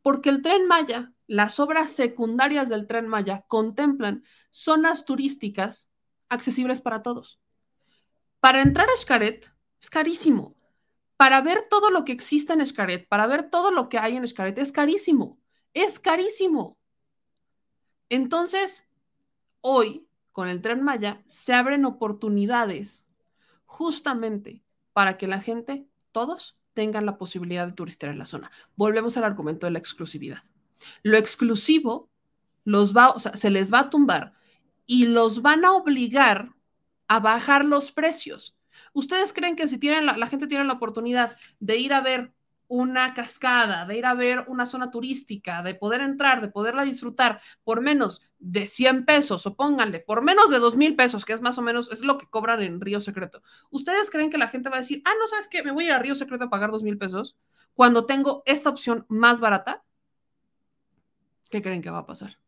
Porque 0.00 0.30
el 0.30 0.40
tren 0.40 0.66
Maya, 0.66 1.12
las 1.26 1.60
obras 1.60 1.90
secundarias 1.90 2.70
del 2.70 2.86
tren 2.86 3.08
Maya 3.08 3.44
contemplan 3.46 4.24
zonas 4.48 5.04
turísticas 5.04 5.90
accesibles 6.30 6.80
para 6.80 7.02
todos. 7.02 7.38
Para 8.40 8.62
entrar 8.62 8.88
a 8.88 8.96
Xcaret 8.96 9.52
es 9.82 9.90
carísimo 9.90 10.56
para 11.18 11.40
ver 11.42 11.66
todo 11.68 11.90
lo 11.90 12.04
que 12.04 12.12
existe 12.12 12.52
en 12.52 12.60
Escaret, 12.60 13.06
para 13.06 13.26
ver 13.26 13.50
todo 13.50 13.70
lo 13.70 13.88
que 13.88 13.98
hay 13.98 14.16
en 14.16 14.24
Escaret, 14.24 14.58
es 14.58 14.72
carísimo, 14.72 15.38
es 15.72 16.00
carísimo. 16.00 16.78
Entonces, 18.08 18.88
hoy, 19.60 20.08
con 20.32 20.48
el 20.48 20.62
tren 20.62 20.82
Maya, 20.82 21.22
se 21.26 21.52
abren 21.52 21.84
oportunidades 21.84 23.04
justamente 23.64 24.62
para 24.92 25.16
que 25.16 25.26
la 25.26 25.40
gente, 25.40 25.86
todos, 26.12 26.58
tengan 26.74 27.06
la 27.06 27.16
posibilidad 27.16 27.66
de 27.66 27.72
turistear 27.72 28.12
en 28.12 28.18
la 28.18 28.26
zona. 28.26 28.50
Volvemos 28.76 29.16
al 29.16 29.24
argumento 29.24 29.66
de 29.66 29.72
la 29.72 29.78
exclusividad. 29.78 30.40
Lo 31.02 31.16
exclusivo 31.16 32.10
los 32.64 32.94
va, 32.94 33.18
se 33.18 33.50
les 33.50 33.72
va 33.72 33.80
a 33.80 33.90
tumbar 33.90 34.34
y 34.86 35.06
los 35.06 35.40
van 35.42 35.64
a 35.64 35.72
obligar 35.72 36.50
a 37.08 37.20
bajar 37.20 37.64
los 37.64 37.92
precios. 37.92 38.56
¿Ustedes 38.92 39.32
creen 39.32 39.56
que 39.56 39.68
si 39.68 39.78
tienen 39.78 40.06
la, 40.06 40.26
gente 40.26 40.46
tiene 40.46 40.64
la 40.64 40.74
oportunidad 40.74 41.36
de 41.60 41.78
ir 41.78 41.94
a 41.94 42.00
ver 42.00 42.33
una 42.68 43.14
cascada, 43.14 43.86
de 43.86 43.98
ir 43.98 44.06
a 44.06 44.14
ver 44.14 44.44
una 44.48 44.66
zona 44.66 44.90
turística, 44.90 45.62
de 45.62 45.74
poder 45.74 46.00
entrar, 46.00 46.40
de 46.40 46.48
poderla 46.48 46.84
disfrutar 46.84 47.40
por 47.62 47.80
menos 47.80 48.22
de 48.38 48.66
100 48.66 49.04
pesos 49.04 49.46
o 49.46 49.54
pónganle 49.56 50.00
por 50.00 50.22
menos 50.22 50.50
de 50.50 50.58
2 50.58 50.76
mil 50.76 50.96
pesos, 50.96 51.24
que 51.24 51.32
es 51.32 51.40
más 51.40 51.58
o 51.58 51.62
menos, 51.62 51.90
es 51.92 52.00
lo 52.00 52.18
que 52.18 52.26
cobran 52.26 52.62
en 52.62 52.80
Río 52.80 53.00
Secreto. 53.00 53.42
¿Ustedes 53.70 54.10
creen 54.10 54.30
que 54.30 54.38
la 54.38 54.48
gente 54.48 54.70
va 54.70 54.76
a 54.76 54.80
decir, 54.80 55.02
ah, 55.04 55.12
no 55.18 55.26
sabes 55.28 55.48
qué, 55.48 55.62
me 55.62 55.72
voy 55.72 55.84
a 55.84 55.86
ir 55.88 55.92
a 55.92 55.98
Río 55.98 56.14
Secreto 56.14 56.44
a 56.44 56.50
pagar 56.50 56.70
2 56.70 56.82
mil 56.82 56.98
pesos 56.98 57.36
cuando 57.74 58.06
tengo 58.06 58.42
esta 58.46 58.70
opción 58.70 59.04
más 59.08 59.40
barata? 59.40 59.84
¿Qué 61.50 61.62
creen 61.62 61.82
que 61.82 61.90
va 61.90 61.98
a 61.98 62.06
pasar? 62.06 62.38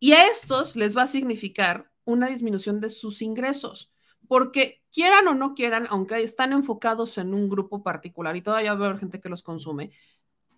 Y 0.00 0.12
a 0.12 0.26
estos 0.26 0.76
les 0.76 0.96
va 0.96 1.02
a 1.02 1.08
significar 1.08 1.90
una 2.04 2.28
disminución 2.28 2.80
de 2.80 2.88
sus 2.88 3.22
ingresos 3.22 3.90
porque 4.28 4.82
quieran 4.92 5.26
o 5.28 5.34
no 5.34 5.54
quieran, 5.54 5.86
aunque 5.90 6.22
están 6.22 6.52
enfocados 6.52 7.18
en 7.18 7.34
un 7.34 7.48
grupo 7.48 7.82
particular 7.82 8.36
y 8.36 8.42
todavía 8.42 8.74
va 8.74 8.86
a 8.86 8.88
haber 8.90 9.00
gente 9.00 9.20
que 9.20 9.28
los 9.28 9.42
consume, 9.42 9.92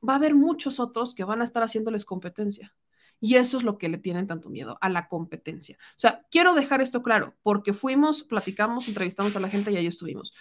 va 0.07 0.15
a 0.15 0.17
haber 0.17 0.35
muchos 0.35 0.81
otros 0.81 1.15
que 1.15 1.25
van 1.25 1.41
a 1.41 1.45
estar 1.45 1.63
haciéndoles 1.63 2.05
competencia. 2.05 2.75
Y 3.21 3.37
eso 3.37 3.59
es 3.59 3.65
lo 3.65 3.77
que 3.77 3.89
le 3.89 3.99
tienen 3.99 4.27
tanto 4.27 4.49
miedo, 4.49 4.79
a 4.81 4.89
la 4.89 5.07
competencia. 5.07 5.77
O 5.97 6.01
sea, 6.01 6.27
quiero 6.31 6.55
dejar 6.55 6.81
esto 6.81 7.03
claro, 7.03 7.35
porque 7.43 7.75
fuimos, 7.75 8.25
platicamos, 8.25 8.89
entrevistamos 8.89 9.37
a 9.37 9.41
la 9.41 9.49
gente 9.49 9.71
y 9.71 9.77
ahí 9.77 9.87
estuvimos. 9.87 10.33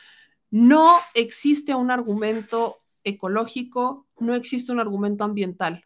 No 0.49 0.99
existe 1.13 1.75
un 1.75 1.91
argumento 1.91 2.81
ecológico, 3.03 4.07
no 4.17 4.33
existe 4.33 4.71
un 4.71 4.79
argumento 4.79 5.23
ambiental 5.23 5.85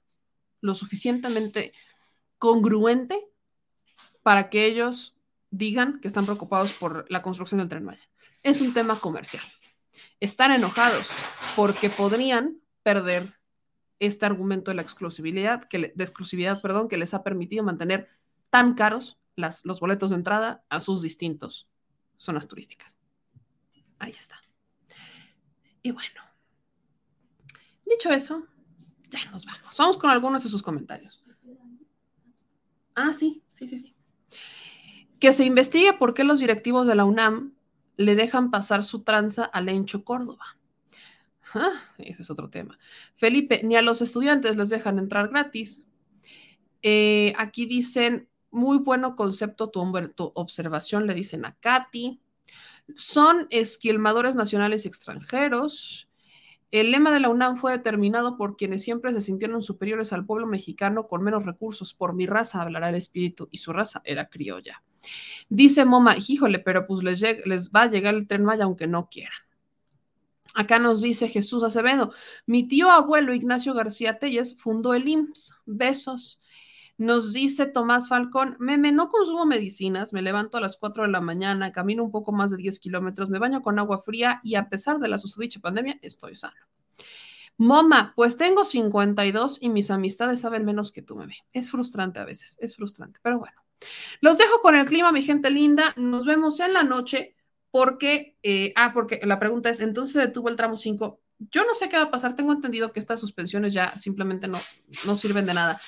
lo 0.62 0.76
suficientemente 0.76 1.74
congruente 2.38 3.20
para 4.24 4.50
que 4.50 4.66
ellos 4.66 5.13
digan 5.54 6.00
que 6.02 6.08
están 6.08 6.26
preocupados 6.26 6.74
por 6.74 7.06
la 7.12 7.22
construcción 7.22 7.60
del 7.60 7.70
tren 7.70 7.86
Maya. 7.86 8.02
Es 8.42 8.60
un 8.60 8.74
tema 8.74 9.00
comercial. 9.00 9.44
Están 10.20 10.52
enojados 10.52 11.08
porque 11.56 11.92
podrían 11.92 12.58
perder 12.82 13.38
este 14.00 14.26
argumento 14.26 14.72
de 14.72 14.76
la 14.76 14.82
exclusividad, 14.82 15.68
que, 15.68 15.94
de 15.96 16.04
exclusividad, 16.04 16.60
perdón, 16.60 16.90
que 16.90 16.98
les 16.98 17.14
ha 17.14 17.24
permitido 17.24 17.64
mantener 17.64 18.10
tan 18.50 18.74
caros 18.74 19.20
las, 19.36 19.64
los 19.64 19.80
boletos 19.80 20.10
de 20.10 20.16
entrada 20.16 20.64
a 20.70 20.80
sus 20.80 21.04
distintos 21.04 21.70
zonas 22.18 22.48
turísticas. 22.48 22.96
Ahí 24.00 24.12
está. 24.12 24.42
Y 25.84 25.92
bueno, 25.92 26.22
dicho 27.86 28.10
eso, 28.10 28.48
ya 29.12 29.24
nos 29.30 29.46
vamos. 29.46 29.78
Vamos 29.78 29.98
con 29.98 30.10
algunos 30.10 30.44
de 30.44 30.50
sus 30.50 30.64
comentarios. 30.64 31.24
Ah, 32.96 33.14
sí, 33.14 33.44
sí, 33.52 33.68
sí, 33.68 33.78
sí. 33.78 33.96
Que 35.24 35.32
se 35.32 35.46
investigue 35.46 35.94
por 35.94 36.14
qué 36.14 36.26
los 36.26 36.42
directivos 36.42 36.86
de 36.86 36.96
la 36.96 37.06
UNAM 37.06 37.54
le 37.96 38.16
dejan 38.16 38.52
pasar 38.52 38.84
su 38.84 39.04
tranza 39.04 39.46
a 39.46 39.62
Lencho 39.62 40.04
Córdoba. 40.04 40.58
Ah, 41.54 41.72
ese 41.98 42.24
es 42.24 42.30
otro 42.30 42.50
tema. 42.50 42.78
Felipe, 43.16 43.62
ni 43.64 43.78
a 43.78 43.82
los 43.82 44.02
estudiantes 44.02 44.58
les 44.58 44.68
dejan 44.68 45.00
entrar 45.00 45.30
gratis. 45.30 45.82
Eh, 46.82 47.34
aquí 47.38 47.66
dicen, 47.68 48.28
muy 48.52 48.80
bueno 48.80 49.16
concepto 49.16 49.70
tu, 49.70 49.90
tu, 50.14 50.34
observación, 50.36 51.08
le 51.08 51.14
dicen 51.14 51.46
a 51.46 51.56
Katy. 51.56 52.20
Son 52.98 53.48
esquilmadores 53.50 54.36
nacionales 54.36 54.84
y 54.84 54.90
extranjeros. 54.90 56.10
El 56.70 56.92
lema 56.92 57.14
de 57.14 57.22
la 57.22 57.30
UNAM 57.30 57.56
fue 57.56 57.72
determinado 57.72 58.36
por 58.36 58.58
quienes 58.58 58.84
siempre 58.84 59.14
se 59.14 59.22
sintieron 59.22 59.64
superiores 59.64 60.12
al 60.12 60.26
pueblo 60.26 60.48
mexicano 60.48 61.08
con 61.08 61.24
menos 61.24 61.46
recursos. 61.46 61.94
Por 61.94 62.14
mi 62.14 62.26
raza 62.26 62.62
hablará 62.62 62.90
el 62.90 62.96
espíritu 62.96 63.48
y 63.52 63.60
su 63.60 63.72
raza 63.72 64.02
era 64.04 64.28
criolla. 64.28 64.84
Dice 65.50 65.86
Moma, 65.86 66.16
híjole, 66.18 66.60
pero 66.60 66.88
pues 66.88 67.04
les, 67.04 67.72
va 67.72 67.84
a 67.84 67.90
llegar 67.90 68.16
el 68.16 68.28
tren 68.28 68.44
Maya 68.44 68.66
aunque 68.66 68.88
no 68.88 69.10
quieran. 69.10 69.34
Acá 70.56 70.78
nos 70.80 71.02
dice 71.02 71.30
Jesús 71.30 71.64
Acevedo, 71.64 72.14
mi 72.46 72.68
tío 72.68 72.92
abuelo 72.92 73.34
Ignacio 73.34 73.74
García 73.74 74.20
Telles 74.20 74.60
fundó 74.60 74.94
el 74.94 75.08
IMSS. 75.08 75.56
Besos. 75.66 76.40
Nos 76.98 77.34
dice 77.34 77.66
Tomás 77.66 78.08
Falcón, 78.08 78.56
meme, 78.60 78.92
no 78.92 79.10
consumo 79.10 79.48
medicinas, 79.48 80.14
me 80.14 80.22
levanto 80.22 80.58
a 80.58 80.62
las 80.62 80.78
4 80.78 81.04
de 81.04 81.10
la 81.10 81.22
mañana, 81.22 81.72
camino 81.72 82.04
un 82.04 82.12
poco 82.12 82.32
más 82.32 82.52
de 82.52 82.58
10 82.58 82.80
kilómetros, 82.80 83.30
me 83.30 83.40
baño 83.40 83.64
con 83.64 83.80
agua 83.80 84.00
fría 84.00 84.40
y 84.44 84.56
a 84.56 84.70
pesar 84.70 85.00
de 85.00 85.08
la 85.08 85.18
susodicha 85.18 85.60
pandemia, 85.60 85.98
estoy 86.04 86.36
sano. 86.36 86.56
Moma, 87.58 88.14
pues 88.16 88.38
tengo 88.38 88.64
52 88.64 89.58
y 89.60 89.70
mis 89.70 89.90
amistades 89.90 90.42
saben 90.42 90.66
menos 90.66 90.92
que 90.92 91.02
tú, 91.02 91.16
meme. 91.16 91.36
Es 91.52 91.72
frustrante 91.72 92.20
a 92.20 92.26
veces, 92.26 92.58
es 92.62 92.76
frustrante, 92.76 93.20
pero 93.24 93.40
bueno. 93.40 93.64
Los 94.22 94.38
dejo 94.38 94.62
con 94.62 94.76
el 94.76 94.86
clima, 94.86 95.12
mi 95.12 95.22
gente 95.22 95.50
linda. 95.50 95.94
Nos 95.98 96.26
vemos 96.26 96.60
en 96.60 96.74
la 96.74 96.84
noche 96.84 97.36
porque, 97.72 98.38
eh, 98.44 98.74
ah, 98.76 98.92
porque 98.94 99.20
la 99.24 99.40
pregunta 99.40 99.70
es, 99.70 99.80
entonces 99.80 100.16
detuvo 100.16 100.50
el 100.50 100.56
tramo 100.56 100.78
5. 100.78 101.20
Yo 101.52 101.66
no 101.66 101.74
sé 101.76 101.90
qué 101.90 101.98
va 101.98 102.04
a 102.04 102.12
pasar, 102.12 102.36
tengo 102.36 102.54
entendido 102.54 102.92
que 102.94 103.00
estas 103.00 103.20
suspensiones 103.20 103.74
ya 103.74 103.90
simplemente 103.90 104.48
no, 104.48 104.60
no 105.06 105.16
sirven 105.16 105.46
de 105.46 105.54
nada 105.54 105.80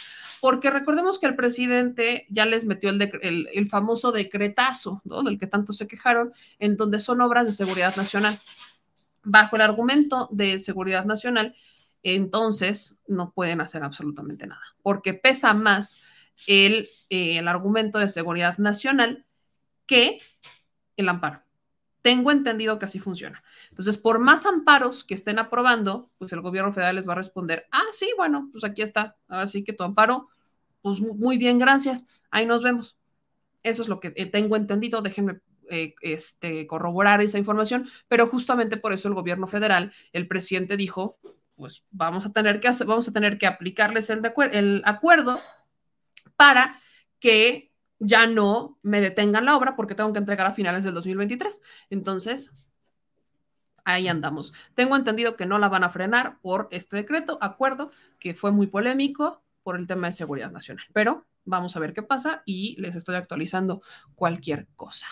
porque 0.45 0.69
recordemos 0.69 1.17
que 1.17 1.25
el 1.25 1.35
presidente 1.35 2.27
ya 2.29 2.45
les 2.45 2.65
metió 2.65 2.91
el, 2.91 3.49
el, 3.51 3.67
famoso 3.67 4.11
decretazo, 4.11 5.01
¿no? 5.03 5.23
Del 5.23 5.39
que 5.39 5.47
tanto 5.47 5.73
se 5.73 5.87
quejaron, 5.87 6.33
en 6.59 6.77
donde 6.77 6.99
son 6.99 7.21
obras 7.21 7.47
de 7.47 7.51
seguridad 7.51 7.95
nacional. 7.95 8.37
Bajo 9.23 9.55
el 9.55 9.63
argumento 9.63 10.29
de 10.31 10.59
seguridad 10.59 11.03
nacional, 11.05 11.55
entonces 12.03 12.95
no 13.07 13.31
pueden 13.31 13.59
hacer 13.59 13.83
absolutamente 13.83 14.45
nada, 14.45 14.61
porque 14.83 15.15
pesa 15.15 15.55
más 15.55 15.99
el, 16.47 16.87
eh, 17.09 17.37
el 17.37 17.47
argumento 17.47 17.99
de 17.99 18.09
seguridad 18.09 18.57
nacional 18.57 19.25
que 19.85 20.19
el 20.97 21.09
amparo. 21.09 21.41
Tengo 22.01 22.31
entendido 22.31 22.77
que 22.77 22.85
así 22.85 22.99
funciona. 22.99 23.43
Entonces, 23.69 23.97
por 23.97 24.19
más 24.19 24.45
amparos 24.45 25.03
que 25.03 25.15
estén 25.15 25.39
aprobando, 25.39 26.11
pues 26.19 26.31
el 26.33 26.41
gobierno 26.41 26.71
federal 26.71 26.95
les 26.95 27.07
va 27.07 27.13
a 27.13 27.17
responder, 27.17 27.65
ah, 27.71 27.85
sí, 27.91 28.11
bueno, 28.15 28.49
pues 28.51 28.63
aquí 28.63 28.81
está, 28.81 29.17
ahora 29.27 29.47
sí 29.47 29.63
que 29.63 29.73
tu 29.73 29.83
amparo 29.83 30.29
pues 30.85 30.99
muy 30.99 31.39
bien, 31.39 31.57
gracias, 31.57 32.05
ahí 32.29 32.45
nos 32.45 32.61
vemos. 32.61 32.95
Eso 33.63 33.81
es 33.81 33.87
lo 33.87 33.99
que 33.99 34.13
eh, 34.15 34.27
tengo 34.27 34.55
entendido, 34.55 35.01
déjenme 35.01 35.39
eh, 35.71 35.95
este, 36.01 36.67
corroborar 36.67 37.21
esa 37.21 37.39
información, 37.39 37.89
pero 38.07 38.27
justamente 38.27 38.77
por 38.77 38.93
eso 38.93 39.07
el 39.07 39.15
gobierno 39.15 39.47
federal, 39.47 39.93
el 40.13 40.27
presidente 40.27 40.77
dijo, 40.77 41.17
pues 41.55 41.83
vamos 41.89 42.27
a 42.27 42.33
tener 42.33 42.59
que, 42.59 42.69
vamos 42.85 43.07
a 43.07 43.11
tener 43.11 43.39
que 43.39 43.47
aplicarles 43.47 44.11
el, 44.11 44.21
el 44.51 44.83
acuerdo 44.85 45.41
para 46.35 46.79
que 47.19 47.71
ya 47.99 48.27
no 48.27 48.77
me 48.81 49.01
detengan 49.01 49.45
la 49.45 49.55
obra 49.55 49.75
porque 49.75 49.95
tengo 49.95 50.11
que 50.13 50.19
entregar 50.19 50.47
a 50.47 50.53
finales 50.53 50.83
del 50.83 50.93
2023. 50.93 51.61
Entonces, 51.89 52.51
ahí 53.83 54.07
andamos. 54.07 54.53
Tengo 54.73 54.95
entendido 54.95 55.35
que 55.35 55.45
no 55.45 55.57
la 55.59 55.69
van 55.69 55.83
a 55.83 55.89
frenar 55.89 56.39
por 56.41 56.67
este 56.71 56.97
decreto, 56.97 57.37
acuerdo, 57.41 57.91
que 58.19 58.33
fue 58.33 58.51
muy 58.51 58.67
polémico, 58.67 59.43
por 59.63 59.77
el 59.77 59.87
tema 59.87 60.07
de 60.07 60.13
seguridad 60.13 60.51
nacional. 60.51 60.85
Pero 60.93 61.25
vamos 61.43 61.75
a 61.75 61.79
ver 61.79 61.93
qué 61.93 62.03
pasa 62.03 62.43
y 62.45 62.79
les 62.79 62.95
estoy 62.95 63.15
actualizando 63.15 63.81
cualquier 64.13 64.67
cosa. 64.75 65.07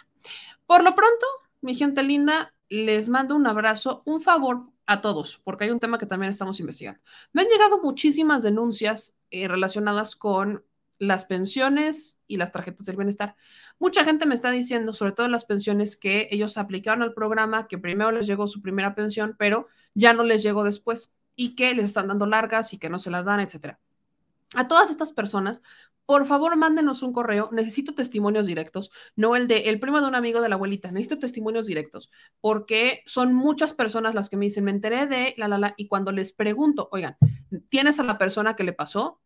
Por 0.65 0.83
lo 0.83 0.93
pronto, 0.95 1.25
mi 1.61 1.75
gente 1.75 2.03
linda, 2.03 2.53
les 2.69 3.09
mando 3.09 3.35
un 3.35 3.47
abrazo, 3.47 4.03
un 4.05 4.21
favor 4.21 4.67
a 4.85 5.01
todos, 5.01 5.39
porque 5.43 5.63
hay 5.63 5.71
un 5.71 5.79
tema 5.79 5.97
que 5.97 6.05
también 6.05 6.29
estamos 6.29 6.59
investigando. 6.59 7.01
Me 7.31 7.43
han 7.43 7.47
llegado 7.47 7.81
muchísimas 7.81 8.43
denuncias 8.43 9.15
eh, 9.31 9.47
relacionadas 9.47 10.15
con 10.15 10.63
las 10.99 11.25
pensiones 11.25 12.19
y 12.27 12.37
las 12.37 12.51
tarjetas 12.51 12.85
del 12.85 12.95
bienestar. 12.95 13.35
Mucha 13.79 14.05
gente 14.05 14.25
me 14.25 14.35
está 14.35 14.51
diciendo, 14.51 14.93
sobre 14.93 15.11
todo 15.11 15.27
las 15.27 15.45
pensiones, 15.45 15.97
que 15.97 16.27
ellos 16.31 16.57
aplicaron 16.57 17.01
al 17.01 17.13
programa, 17.13 17.67
que 17.67 17.77
primero 17.77 18.11
les 18.11 18.27
llegó 18.27 18.47
su 18.47 18.61
primera 18.61 18.95
pensión, 18.95 19.35
pero 19.37 19.67
ya 19.93 20.13
no 20.13 20.23
les 20.23 20.43
llegó 20.43 20.63
después 20.63 21.11
y 21.35 21.55
que 21.55 21.73
les 21.73 21.85
están 21.85 22.07
dando 22.07 22.25
largas 22.25 22.73
y 22.73 22.77
que 22.77 22.89
no 22.89 22.99
se 22.99 23.11
las 23.11 23.25
dan, 23.25 23.39
etcétera. 23.39 23.79
A 24.55 24.67
todas 24.67 24.91
estas 24.91 25.11
personas, 25.11 25.63
por 26.05 26.25
favor, 26.25 26.55
mándenos 26.57 27.01
un 27.01 27.13
correo. 27.13 27.49
Necesito 27.51 27.95
testimonios 27.95 28.45
directos, 28.45 28.91
no 29.15 29.35
el 29.35 29.47
de 29.47 29.69
el 29.69 29.79
primo 29.79 30.01
de 30.01 30.07
un 30.07 30.15
amigo 30.15 30.41
de 30.41 30.49
la 30.49 30.55
abuelita. 30.55 30.91
Necesito 30.91 31.19
testimonios 31.19 31.65
directos, 31.65 32.11
porque 32.41 33.03
son 33.05 33.33
muchas 33.33 33.73
personas 33.73 34.13
las 34.13 34.29
que 34.29 34.37
me 34.37 34.45
dicen, 34.45 34.65
me 34.65 34.71
enteré 34.71 35.07
de 35.07 35.33
la, 35.37 35.47
la, 35.47 35.57
la, 35.57 35.73
y 35.77 35.87
cuando 35.87 36.11
les 36.11 36.33
pregunto, 36.33 36.89
oigan, 36.91 37.17
¿tienes 37.69 37.99
a 37.99 38.03
la 38.03 38.17
persona 38.17 38.55
que 38.55 38.63
le 38.63 38.73
pasó? 38.73 39.21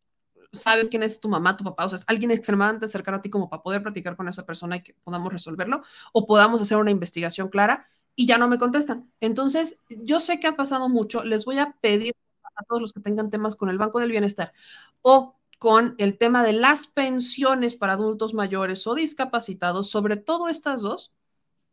¿Sabes 0.52 0.88
quién 0.90 1.04
es 1.04 1.20
tu 1.20 1.30
mamá, 1.30 1.58
tu 1.58 1.64
papá? 1.64 1.86
O 1.86 1.90
sea, 1.90 1.98
es 1.98 2.06
alguien 2.08 2.32
extremadamente 2.32 2.88
cercano 2.88 3.18
a 3.18 3.22
ti 3.22 3.30
como 3.30 3.50
para 3.50 3.62
poder 3.62 3.84
platicar 3.84 4.16
con 4.16 4.28
esa 4.28 4.46
persona 4.46 4.78
y 4.78 4.84
que 4.84 4.94
podamos 5.04 5.32
resolverlo 5.32 5.84
o 6.14 6.26
podamos 6.26 6.62
hacer 6.62 6.78
una 6.78 6.92
investigación 6.92 7.50
clara 7.50 7.88
y 8.16 8.26
ya 8.28 8.38
no 8.38 8.48
me 8.48 8.58
contestan. 8.58 9.12
Entonces, 9.20 9.80
yo 9.90 10.20
sé 10.20 10.40
que 10.40 10.48
ha 10.48 10.56
pasado 10.56 10.90
mucho. 10.90 11.24
Les 11.24 11.46
voy 11.46 11.60
a 11.60 11.78
pedir 11.82 12.16
a 12.56 12.64
todos 12.64 12.82
los 12.82 12.94
que 12.94 13.02
tengan 13.02 13.30
temas 13.30 13.56
con 13.56 13.70
el 13.70 13.78
Banco 13.78 14.00
del 14.00 14.12
Bienestar 14.12 14.54
o 15.02 15.36
con 15.60 15.96
el 15.98 16.18
tema 16.18 16.44
de 16.44 16.54
las 16.54 16.88
pensiones 16.88 17.76
para 17.76 17.94
adultos 17.94 18.34
mayores 18.34 18.86
o 18.88 18.96
discapacitados, 18.96 19.90
sobre 19.90 20.18
todo 20.18 20.50
estas 20.50 20.82
dos, 20.82 21.12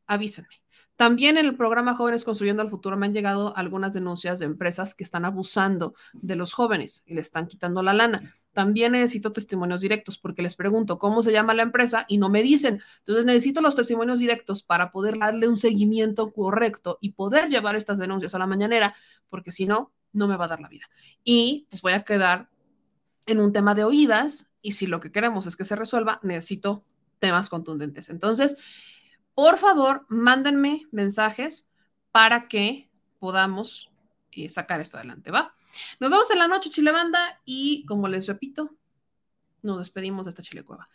avísenme. 0.06 0.63
También 0.96 1.38
en 1.38 1.46
el 1.46 1.56
programa 1.56 1.94
Jóvenes 1.94 2.24
Construyendo 2.24 2.62
el 2.62 2.70
Futuro 2.70 2.96
me 2.96 3.06
han 3.06 3.12
llegado 3.12 3.56
algunas 3.56 3.94
denuncias 3.94 4.38
de 4.38 4.46
empresas 4.46 4.94
que 4.94 5.02
están 5.02 5.24
abusando 5.24 5.94
de 6.12 6.36
los 6.36 6.52
jóvenes 6.52 7.02
y 7.04 7.14
le 7.14 7.20
están 7.20 7.48
quitando 7.48 7.82
la 7.82 7.94
lana. 7.94 8.32
También 8.52 8.92
necesito 8.92 9.32
testimonios 9.32 9.80
directos 9.80 10.18
porque 10.18 10.42
les 10.42 10.54
pregunto 10.54 10.98
cómo 10.98 11.22
se 11.22 11.32
llama 11.32 11.52
la 11.54 11.64
empresa 11.64 12.04
y 12.06 12.18
no 12.18 12.28
me 12.28 12.42
dicen. 12.42 12.80
Entonces 13.00 13.24
necesito 13.24 13.60
los 13.60 13.74
testimonios 13.74 14.20
directos 14.20 14.62
para 14.62 14.92
poder 14.92 15.18
darle 15.18 15.48
un 15.48 15.56
seguimiento 15.56 16.32
correcto 16.32 16.98
y 17.00 17.12
poder 17.12 17.48
llevar 17.48 17.74
estas 17.74 17.98
denuncias 17.98 18.34
a 18.36 18.38
la 18.38 18.46
mañanera, 18.46 18.94
porque 19.28 19.50
si 19.50 19.66
no, 19.66 19.92
no 20.12 20.28
me 20.28 20.36
va 20.36 20.44
a 20.44 20.48
dar 20.48 20.60
la 20.60 20.68
vida. 20.68 20.86
Y 21.24 21.66
pues 21.70 21.82
voy 21.82 21.94
a 21.94 22.04
quedar 22.04 22.48
en 23.26 23.40
un 23.40 23.52
tema 23.52 23.74
de 23.74 23.82
oídas 23.82 24.46
y 24.62 24.72
si 24.72 24.86
lo 24.86 25.00
que 25.00 25.10
queremos 25.10 25.46
es 25.46 25.56
que 25.56 25.64
se 25.64 25.74
resuelva, 25.74 26.20
necesito 26.22 26.84
temas 27.18 27.48
contundentes. 27.48 28.08
Entonces, 28.10 28.56
por 29.34 29.58
favor, 29.58 30.06
mándenme 30.08 30.86
mensajes 30.90 31.66
para 32.12 32.48
que 32.48 32.90
podamos 33.18 33.90
eh, 34.32 34.48
sacar 34.48 34.80
esto 34.80 34.96
adelante, 34.96 35.30
¿va? 35.30 35.54
Nos 36.00 36.10
vemos 36.10 36.30
en 36.30 36.38
la 36.38 36.48
noche, 36.48 36.70
Chile 36.70 36.92
Banda, 36.92 37.40
y 37.44 37.84
como 37.86 38.08
les 38.08 38.26
repito, 38.26 38.76
nos 39.62 39.78
despedimos 39.78 40.26
de 40.26 40.30
esta 40.30 40.42
Chile 40.42 40.62
Cueva. 40.62 40.88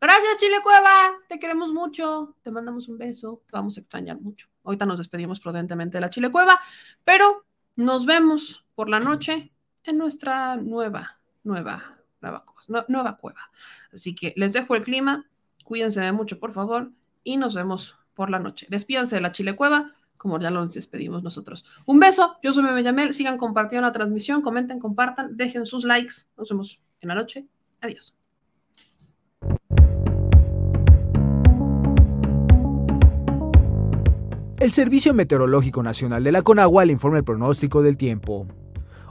Gracias, 0.00 0.36
Chile 0.38 0.56
Cueva, 0.62 1.12
te 1.28 1.38
queremos 1.38 1.72
mucho, 1.72 2.36
te 2.42 2.50
mandamos 2.50 2.88
un 2.88 2.98
beso, 2.98 3.42
te 3.46 3.52
vamos 3.52 3.76
a 3.76 3.80
extrañar 3.80 4.20
mucho. 4.20 4.48
Ahorita 4.64 4.86
nos 4.86 4.98
despedimos 4.98 5.40
prudentemente 5.40 5.96
de 5.96 6.00
la 6.00 6.10
Chile 6.10 6.30
Cueva, 6.30 6.60
pero 7.04 7.46
nos 7.76 8.06
vemos 8.06 8.64
por 8.74 8.88
la 8.88 9.00
noche 9.00 9.52
en 9.84 9.98
nuestra 9.98 10.56
nueva, 10.56 11.20
nueva, 11.42 11.98
nueva, 12.20 12.44
nueva 12.88 13.16
cueva. 13.16 13.50
Así 13.92 14.14
que 14.14 14.34
les 14.36 14.52
dejo 14.52 14.74
el 14.74 14.82
clima, 14.82 15.26
cuídense 15.64 16.10
mucho, 16.12 16.38
por 16.38 16.52
favor, 16.52 16.90
y 17.24 17.38
nos 17.38 17.54
vemos 17.54 17.96
por 18.14 18.30
la 18.30 18.38
noche. 18.38 18.66
Despídanse 18.70 19.16
de 19.16 19.22
la 19.22 19.32
Chile 19.32 19.56
Cueva, 19.56 19.92
como 20.16 20.38
ya 20.38 20.50
nos 20.50 20.74
despedimos 20.74 21.22
nosotros. 21.22 21.64
Un 21.86 21.98
beso, 21.98 22.36
yo 22.42 22.52
soy 22.52 22.62
Meme 22.62 23.12
sigan 23.12 23.36
compartiendo 23.36 23.86
la 23.86 23.92
transmisión, 23.92 24.42
comenten, 24.42 24.78
compartan, 24.78 25.36
dejen 25.36 25.66
sus 25.66 25.84
likes. 25.84 26.14
Nos 26.36 26.48
vemos 26.48 26.80
en 27.00 27.08
la 27.08 27.14
noche. 27.14 27.46
Adiós. 27.80 28.14
El 34.60 34.70
Servicio 34.70 35.12
Meteorológico 35.12 35.82
Nacional 35.82 36.24
de 36.24 36.32
la 36.32 36.42
CONAGUA 36.42 36.86
le 36.86 36.92
informa 36.92 37.18
el 37.18 37.24
pronóstico 37.24 37.82
del 37.82 37.98
tiempo. 37.98 38.46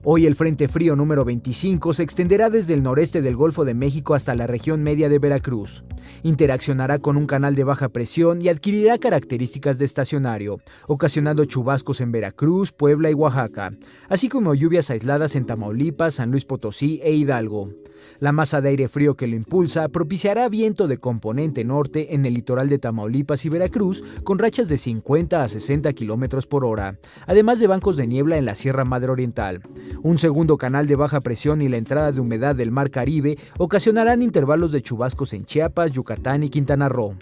Hoy 0.06 0.26
el 0.26 0.36
Frente 0.36 0.68
Frío 0.68 0.98
número 0.98 1.24
25 1.24 1.94
se 1.94 2.04
extenderá 2.04 2.50
desde 2.50 2.74
el 2.74 2.84
noreste 2.84 3.22
del 3.22 3.38
Golfo 3.38 3.64
de 3.64 3.74
México 3.74 4.16
hasta 4.16 4.36
la 4.36 4.48
región 4.48 4.84
media 4.84 5.08
de 5.08 5.18
Veracruz. 5.18 5.86
Interaccionará 6.24 7.00
con 7.00 7.16
un 7.16 7.26
canal 7.26 7.56
de 7.56 7.64
baja 7.64 7.88
presión 7.88 8.42
y 8.42 8.50
adquirirá 8.50 8.98
características 8.98 9.78
de 9.78 9.86
estacionario, 9.86 10.60
ocasionando 10.88 11.46
chubascos 11.46 12.02
en 12.02 12.12
Veracruz, 12.12 12.74
Puebla 12.74 13.12
y 13.12 13.14
Oaxaca, 13.14 13.72
así 14.10 14.28
como 14.28 14.54
lluvias 14.56 14.90
aisladas 14.90 15.38
en 15.38 15.46
Tamaulipas, 15.46 16.16
San 16.16 16.32
Luis 16.32 16.44
Potosí 16.44 17.00
e 17.02 17.14
Hidalgo. 17.14 17.70
La 18.20 18.32
masa 18.32 18.62
de 18.62 18.70
aire 18.70 18.88
frío 18.88 19.16
que 19.16 19.28
lo 19.28 19.36
impulsa 19.36 19.90
propiciará 19.90 20.48
viento 20.50 20.88
de 20.88 20.98
componente 20.98 21.64
norte 21.64 22.14
en 22.14 22.26
el 22.26 22.34
litoral 22.34 22.70
de 22.70 22.80
Tamaulipas 22.80 23.46
y 23.46 23.50
Veracruz 23.50 24.04
con 24.24 24.40
rachas 24.40 24.68
de 24.68 24.78
50 24.78 25.44
a 25.44 25.48
60 25.48 25.92
kilómetros 25.94 26.48
por 26.48 26.66
hora, 26.66 26.98
además 27.26 27.60
de 27.60 27.68
bancos 27.68 27.98
de 27.98 28.08
niebla 28.08 28.38
en 28.38 28.46
la 28.46 28.56
Sierra 28.56 28.86
Madre 28.86 29.12
Oriental. 29.12 29.62
Un 30.02 30.18
segundo 30.18 30.58
canal 30.58 30.88
de 30.88 30.96
baja 30.96 31.22
presión 31.22 31.62
y 31.62 31.70
la 31.70 31.78
entrada 31.78 32.12
de 32.12 32.20
humedad 32.20 32.56
del 32.56 32.72
Mar 32.72 32.90
Caribe 32.90 33.38
ocasionarán 33.58 34.22
intervalos 34.22 34.72
de 34.72 34.82
chubascos 34.82 35.34
en 35.34 35.46
Chiapas, 35.46 35.92
Yucatán 35.92 36.44
y 36.44 36.50
Quintana 36.50 36.90
Roo. 36.90 37.16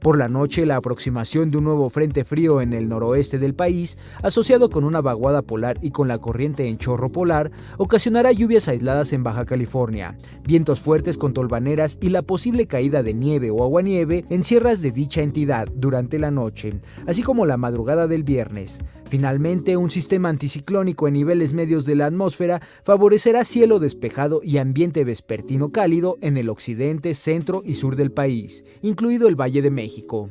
Por 0.00 0.18
la 0.18 0.28
noche, 0.28 0.66
la 0.66 0.76
aproximación 0.76 1.50
de 1.50 1.58
un 1.58 1.64
nuevo 1.64 1.88
frente 1.88 2.24
frío 2.24 2.60
en 2.60 2.72
el 2.72 2.88
noroeste 2.88 3.38
del 3.38 3.54
país, 3.54 3.98
asociado 4.22 4.68
con 4.68 4.82
una 4.82 5.00
vaguada 5.00 5.42
polar 5.42 5.78
y 5.80 5.90
con 5.90 6.08
la 6.08 6.18
corriente 6.18 6.66
en 6.66 6.78
chorro 6.78 7.10
polar, 7.10 7.52
ocasionará 7.78 8.32
lluvias 8.32 8.66
aisladas 8.66 9.12
en 9.12 9.22
Baja 9.22 9.44
California, 9.44 10.16
vientos 10.44 10.80
fuertes 10.80 11.16
con 11.16 11.34
tolvaneras 11.34 11.98
y 12.00 12.08
la 12.08 12.22
posible 12.22 12.66
caída 12.66 13.02
de 13.02 13.14
nieve 13.14 13.50
o 13.50 13.62
aguanieve 13.62 14.24
en 14.28 14.42
sierras 14.42 14.82
de 14.82 14.90
dicha 14.90 15.22
entidad 15.22 15.68
durante 15.72 16.18
la 16.18 16.32
noche, 16.32 16.80
así 17.06 17.22
como 17.22 17.46
la 17.46 17.56
madrugada 17.56 18.08
del 18.08 18.24
viernes. 18.24 18.80
Finalmente, 19.12 19.76
un 19.76 19.90
sistema 19.90 20.30
anticiclónico 20.30 21.06
en 21.06 21.12
niveles 21.12 21.52
medios 21.52 21.84
de 21.84 21.96
la 21.96 22.06
atmósfera 22.06 22.62
favorecerá 22.82 23.44
cielo 23.44 23.78
despejado 23.78 24.40
y 24.42 24.56
ambiente 24.56 25.04
vespertino 25.04 25.70
cálido 25.70 26.16
en 26.22 26.38
el 26.38 26.48
occidente, 26.48 27.12
centro 27.12 27.60
y 27.62 27.74
sur 27.74 27.96
del 27.96 28.10
país, 28.10 28.64
incluido 28.80 29.28
el 29.28 29.38
Valle 29.38 29.60
de 29.60 29.70
México. 29.70 30.30